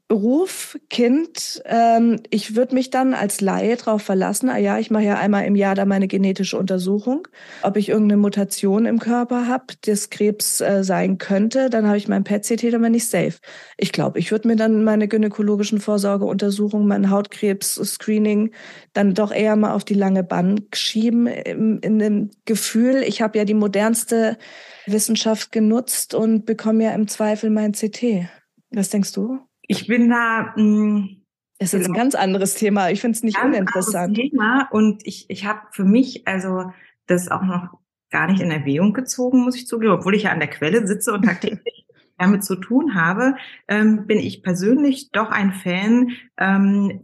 Beruf, 0.07 0.77
Kind, 0.89 1.61
ähm, 1.65 2.21
ich 2.29 2.55
würde 2.55 2.75
mich 2.75 2.89
dann 2.89 3.13
als 3.13 3.41
Laie 3.41 3.75
darauf 3.75 4.01
verlassen, 4.01 4.47
ah 4.47 4.57
ja, 4.57 4.79
ich 4.79 4.89
mache 4.89 5.03
ja 5.03 5.17
einmal 5.17 5.43
im 5.43 5.55
Jahr 5.55 5.75
da 5.75 5.83
meine 5.83 6.07
genetische 6.07 6.57
Untersuchung, 6.57 7.27
ob 7.61 7.75
ich 7.75 7.89
irgendeine 7.89 8.21
Mutation 8.21 8.85
im 8.85 8.99
Körper 8.99 9.47
habe, 9.47 9.65
das 9.81 10.09
Krebs 10.09 10.61
äh, 10.61 10.85
sein 10.85 11.17
könnte, 11.17 11.69
dann 11.69 11.87
habe 11.87 11.97
ich 11.97 12.07
mein 12.07 12.23
PET-CT, 12.23 12.71
dann 12.71 12.83
bin 12.83 12.93
ich 12.93 13.09
safe. 13.09 13.33
Ich 13.75 13.91
glaube, 13.91 14.19
ich 14.19 14.31
würde 14.31 14.47
mir 14.47 14.55
dann 14.55 14.85
meine 14.85 15.09
gynäkologischen 15.09 15.81
Vorsorgeuntersuchungen, 15.81 16.87
mein 16.87 17.09
Hautkrebs-Screening 17.09 18.51
dann 18.93 19.13
doch 19.13 19.33
eher 19.33 19.57
mal 19.57 19.73
auf 19.73 19.83
die 19.83 19.93
lange 19.93 20.23
Bank 20.23 20.77
schieben, 20.77 21.27
in, 21.27 21.79
in 21.79 21.99
dem 21.99 22.31
Gefühl, 22.45 23.03
ich 23.05 23.21
habe 23.21 23.37
ja 23.37 23.43
die 23.43 23.53
modernste 23.53 24.37
Wissenschaft 24.85 25.51
genutzt 25.51 26.13
und 26.13 26.45
bekomme 26.45 26.85
ja 26.85 26.91
im 26.91 27.09
Zweifel 27.09 27.49
mein 27.49 27.73
CT. 27.73 28.29
Was 28.71 28.89
denkst 28.89 29.11
du? 29.11 29.46
Ich 29.67 29.87
bin 29.87 30.09
da. 30.09 30.53
Mh, 30.55 30.63
hm, 30.63 31.23
es 31.59 31.73
ist 31.73 31.87
ein 31.87 31.93
ganz 31.93 32.13
anderes 32.13 32.53
Thema. 32.53 32.91
Ich 32.91 33.01
finde 33.01 33.15
es 33.17 33.23
nicht 33.23 33.37
ganz 33.37 33.55
uninteressant. 33.55 34.15
Thema 34.15 34.67
und 34.71 35.05
ich, 35.07 35.25
ich 35.29 35.45
habe 35.45 35.61
für 35.71 35.85
mich 35.85 36.27
also 36.27 36.71
das 37.07 37.29
auch 37.29 37.41
noch 37.41 37.79
gar 38.11 38.27
nicht 38.27 38.41
in 38.41 38.51
Erwägung 38.51 38.93
gezogen, 38.93 39.43
muss 39.43 39.55
ich 39.55 39.67
zugeben, 39.67 39.93
obwohl 39.93 40.15
ich 40.15 40.23
ja 40.23 40.31
an 40.31 40.39
der 40.39 40.49
Quelle 40.49 40.85
sitze 40.85 41.13
und 41.13 41.25
tagtäglich 41.25 41.76
damit 42.17 42.43
zu 42.43 42.55
tun 42.55 42.95
habe, 42.95 43.35
ähm, 43.67 44.07
bin 44.07 44.17
ich 44.17 44.43
persönlich 44.43 45.11
doch 45.11 45.29
ein 45.29 45.53
Fan, 45.53 46.11
ähm, 46.37 47.01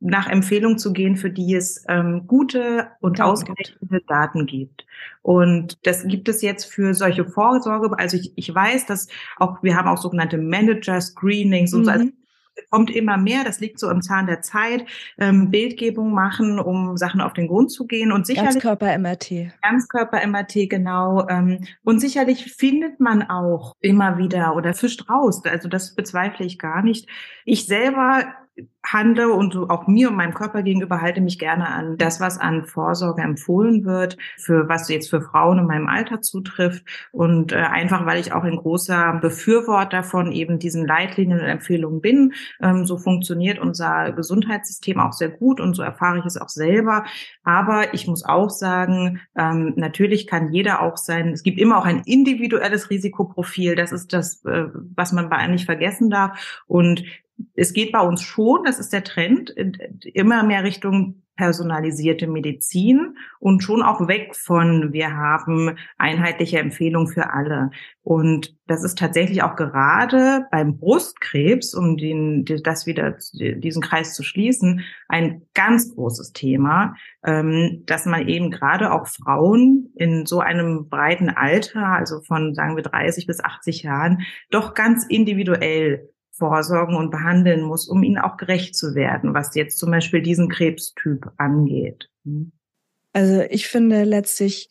nach 0.00 0.28
Empfehlung 0.28 0.78
zu 0.78 0.92
gehen, 0.92 1.16
für 1.16 1.30
die 1.30 1.54
es 1.54 1.84
ähm, 1.88 2.26
gute 2.26 2.88
und 3.00 3.20
ausgerechnete 3.20 4.02
Daten 4.08 4.46
gibt. 4.46 4.86
Und 5.22 5.78
das 5.86 6.06
gibt 6.06 6.28
es 6.28 6.40
jetzt 6.40 6.64
für 6.64 6.94
solche 6.94 7.26
Vorsorge. 7.26 7.90
Also 7.98 8.16
ich, 8.16 8.32
ich 8.36 8.54
weiß, 8.54 8.86
dass 8.86 9.08
auch, 9.36 9.62
wir 9.62 9.76
haben 9.76 9.88
auch 9.88 9.98
sogenannte 9.98 10.38
Manager-Screenings 10.38 11.74
und 11.74 11.80
mhm. 11.80 11.84
so. 11.84 11.90
Also 11.90 12.08
kommt 12.68 12.90
immer 12.90 13.16
mehr, 13.16 13.44
das 13.44 13.60
liegt 13.60 13.78
so 13.78 13.90
im 13.90 14.02
Zahn 14.02 14.26
der 14.26 14.42
Zeit, 14.42 14.84
ähm, 15.18 15.50
Bildgebung 15.50 16.12
machen, 16.12 16.58
um 16.58 16.96
Sachen 16.96 17.20
auf 17.20 17.32
den 17.32 17.48
Grund 17.48 17.70
zu 17.70 17.86
gehen 17.86 18.12
und 18.12 18.26
sicherlich 18.26 18.62
Ganzkörper-MRT. 18.62 19.52
Ganzkörper-MRT, 19.62 20.68
genau. 20.68 21.26
Ähm, 21.28 21.64
und 21.84 22.00
sicherlich 22.00 22.52
findet 22.52 23.00
man 23.00 23.22
auch 23.22 23.76
immer 23.80 24.18
wieder 24.18 24.56
oder 24.56 24.74
fischt 24.74 25.08
raus. 25.08 25.42
Also 25.44 25.68
das 25.68 25.94
bezweifle 25.94 26.44
ich 26.44 26.58
gar 26.58 26.82
nicht. 26.82 27.08
Ich 27.44 27.66
selber 27.66 28.24
handle 28.82 29.32
und 29.32 29.54
auch 29.56 29.86
mir 29.86 30.08
und 30.08 30.16
meinem 30.16 30.34
Körper 30.34 30.62
gegenüber 30.62 31.00
halte 31.00 31.20
mich 31.20 31.38
gerne 31.38 31.68
an 31.68 31.98
das, 31.98 32.20
was 32.20 32.38
an 32.38 32.64
Vorsorge 32.64 33.22
empfohlen 33.22 33.84
wird, 33.84 34.16
für 34.38 34.68
was 34.68 34.88
jetzt 34.88 35.10
für 35.10 35.20
Frauen 35.20 35.58
in 35.58 35.66
meinem 35.66 35.86
Alter 35.86 36.22
zutrifft 36.22 36.84
und 37.12 37.52
äh, 37.52 37.56
einfach, 37.56 38.06
weil 38.06 38.18
ich 38.18 38.32
auch 38.32 38.42
ein 38.42 38.56
großer 38.56 39.18
Befürworter 39.20 40.02
von 40.02 40.32
eben 40.32 40.58
diesen 40.58 40.86
Leitlinien 40.86 41.40
und 41.40 41.46
Empfehlungen 41.46 42.00
bin. 42.00 42.32
Ähm, 42.60 42.86
so 42.86 42.96
funktioniert 42.96 43.58
unser 43.58 44.12
Gesundheitssystem 44.12 44.98
auch 44.98 45.12
sehr 45.12 45.28
gut 45.28 45.60
und 45.60 45.74
so 45.74 45.82
erfahre 45.82 46.18
ich 46.18 46.24
es 46.24 46.36
auch 46.36 46.48
selber. 46.48 47.04
Aber 47.44 47.92
ich 47.94 48.06
muss 48.06 48.24
auch 48.24 48.50
sagen, 48.50 49.20
ähm, 49.36 49.74
natürlich 49.76 50.26
kann 50.26 50.52
jeder 50.52 50.80
auch 50.82 50.96
sein, 50.96 51.28
es 51.28 51.42
gibt 51.42 51.58
immer 51.58 51.78
auch 51.78 51.84
ein 51.84 52.02
individuelles 52.06 52.90
Risikoprofil. 52.90 53.74
Das 53.74 53.92
ist 53.92 54.12
das, 54.12 54.44
äh, 54.44 54.64
was 54.96 55.12
man 55.12 55.28
bei 55.28 55.50
nicht 55.50 55.66
vergessen 55.66 56.10
darf. 56.10 56.62
Und 56.66 57.04
es 57.54 57.72
geht 57.72 57.92
bei 57.92 58.00
uns 58.00 58.22
schon, 58.22 58.64
das 58.64 58.78
ist 58.78 58.92
der 58.92 59.04
Trend, 59.04 59.50
immer 60.04 60.42
mehr 60.42 60.64
Richtung 60.64 61.22
personalisierte 61.40 62.26
Medizin 62.26 63.16
und 63.38 63.62
schon 63.62 63.82
auch 63.82 64.08
weg 64.08 64.36
von, 64.36 64.92
wir 64.92 65.16
haben 65.16 65.74
einheitliche 65.96 66.58
Empfehlungen 66.58 67.08
für 67.08 67.32
alle. 67.32 67.70
Und 68.02 68.54
das 68.66 68.84
ist 68.84 68.98
tatsächlich 68.98 69.42
auch 69.42 69.56
gerade 69.56 70.44
beim 70.50 70.76
Brustkrebs, 70.76 71.72
um 71.72 71.96
den, 71.96 72.44
das 72.44 72.84
wieder, 72.84 73.16
diesen 73.32 73.80
Kreis 73.80 74.14
zu 74.14 74.22
schließen, 74.22 74.82
ein 75.08 75.40
ganz 75.54 75.94
großes 75.94 76.34
Thema, 76.34 76.94
ähm, 77.24 77.84
dass 77.86 78.04
man 78.04 78.28
eben 78.28 78.50
gerade 78.50 78.92
auch 78.92 79.06
Frauen 79.06 79.94
in 79.94 80.26
so 80.26 80.40
einem 80.40 80.90
breiten 80.90 81.30
Alter, 81.30 81.86
also 81.86 82.20
von, 82.20 82.54
sagen 82.54 82.76
wir, 82.76 82.82
30 82.82 83.26
bis 83.26 83.42
80 83.42 83.82
Jahren, 83.82 84.26
doch 84.50 84.74
ganz 84.74 85.06
individuell 85.06 86.10
vorsorgen 86.32 86.96
und 86.96 87.10
behandeln 87.10 87.62
muss, 87.62 87.88
um 87.88 88.02
ihnen 88.02 88.18
auch 88.18 88.36
gerecht 88.36 88.74
zu 88.74 88.94
werden, 88.94 89.34
was 89.34 89.54
jetzt 89.54 89.78
zum 89.78 89.90
Beispiel 89.90 90.22
diesen 90.22 90.48
Krebstyp 90.48 91.30
angeht. 91.36 92.08
Hm. 92.24 92.52
Also 93.12 93.42
ich 93.50 93.68
finde 93.68 94.04
letztlich 94.04 94.70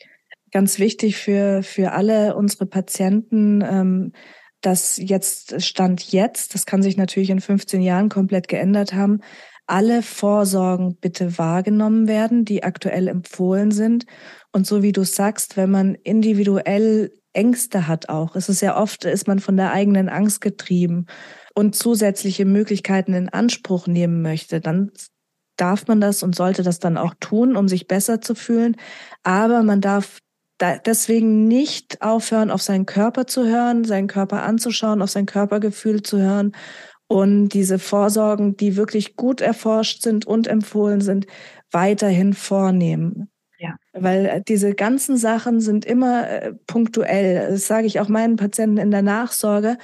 ganz 0.52 0.80
wichtig 0.80 1.18
für, 1.18 1.62
für 1.64 1.92
alle 1.92 2.36
unsere 2.36 2.66
Patienten, 2.66 3.62
ähm, 3.62 4.14
dass 4.62 4.98
jetzt 4.98 5.62
Stand 5.62 6.12
jetzt, 6.12 6.54
das 6.54 6.66
kann 6.66 6.82
sich 6.82 6.98
natürlich 6.98 7.30
in 7.30 7.42
15 7.42 7.82
Jahren 7.82 8.10
komplett 8.10 8.48
geändert 8.48 8.94
haben, 8.94 9.22
alle 9.68 10.02
Vorsorgen 10.02 10.96
bitte 10.96 11.38
wahrgenommen 11.38 12.08
werden, 12.08 12.44
die 12.44 12.64
aktuell 12.64 13.08
empfohlen 13.08 13.72
sind. 13.72 14.06
Und 14.52 14.66
so 14.66 14.82
wie 14.82 14.92
du 14.92 15.04
sagst, 15.04 15.58
wenn 15.58 15.70
man 15.70 15.94
individuell 15.94 17.12
Ängste 17.34 17.88
hat 17.88 18.10
auch, 18.10 18.36
es 18.36 18.50
ist 18.50 18.62
ja 18.62 18.78
oft, 18.78 19.06
ist 19.06 19.28
man 19.28 19.40
von 19.40 19.58
der 19.58 19.72
eigenen 19.72 20.10
Angst 20.10 20.42
getrieben 20.42 21.06
und 21.54 21.76
zusätzliche 21.76 22.46
Möglichkeiten 22.46 23.14
in 23.14 23.30
Anspruch 23.30 23.88
nehmen 23.88 24.22
möchte, 24.22 24.62
dann 24.62 24.92
darf 25.58 25.88
man 25.88 26.02
das 26.02 26.24
und 26.24 26.36
sollte 26.36 26.64
das 26.64 26.80
dann 26.80 26.98
auch 26.98 27.14
tun, 27.20 27.56
um 27.56 27.68
sich 27.68 27.88
besser 27.88 28.22
zu 28.22 28.34
fühlen. 28.34 28.76
Aber 29.24 29.64
man 29.64 29.82
darf 29.82 30.20
deswegen 30.86 31.48
nicht 31.48 32.02
aufhören, 32.02 32.52
auf 32.52 32.62
seinen 32.62 32.86
Körper 32.86 33.28
zu 33.28 33.46
hören, 33.46 33.84
seinen 33.84 34.08
Körper 34.08 34.44
anzuschauen, 34.44 35.02
auf 35.02 35.10
sein 35.10 35.26
Körpergefühl 35.26 36.02
zu 36.02 36.20
hören 36.20 36.54
und 37.08 37.50
diese 37.50 37.80
Vorsorgen, 37.80 38.56
die 38.56 38.76
wirklich 38.76 39.16
gut 39.16 39.42
erforscht 39.42 40.02
sind 40.02 40.26
und 40.26 40.48
empfohlen 40.48 41.02
sind, 41.02 41.28
weiterhin 41.72 42.34
vornehmen. 42.34 43.30
Ja. 43.60 43.76
Weil 43.92 44.42
diese 44.48 44.74
ganzen 44.74 45.18
Sachen 45.18 45.60
sind 45.60 45.84
immer 45.84 46.30
äh, 46.30 46.54
punktuell. 46.66 47.52
Das 47.52 47.68
sage 47.68 47.88
ich 47.88 48.00
auch 48.00 48.08
meinen 48.08 48.38
Patienten 48.38 48.78
in 48.78 48.90
der 48.90 49.02
Nachsorge. 49.02 49.78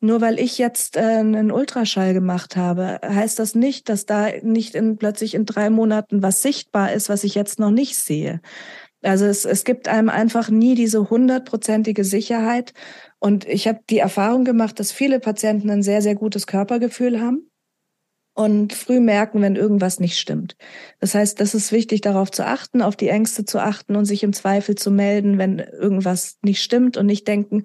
Nur 0.00 0.20
weil 0.20 0.38
ich 0.38 0.58
jetzt 0.58 0.96
äh, 0.96 1.00
einen 1.00 1.50
Ultraschall 1.50 2.12
gemacht 2.12 2.56
habe, 2.56 3.00
heißt 3.02 3.38
das 3.38 3.54
nicht, 3.54 3.88
dass 3.88 4.04
da 4.04 4.28
nicht 4.42 4.74
in, 4.74 4.98
plötzlich 4.98 5.34
in 5.34 5.46
drei 5.46 5.70
Monaten 5.70 6.22
was 6.22 6.42
sichtbar 6.42 6.92
ist, 6.92 7.08
was 7.08 7.24
ich 7.24 7.34
jetzt 7.34 7.58
noch 7.58 7.70
nicht 7.70 7.96
sehe. 7.96 8.40
Also 9.02 9.24
es, 9.24 9.44
es 9.46 9.64
gibt 9.64 9.88
einem 9.88 10.10
einfach 10.10 10.50
nie 10.50 10.74
diese 10.74 11.08
hundertprozentige 11.08 12.04
Sicherheit. 12.04 12.74
Und 13.18 13.46
ich 13.48 13.66
habe 13.66 13.80
die 13.88 13.98
Erfahrung 13.98 14.44
gemacht, 14.44 14.78
dass 14.78 14.92
viele 14.92 15.20
Patienten 15.20 15.70
ein 15.70 15.82
sehr, 15.82 16.02
sehr 16.02 16.16
gutes 16.16 16.46
Körpergefühl 16.46 17.20
haben 17.20 17.51
und 18.34 18.72
früh 18.72 18.98
merken, 18.98 19.42
wenn 19.42 19.56
irgendwas 19.56 20.00
nicht 20.00 20.18
stimmt. 20.18 20.56
Das 21.00 21.14
heißt, 21.14 21.38
das 21.38 21.54
ist 21.54 21.70
wichtig, 21.70 22.00
darauf 22.00 22.30
zu 22.30 22.46
achten, 22.46 22.80
auf 22.80 22.96
die 22.96 23.08
Ängste 23.08 23.44
zu 23.44 23.58
achten 23.58 23.94
und 23.94 24.06
sich 24.06 24.22
im 24.22 24.32
Zweifel 24.32 24.74
zu 24.74 24.90
melden, 24.90 25.36
wenn 25.36 25.58
irgendwas 25.58 26.38
nicht 26.40 26.62
stimmt 26.62 26.96
und 26.96 27.04
nicht 27.04 27.28
denken, 27.28 27.64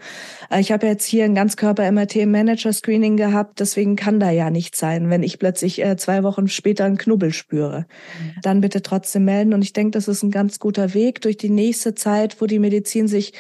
äh, 0.52 0.60
ich 0.60 0.74
habe 0.74 0.86
jetzt 0.88 1.06
hier 1.06 1.24
ein 1.24 1.36
Ganzkörper-MRT-Manager-Screening 1.36 3.16
gehabt, 3.16 3.62
deswegen 3.62 3.96
kann 3.96 4.20
da 4.20 4.30
ja 4.30 4.50
nichts 4.50 4.78
sein, 4.78 5.10
wenn 5.10 5.24
ich 5.24 5.40
plötzlich 5.40 5.82
äh, 5.82 5.96
zwei 5.96 6.24
Wochen 6.24 6.50
später 6.50 6.84
einen 6.84 6.98
Knubbel 6.98 7.32
spüre. 7.32 7.86
Mhm. 8.22 8.42
Dann 8.42 8.62
bitte 8.62 8.82
trotzdem 8.82 9.24
melden 9.24 9.54
und 9.54 9.62
ich 9.62 9.72
denke, 9.72 9.92
das 9.92 10.10
ist 10.10 10.22
ein 10.24 10.32
ganz 10.32 10.60
guter 10.60 10.94
Weg 10.94 11.22
durch 11.22 11.38
die 11.38 11.50
nächste 11.50 11.96
Zeit, 11.96 12.42
wo 12.42 12.46
die 12.46 12.60
Medizin 12.60 13.08
sich 13.08 13.32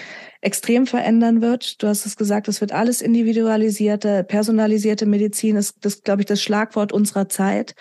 extrem 0.42 0.88
verändern 0.88 1.42
wird. 1.42 1.82
Du 1.82 1.88
hast 1.88 2.06
es 2.06 2.16
gesagt, 2.16 2.48
es 2.48 2.62
wird 2.62 2.72
alles 2.72 3.02
individualisierte, 3.02 4.24
personalisierte 4.24 5.06
Medizin 5.06 5.56
ist 5.56 5.78
das, 5.82 6.04
glaube 6.04 6.22
ich, 6.22 6.26
das 6.26 6.42
Schlagwort 6.42 6.92
unserer 6.92 7.30
Zeit. 7.30 7.76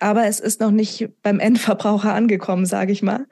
Aber 0.00 0.26
es 0.26 0.40
ist 0.40 0.60
noch 0.60 0.70
nicht 0.70 1.08
beim 1.22 1.38
Endverbraucher 1.40 2.12
angekommen, 2.12 2.66
sage 2.66 2.92
ich 2.92 3.02
mal. 3.02 3.26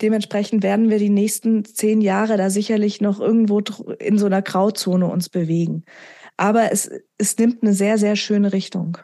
Dementsprechend 0.00 0.62
werden 0.62 0.90
wir 0.90 0.98
die 0.98 1.10
nächsten 1.10 1.64
zehn 1.64 2.00
Jahre 2.00 2.36
da 2.36 2.50
sicherlich 2.50 3.00
noch 3.00 3.20
irgendwo 3.20 3.60
in 3.98 4.18
so 4.18 4.26
einer 4.26 4.42
Grauzone 4.42 5.06
uns 5.06 5.28
bewegen. 5.28 5.84
Aber 6.36 6.70
es, 6.70 6.90
es 7.18 7.36
nimmt 7.38 7.62
eine 7.62 7.72
sehr, 7.72 7.98
sehr 7.98 8.14
schöne 8.14 8.52
Richtung 8.52 8.98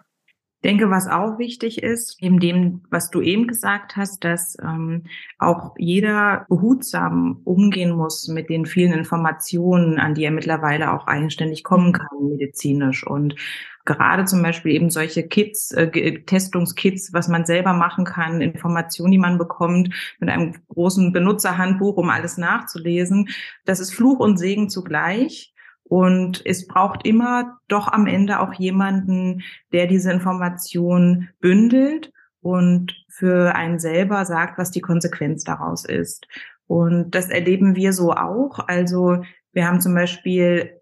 denke, 0.64 0.90
was 0.90 1.06
auch 1.06 1.38
wichtig 1.38 1.82
ist, 1.82 2.20
neben 2.20 2.40
dem, 2.40 2.80
was 2.90 3.10
du 3.10 3.20
eben 3.20 3.46
gesagt 3.46 3.96
hast, 3.96 4.24
dass 4.24 4.56
ähm, 4.62 5.04
auch 5.38 5.74
jeder 5.78 6.46
behutsam 6.48 7.42
umgehen 7.44 7.92
muss 7.92 8.28
mit 8.28 8.48
den 8.48 8.66
vielen 8.66 8.92
Informationen, 8.92 9.98
an 9.98 10.14
die 10.14 10.24
er 10.24 10.30
mittlerweile 10.30 10.92
auch 10.92 11.06
eigenständig 11.06 11.64
kommen 11.64 11.92
kann, 11.92 12.28
medizinisch. 12.30 13.06
Und 13.06 13.36
gerade 13.84 14.24
zum 14.24 14.42
Beispiel 14.42 14.72
eben 14.72 14.90
solche 14.90 15.22
Kits, 15.26 15.70
äh, 15.72 16.22
Testungskits, 16.22 17.12
was 17.12 17.28
man 17.28 17.44
selber 17.44 17.74
machen 17.74 18.04
kann, 18.04 18.40
Informationen, 18.40 19.12
die 19.12 19.18
man 19.18 19.38
bekommt, 19.38 19.90
mit 20.18 20.30
einem 20.30 20.54
großen 20.68 21.12
Benutzerhandbuch, 21.12 21.96
um 21.96 22.08
alles 22.08 22.38
nachzulesen. 22.38 23.28
Das 23.64 23.80
ist 23.80 23.94
Fluch 23.94 24.18
und 24.18 24.38
Segen 24.38 24.70
zugleich. 24.70 25.53
Und 25.94 26.42
es 26.44 26.66
braucht 26.66 27.06
immer 27.06 27.60
doch 27.68 27.86
am 27.86 28.08
Ende 28.08 28.40
auch 28.40 28.52
jemanden, 28.54 29.42
der 29.72 29.86
diese 29.86 30.10
Information 30.10 31.28
bündelt 31.38 32.10
und 32.40 32.92
für 33.08 33.54
einen 33.54 33.78
selber 33.78 34.24
sagt, 34.24 34.58
was 34.58 34.72
die 34.72 34.80
Konsequenz 34.80 35.44
daraus 35.44 35.84
ist. 35.84 36.26
Und 36.66 37.12
das 37.12 37.30
erleben 37.30 37.76
wir 37.76 37.92
so 37.92 38.10
auch. 38.10 38.58
Also 38.66 39.22
wir 39.52 39.68
haben 39.68 39.80
zum 39.80 39.94
Beispiel 39.94 40.80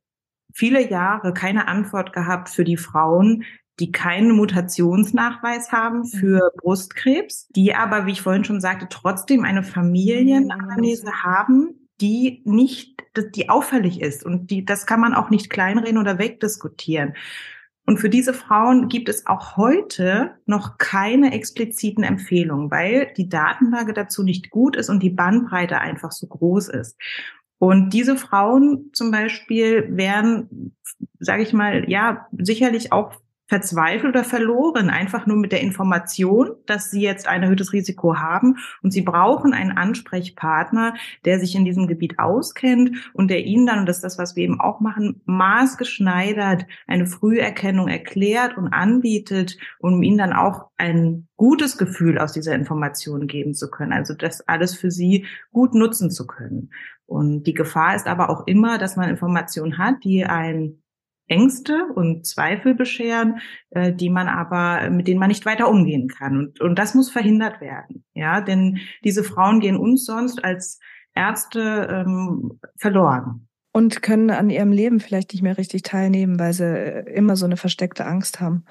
viele 0.50 0.88
Jahre 0.88 1.34
keine 1.34 1.68
Antwort 1.68 2.14
gehabt 2.14 2.48
für 2.48 2.64
die 2.64 2.78
Frauen, 2.78 3.44
die 3.80 3.92
keinen 3.92 4.34
Mutationsnachweis 4.34 5.72
haben 5.72 5.98
mhm. 5.98 6.06
für 6.06 6.52
Brustkrebs, 6.56 7.48
die 7.48 7.74
aber, 7.74 8.06
wie 8.06 8.12
ich 8.12 8.22
vorhin 8.22 8.44
schon 8.44 8.62
sagte, 8.62 8.86
trotzdem 8.88 9.44
eine 9.44 9.62
Familienanamnese 9.62 11.22
haben, 11.22 11.82
die 12.03 12.42
nicht, 12.44 13.03
die 13.34 13.48
auffällig 13.48 14.00
ist 14.03 14.24
und 14.26 14.50
die, 14.50 14.64
das 14.64 14.86
kann 14.86 15.00
man 15.00 15.14
auch 15.14 15.30
nicht 15.30 15.48
kleinreden 15.48 15.98
oder 15.98 16.18
wegdiskutieren. 16.18 17.14
Und 17.84 17.98
für 17.98 18.11
diese 18.11 18.34
Frauen 18.34 18.88
gibt 18.88 19.09
es 19.09 19.26
auch 19.26 19.57
heute 19.57 20.36
noch 20.46 20.78
keine 20.78 21.32
expliziten 21.32 22.05
Empfehlungen, 22.05 22.70
weil 22.70 23.12
die 23.16 23.28
Datenlage 23.28 23.92
dazu 23.92 24.22
nicht 24.22 24.50
gut 24.50 24.76
ist 24.76 24.88
und 24.88 25.03
die 25.03 25.11
Bandbreite 25.11 25.80
einfach 25.80 26.12
so 26.12 26.26
groß 26.26 26.68
ist. 26.68 26.96
Und 27.59 27.90
diese 27.90 28.16
Frauen 28.16 28.90
zum 28.92 29.11
Beispiel 29.11 29.96
werden, 29.96 30.76
sage 31.18 31.42
ich 31.42 31.53
mal, 31.53 31.88
ja, 31.88 32.26
sicherlich 32.32 32.92
auch 32.92 33.14
verzweifelt 33.53 34.14
oder 34.14 34.24
verloren, 34.24 34.88
einfach 34.88 35.26
nur 35.26 35.36
mit 35.36 35.53
der 35.53 35.61
Information, 35.61 36.53
dass 36.64 36.90
sie 36.90 37.03
jetzt 37.03 37.28
ein 37.28 37.42
erhöhtes 37.42 37.74
Risiko 37.74 38.16
haben 38.16 38.57
und 38.82 38.92
sie 38.92 39.03
brauchen 39.03 39.53
einen 39.53 39.72
Ansprechpartner, 39.72 40.94
der 41.26 41.38
sich 41.38 41.55
in 41.55 41.66
diesem 41.66 41.86
Gebiet 41.86 42.18
auskennt 42.18 43.11
und 43.12 43.30
der 43.30 43.44
ihnen 43.44 43.66
dann, 43.66 43.80
und 43.80 43.86
das 43.86 43.96
ist 43.96 44.05
das, 44.05 44.16
was 44.16 44.36
wir 44.36 44.44
eben 44.44 44.59
auch 44.59 44.80
machen, 44.80 45.20
maßgeschneidert 45.26 46.64
eine 46.86 47.05
Früherkennung 47.05 47.88
erklärt 47.88 48.57
und 48.57 48.68
anbietet, 48.68 49.59
um 49.80 50.03
ihnen 50.03 50.16
dann 50.16 50.32
auch 50.32 50.70
ein 50.78 51.28
gutes 51.36 51.76
Gefühl 51.76 52.16
aus 52.16 52.32
dieser 52.32 52.55
Information 52.55 53.26
geben 53.26 53.53
zu 53.53 53.70
können, 53.70 53.92
also 53.92 54.14
das 54.14 54.48
alles 54.48 54.74
für 54.74 54.90
sie 54.90 55.26
gut 55.50 55.74
nutzen 55.74 56.11
zu 56.11 56.26
können. 56.26 56.70
Und 57.05 57.42
die 57.42 57.53
Gefahr 57.53 57.94
ist 57.94 58.07
aber 58.07 58.30
auch 58.30 58.46
immer, 58.46 58.78
dass 58.78 58.96
man 58.96 59.11
Informationen 59.11 59.76
hat, 59.76 60.05
die 60.05 60.24
ein 60.24 60.82
Ängste 61.33 61.87
und 61.95 62.26
Zweifel 62.26 62.74
bescheren, 62.74 63.41
äh, 63.70 63.93
die 63.93 64.11
man 64.11 64.28
aber, 64.28 64.91
mit 64.91 65.09
denen 65.09 65.18
man 65.18 65.28
nicht 65.28 65.47
weiter 65.47 65.68
umgehen 65.68 66.09
kann. 66.09 66.37
Und, 66.37 66.61
und 66.61 66.78
das 66.78 66.95
muss 66.95 67.11
verhindert 67.11 67.61
werden. 67.62 68.05
Ja, 68.12 68.43
denn 68.43 68.78
diese 69.03 69.24
Frauen 69.24 69.61
gehen 69.61 69.76
uns 69.76 70.05
sonst 70.05 70.45
als 70.45 70.78
Ärzte 71.14 71.89
ähm, 71.91 72.61
verloren. 72.76 73.49
Und 73.72 74.03
können 74.03 74.30
an 74.30 74.51
ihrem 74.51 74.72
Leben 74.72 75.01
vielleicht 75.01 75.33
nicht 75.33 75.43
mehr 75.43 75.57
richtig 75.57 75.83
teilnehmen, 75.83 76.39
weil 76.39 76.53
sie 76.53 76.64
äh, 76.64 77.11
immer 77.14 77.37
so 77.37 77.47
eine 77.47 77.57
versteckte 77.57 78.05
Angst 78.05 78.41
haben. 78.41 78.66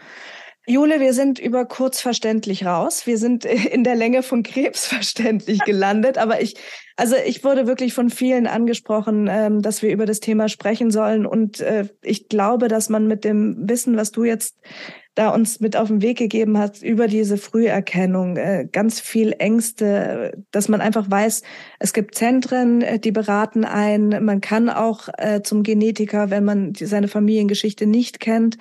Jule, 0.67 0.99
wir 0.99 1.13
sind 1.13 1.39
über 1.39 1.65
kurzverständlich 1.65 2.65
raus. 2.65 3.07
Wir 3.07 3.17
sind 3.17 3.45
in 3.45 3.83
der 3.83 3.95
Länge 3.95 4.23
von 4.23 4.43
Krebs 4.43 4.85
verständlich 4.85 5.59
gelandet. 5.65 6.17
Aber 6.17 6.41
ich, 6.41 6.55
also 6.95 7.15
ich 7.25 7.43
wurde 7.43 7.65
wirklich 7.65 7.93
von 7.93 8.09
vielen 8.09 8.45
angesprochen, 8.45 9.27
ähm, 9.29 9.61
dass 9.61 9.81
wir 9.81 9.91
über 9.91 10.05
das 10.05 10.19
Thema 10.19 10.49
sprechen 10.49 10.91
sollen. 10.91 11.25
Und 11.25 11.61
äh, 11.61 11.87
ich 12.03 12.29
glaube, 12.29 12.67
dass 12.67 12.89
man 12.89 13.07
mit 13.07 13.23
dem 13.23 13.67
Wissen, 13.67 13.97
was 13.97 14.11
du 14.11 14.23
jetzt 14.23 14.59
da 15.15 15.29
uns 15.31 15.59
mit 15.59 15.75
auf 15.75 15.89
den 15.89 16.01
Weg 16.01 16.19
gegeben 16.19 16.57
hast, 16.57 16.83
über 16.83 17.07
diese 17.07 17.37
Früherkennung, 17.37 18.37
äh, 18.37 18.65
ganz 18.71 19.01
viel 19.01 19.33
Ängste, 19.39 20.31
dass 20.51 20.69
man 20.69 20.79
einfach 20.79 21.09
weiß, 21.09 21.41
es 21.79 21.91
gibt 21.91 22.15
Zentren, 22.15 22.81
äh, 22.81 22.99
die 22.99 23.11
beraten 23.11 23.65
ein. 23.65 24.23
Man 24.23 24.39
kann 24.41 24.69
auch 24.69 25.09
zum 25.43 25.63
Genetiker, 25.63 26.29
wenn 26.29 26.45
man 26.45 26.73
seine 26.75 27.07
Familiengeschichte 27.07 27.85
nicht 27.85 28.19
kennt. 28.19 28.57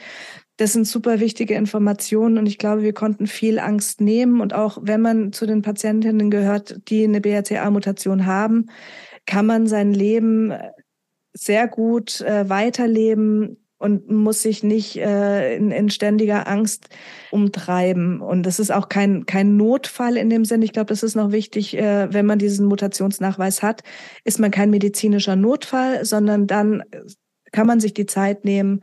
Das 0.60 0.74
sind 0.74 0.86
super 0.86 1.20
wichtige 1.20 1.54
Informationen 1.54 2.36
und 2.36 2.44
ich 2.44 2.58
glaube, 2.58 2.82
wir 2.82 2.92
konnten 2.92 3.26
viel 3.26 3.58
Angst 3.58 4.02
nehmen. 4.02 4.42
Und 4.42 4.52
auch 4.52 4.76
wenn 4.82 5.00
man 5.00 5.32
zu 5.32 5.46
den 5.46 5.62
Patientinnen 5.62 6.30
gehört, 6.30 6.86
die 6.90 7.02
eine 7.02 7.22
BRCA-Mutation 7.22 8.26
haben, 8.26 8.66
kann 9.24 9.46
man 9.46 9.66
sein 9.66 9.94
Leben 9.94 10.52
sehr 11.32 11.66
gut 11.66 12.20
äh, 12.20 12.46
weiterleben 12.50 13.56
und 13.78 14.10
muss 14.10 14.42
sich 14.42 14.62
nicht 14.62 14.98
äh, 14.98 15.56
in, 15.56 15.70
in 15.70 15.88
ständiger 15.88 16.46
Angst 16.46 16.90
umtreiben. 17.30 18.20
Und 18.20 18.42
das 18.42 18.60
ist 18.60 18.70
auch 18.70 18.90
kein, 18.90 19.24
kein 19.24 19.56
Notfall 19.56 20.18
in 20.18 20.28
dem 20.28 20.44
Sinn. 20.44 20.60
Ich 20.60 20.74
glaube, 20.74 20.88
das 20.88 21.02
ist 21.02 21.14
noch 21.14 21.32
wichtig, 21.32 21.74
äh, 21.74 22.12
wenn 22.12 22.26
man 22.26 22.38
diesen 22.38 22.66
Mutationsnachweis 22.66 23.62
hat, 23.62 23.82
ist 24.24 24.38
man 24.38 24.50
kein 24.50 24.68
medizinischer 24.68 25.36
Notfall, 25.36 26.04
sondern 26.04 26.46
dann 26.46 26.82
kann 27.50 27.66
man 27.66 27.80
sich 27.80 27.94
die 27.94 28.04
Zeit 28.04 28.44
nehmen, 28.44 28.82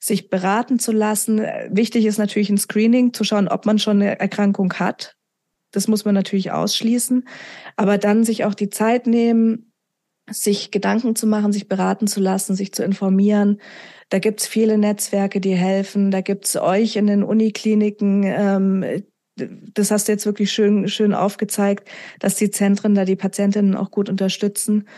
sich 0.00 0.30
beraten 0.30 0.78
zu 0.78 0.92
lassen. 0.92 1.40
Wichtig 1.70 2.06
ist 2.06 2.18
natürlich 2.18 2.50
ein 2.50 2.58
Screening, 2.58 3.12
zu 3.12 3.24
schauen, 3.24 3.48
ob 3.48 3.66
man 3.66 3.78
schon 3.78 4.02
eine 4.02 4.18
Erkrankung 4.18 4.72
hat. 4.74 5.16
Das 5.70 5.88
muss 5.88 6.04
man 6.04 6.14
natürlich 6.14 6.50
ausschließen. 6.50 7.28
Aber 7.76 7.98
dann 7.98 8.24
sich 8.24 8.44
auch 8.44 8.54
die 8.54 8.70
Zeit 8.70 9.06
nehmen, 9.06 9.72
sich 10.30 10.70
Gedanken 10.70 11.16
zu 11.16 11.26
machen, 11.26 11.52
sich 11.52 11.68
beraten 11.68 12.06
zu 12.06 12.20
lassen, 12.20 12.54
sich 12.54 12.72
zu 12.72 12.84
informieren. 12.84 13.60
Da 14.10 14.18
gibt's 14.18 14.46
viele 14.46 14.78
Netzwerke, 14.78 15.40
die 15.40 15.54
helfen. 15.54 16.10
Da 16.10 16.20
gibt's 16.20 16.56
euch 16.56 16.96
in 16.96 17.06
den 17.06 17.22
Unikliniken. 17.22 18.22
Ähm, 18.24 18.84
das 19.36 19.90
hast 19.90 20.08
du 20.08 20.12
jetzt 20.12 20.26
wirklich 20.26 20.50
schön, 20.50 20.88
schön 20.88 21.14
aufgezeigt, 21.14 21.88
dass 22.18 22.34
die 22.34 22.50
Zentren 22.50 22.94
da 22.94 23.04
die 23.04 23.16
Patientinnen 23.16 23.76
auch 23.76 23.90
gut 23.90 24.08
unterstützen. 24.08 24.88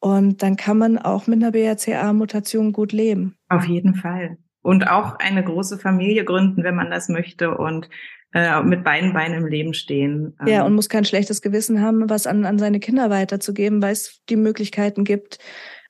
Und 0.00 0.42
dann 0.42 0.56
kann 0.56 0.78
man 0.78 0.98
auch 0.98 1.26
mit 1.26 1.42
einer 1.42 1.52
BRCA-Mutation 1.52 2.72
gut 2.72 2.92
leben. 2.92 3.36
Auf 3.48 3.66
jeden 3.66 3.94
Fall. 3.94 4.38
Und 4.62 4.88
auch 4.88 5.18
eine 5.18 5.44
große 5.44 5.78
Familie 5.78 6.24
gründen, 6.24 6.64
wenn 6.64 6.74
man 6.74 6.90
das 6.90 7.08
möchte 7.08 7.56
und 7.56 7.88
äh, 8.32 8.62
mit 8.62 8.84
beiden 8.84 9.12
Beinen 9.12 9.42
im 9.42 9.46
Leben 9.46 9.74
stehen. 9.74 10.36
Ja, 10.46 10.60
ähm, 10.60 10.66
und 10.66 10.74
muss 10.74 10.88
kein 10.88 11.04
schlechtes 11.04 11.42
Gewissen 11.42 11.80
haben, 11.82 12.08
was 12.08 12.26
an, 12.26 12.44
an 12.44 12.58
seine 12.58 12.80
Kinder 12.80 13.10
weiterzugeben, 13.10 13.82
weil 13.82 13.92
es 13.92 14.22
die 14.28 14.36
Möglichkeiten 14.36 15.04
gibt, 15.04 15.38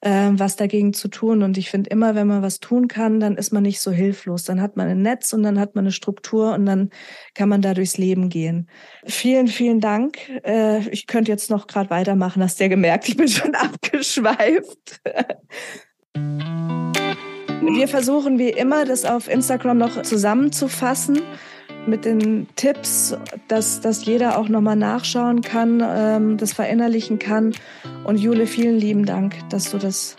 äh, 0.00 0.30
was 0.32 0.56
dagegen 0.56 0.92
zu 0.92 1.08
tun. 1.08 1.42
Und 1.42 1.58
ich 1.58 1.70
finde 1.70 1.90
immer, 1.90 2.14
wenn 2.14 2.26
man 2.26 2.42
was 2.42 2.60
tun 2.60 2.88
kann, 2.88 3.20
dann 3.20 3.36
ist 3.36 3.52
man 3.52 3.62
nicht 3.62 3.80
so 3.80 3.90
hilflos. 3.90 4.44
Dann 4.44 4.60
hat 4.60 4.76
man 4.76 4.88
ein 4.88 5.02
Netz 5.02 5.32
und 5.32 5.42
dann 5.42 5.58
hat 5.58 5.74
man 5.74 5.84
eine 5.84 5.92
Struktur 5.92 6.54
und 6.54 6.66
dann 6.66 6.90
kann 7.34 7.48
man 7.48 7.62
da 7.62 7.74
durchs 7.74 7.98
Leben 7.98 8.28
gehen. 8.28 8.68
Vielen, 9.04 9.48
vielen 9.48 9.80
Dank. 9.80 10.18
Äh, 10.44 10.88
ich 10.88 11.06
könnte 11.06 11.30
jetzt 11.30 11.50
noch 11.50 11.66
gerade 11.66 11.90
weitermachen, 11.90 12.42
hast 12.42 12.58
du 12.60 12.64
ja 12.64 12.68
gemerkt, 12.68 13.08
ich 13.08 13.16
bin 13.16 13.28
schon 13.28 13.54
abgeschweift. 13.54 15.00
Wir 17.62 17.88
versuchen 17.88 18.38
wie 18.38 18.50
immer, 18.50 18.84
das 18.84 19.04
auf 19.04 19.28
Instagram 19.28 19.78
noch 19.78 20.02
zusammenzufassen 20.02 21.20
mit 21.86 22.04
den 22.04 22.46
Tipps, 22.56 23.16
dass, 23.48 23.80
dass 23.80 24.04
jeder 24.04 24.38
auch 24.38 24.48
nochmal 24.48 24.76
nachschauen 24.76 25.42
kann, 25.42 25.82
ähm, 25.84 26.36
das 26.36 26.52
verinnerlichen 26.52 27.18
kann. 27.18 27.52
Und 28.04 28.18
Jule, 28.18 28.46
vielen 28.46 28.78
lieben 28.78 29.04
Dank, 29.04 29.36
dass 29.50 29.70
du 29.70 29.78
das. 29.78 30.16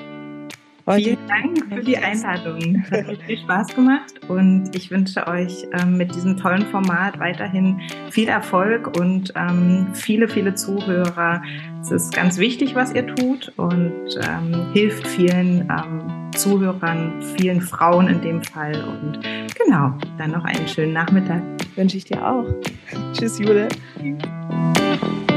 Vielen 0.90 1.18
Dank 1.28 1.74
für 1.74 1.82
die 1.82 1.98
Einladung. 1.98 2.84
Es 2.92 3.08
hat 3.08 3.18
viel 3.24 3.38
Spaß 3.38 3.76
gemacht 3.76 4.20
und 4.28 4.76
ich 4.76 4.90
wünsche 4.92 5.28
euch 5.28 5.68
ähm, 5.74 5.98
mit 5.98 6.14
diesem 6.16 6.38
tollen 6.38 6.66
Format 6.68 7.20
weiterhin 7.20 7.80
viel 8.10 8.28
Erfolg 8.28 8.98
und 9.00 9.32
ähm, 9.36 9.88
viele, 9.94 10.28
viele 10.28 10.56
Zuhörer. 10.56 11.42
Es 11.82 11.92
ist 11.92 12.14
ganz 12.14 12.38
wichtig, 12.38 12.76
was 12.76 12.94
ihr 12.94 13.08
tut 13.16 13.52
und 13.58 14.20
ähm, 14.28 14.72
hilft 14.74 15.08
vielen 15.08 15.68
Zuhörern, 16.36 17.22
vielen 17.38 17.62
Frauen 17.62 18.08
in 18.08 18.22
dem 18.22 18.44
Fall. 18.44 18.76
Und 18.84 19.20
genau, 19.64 19.94
dann 20.18 20.32
noch 20.32 20.46
einen 20.46 20.68
schönen 20.68 20.94
Nachmittag. 20.94 21.42
Wünsche 21.76 21.98
ich 21.98 22.06
dir 22.06 22.26
auch. 22.26 22.46
Tschüss, 23.14 23.40
Jule. 23.40 23.68
Tschüss. 23.98 25.31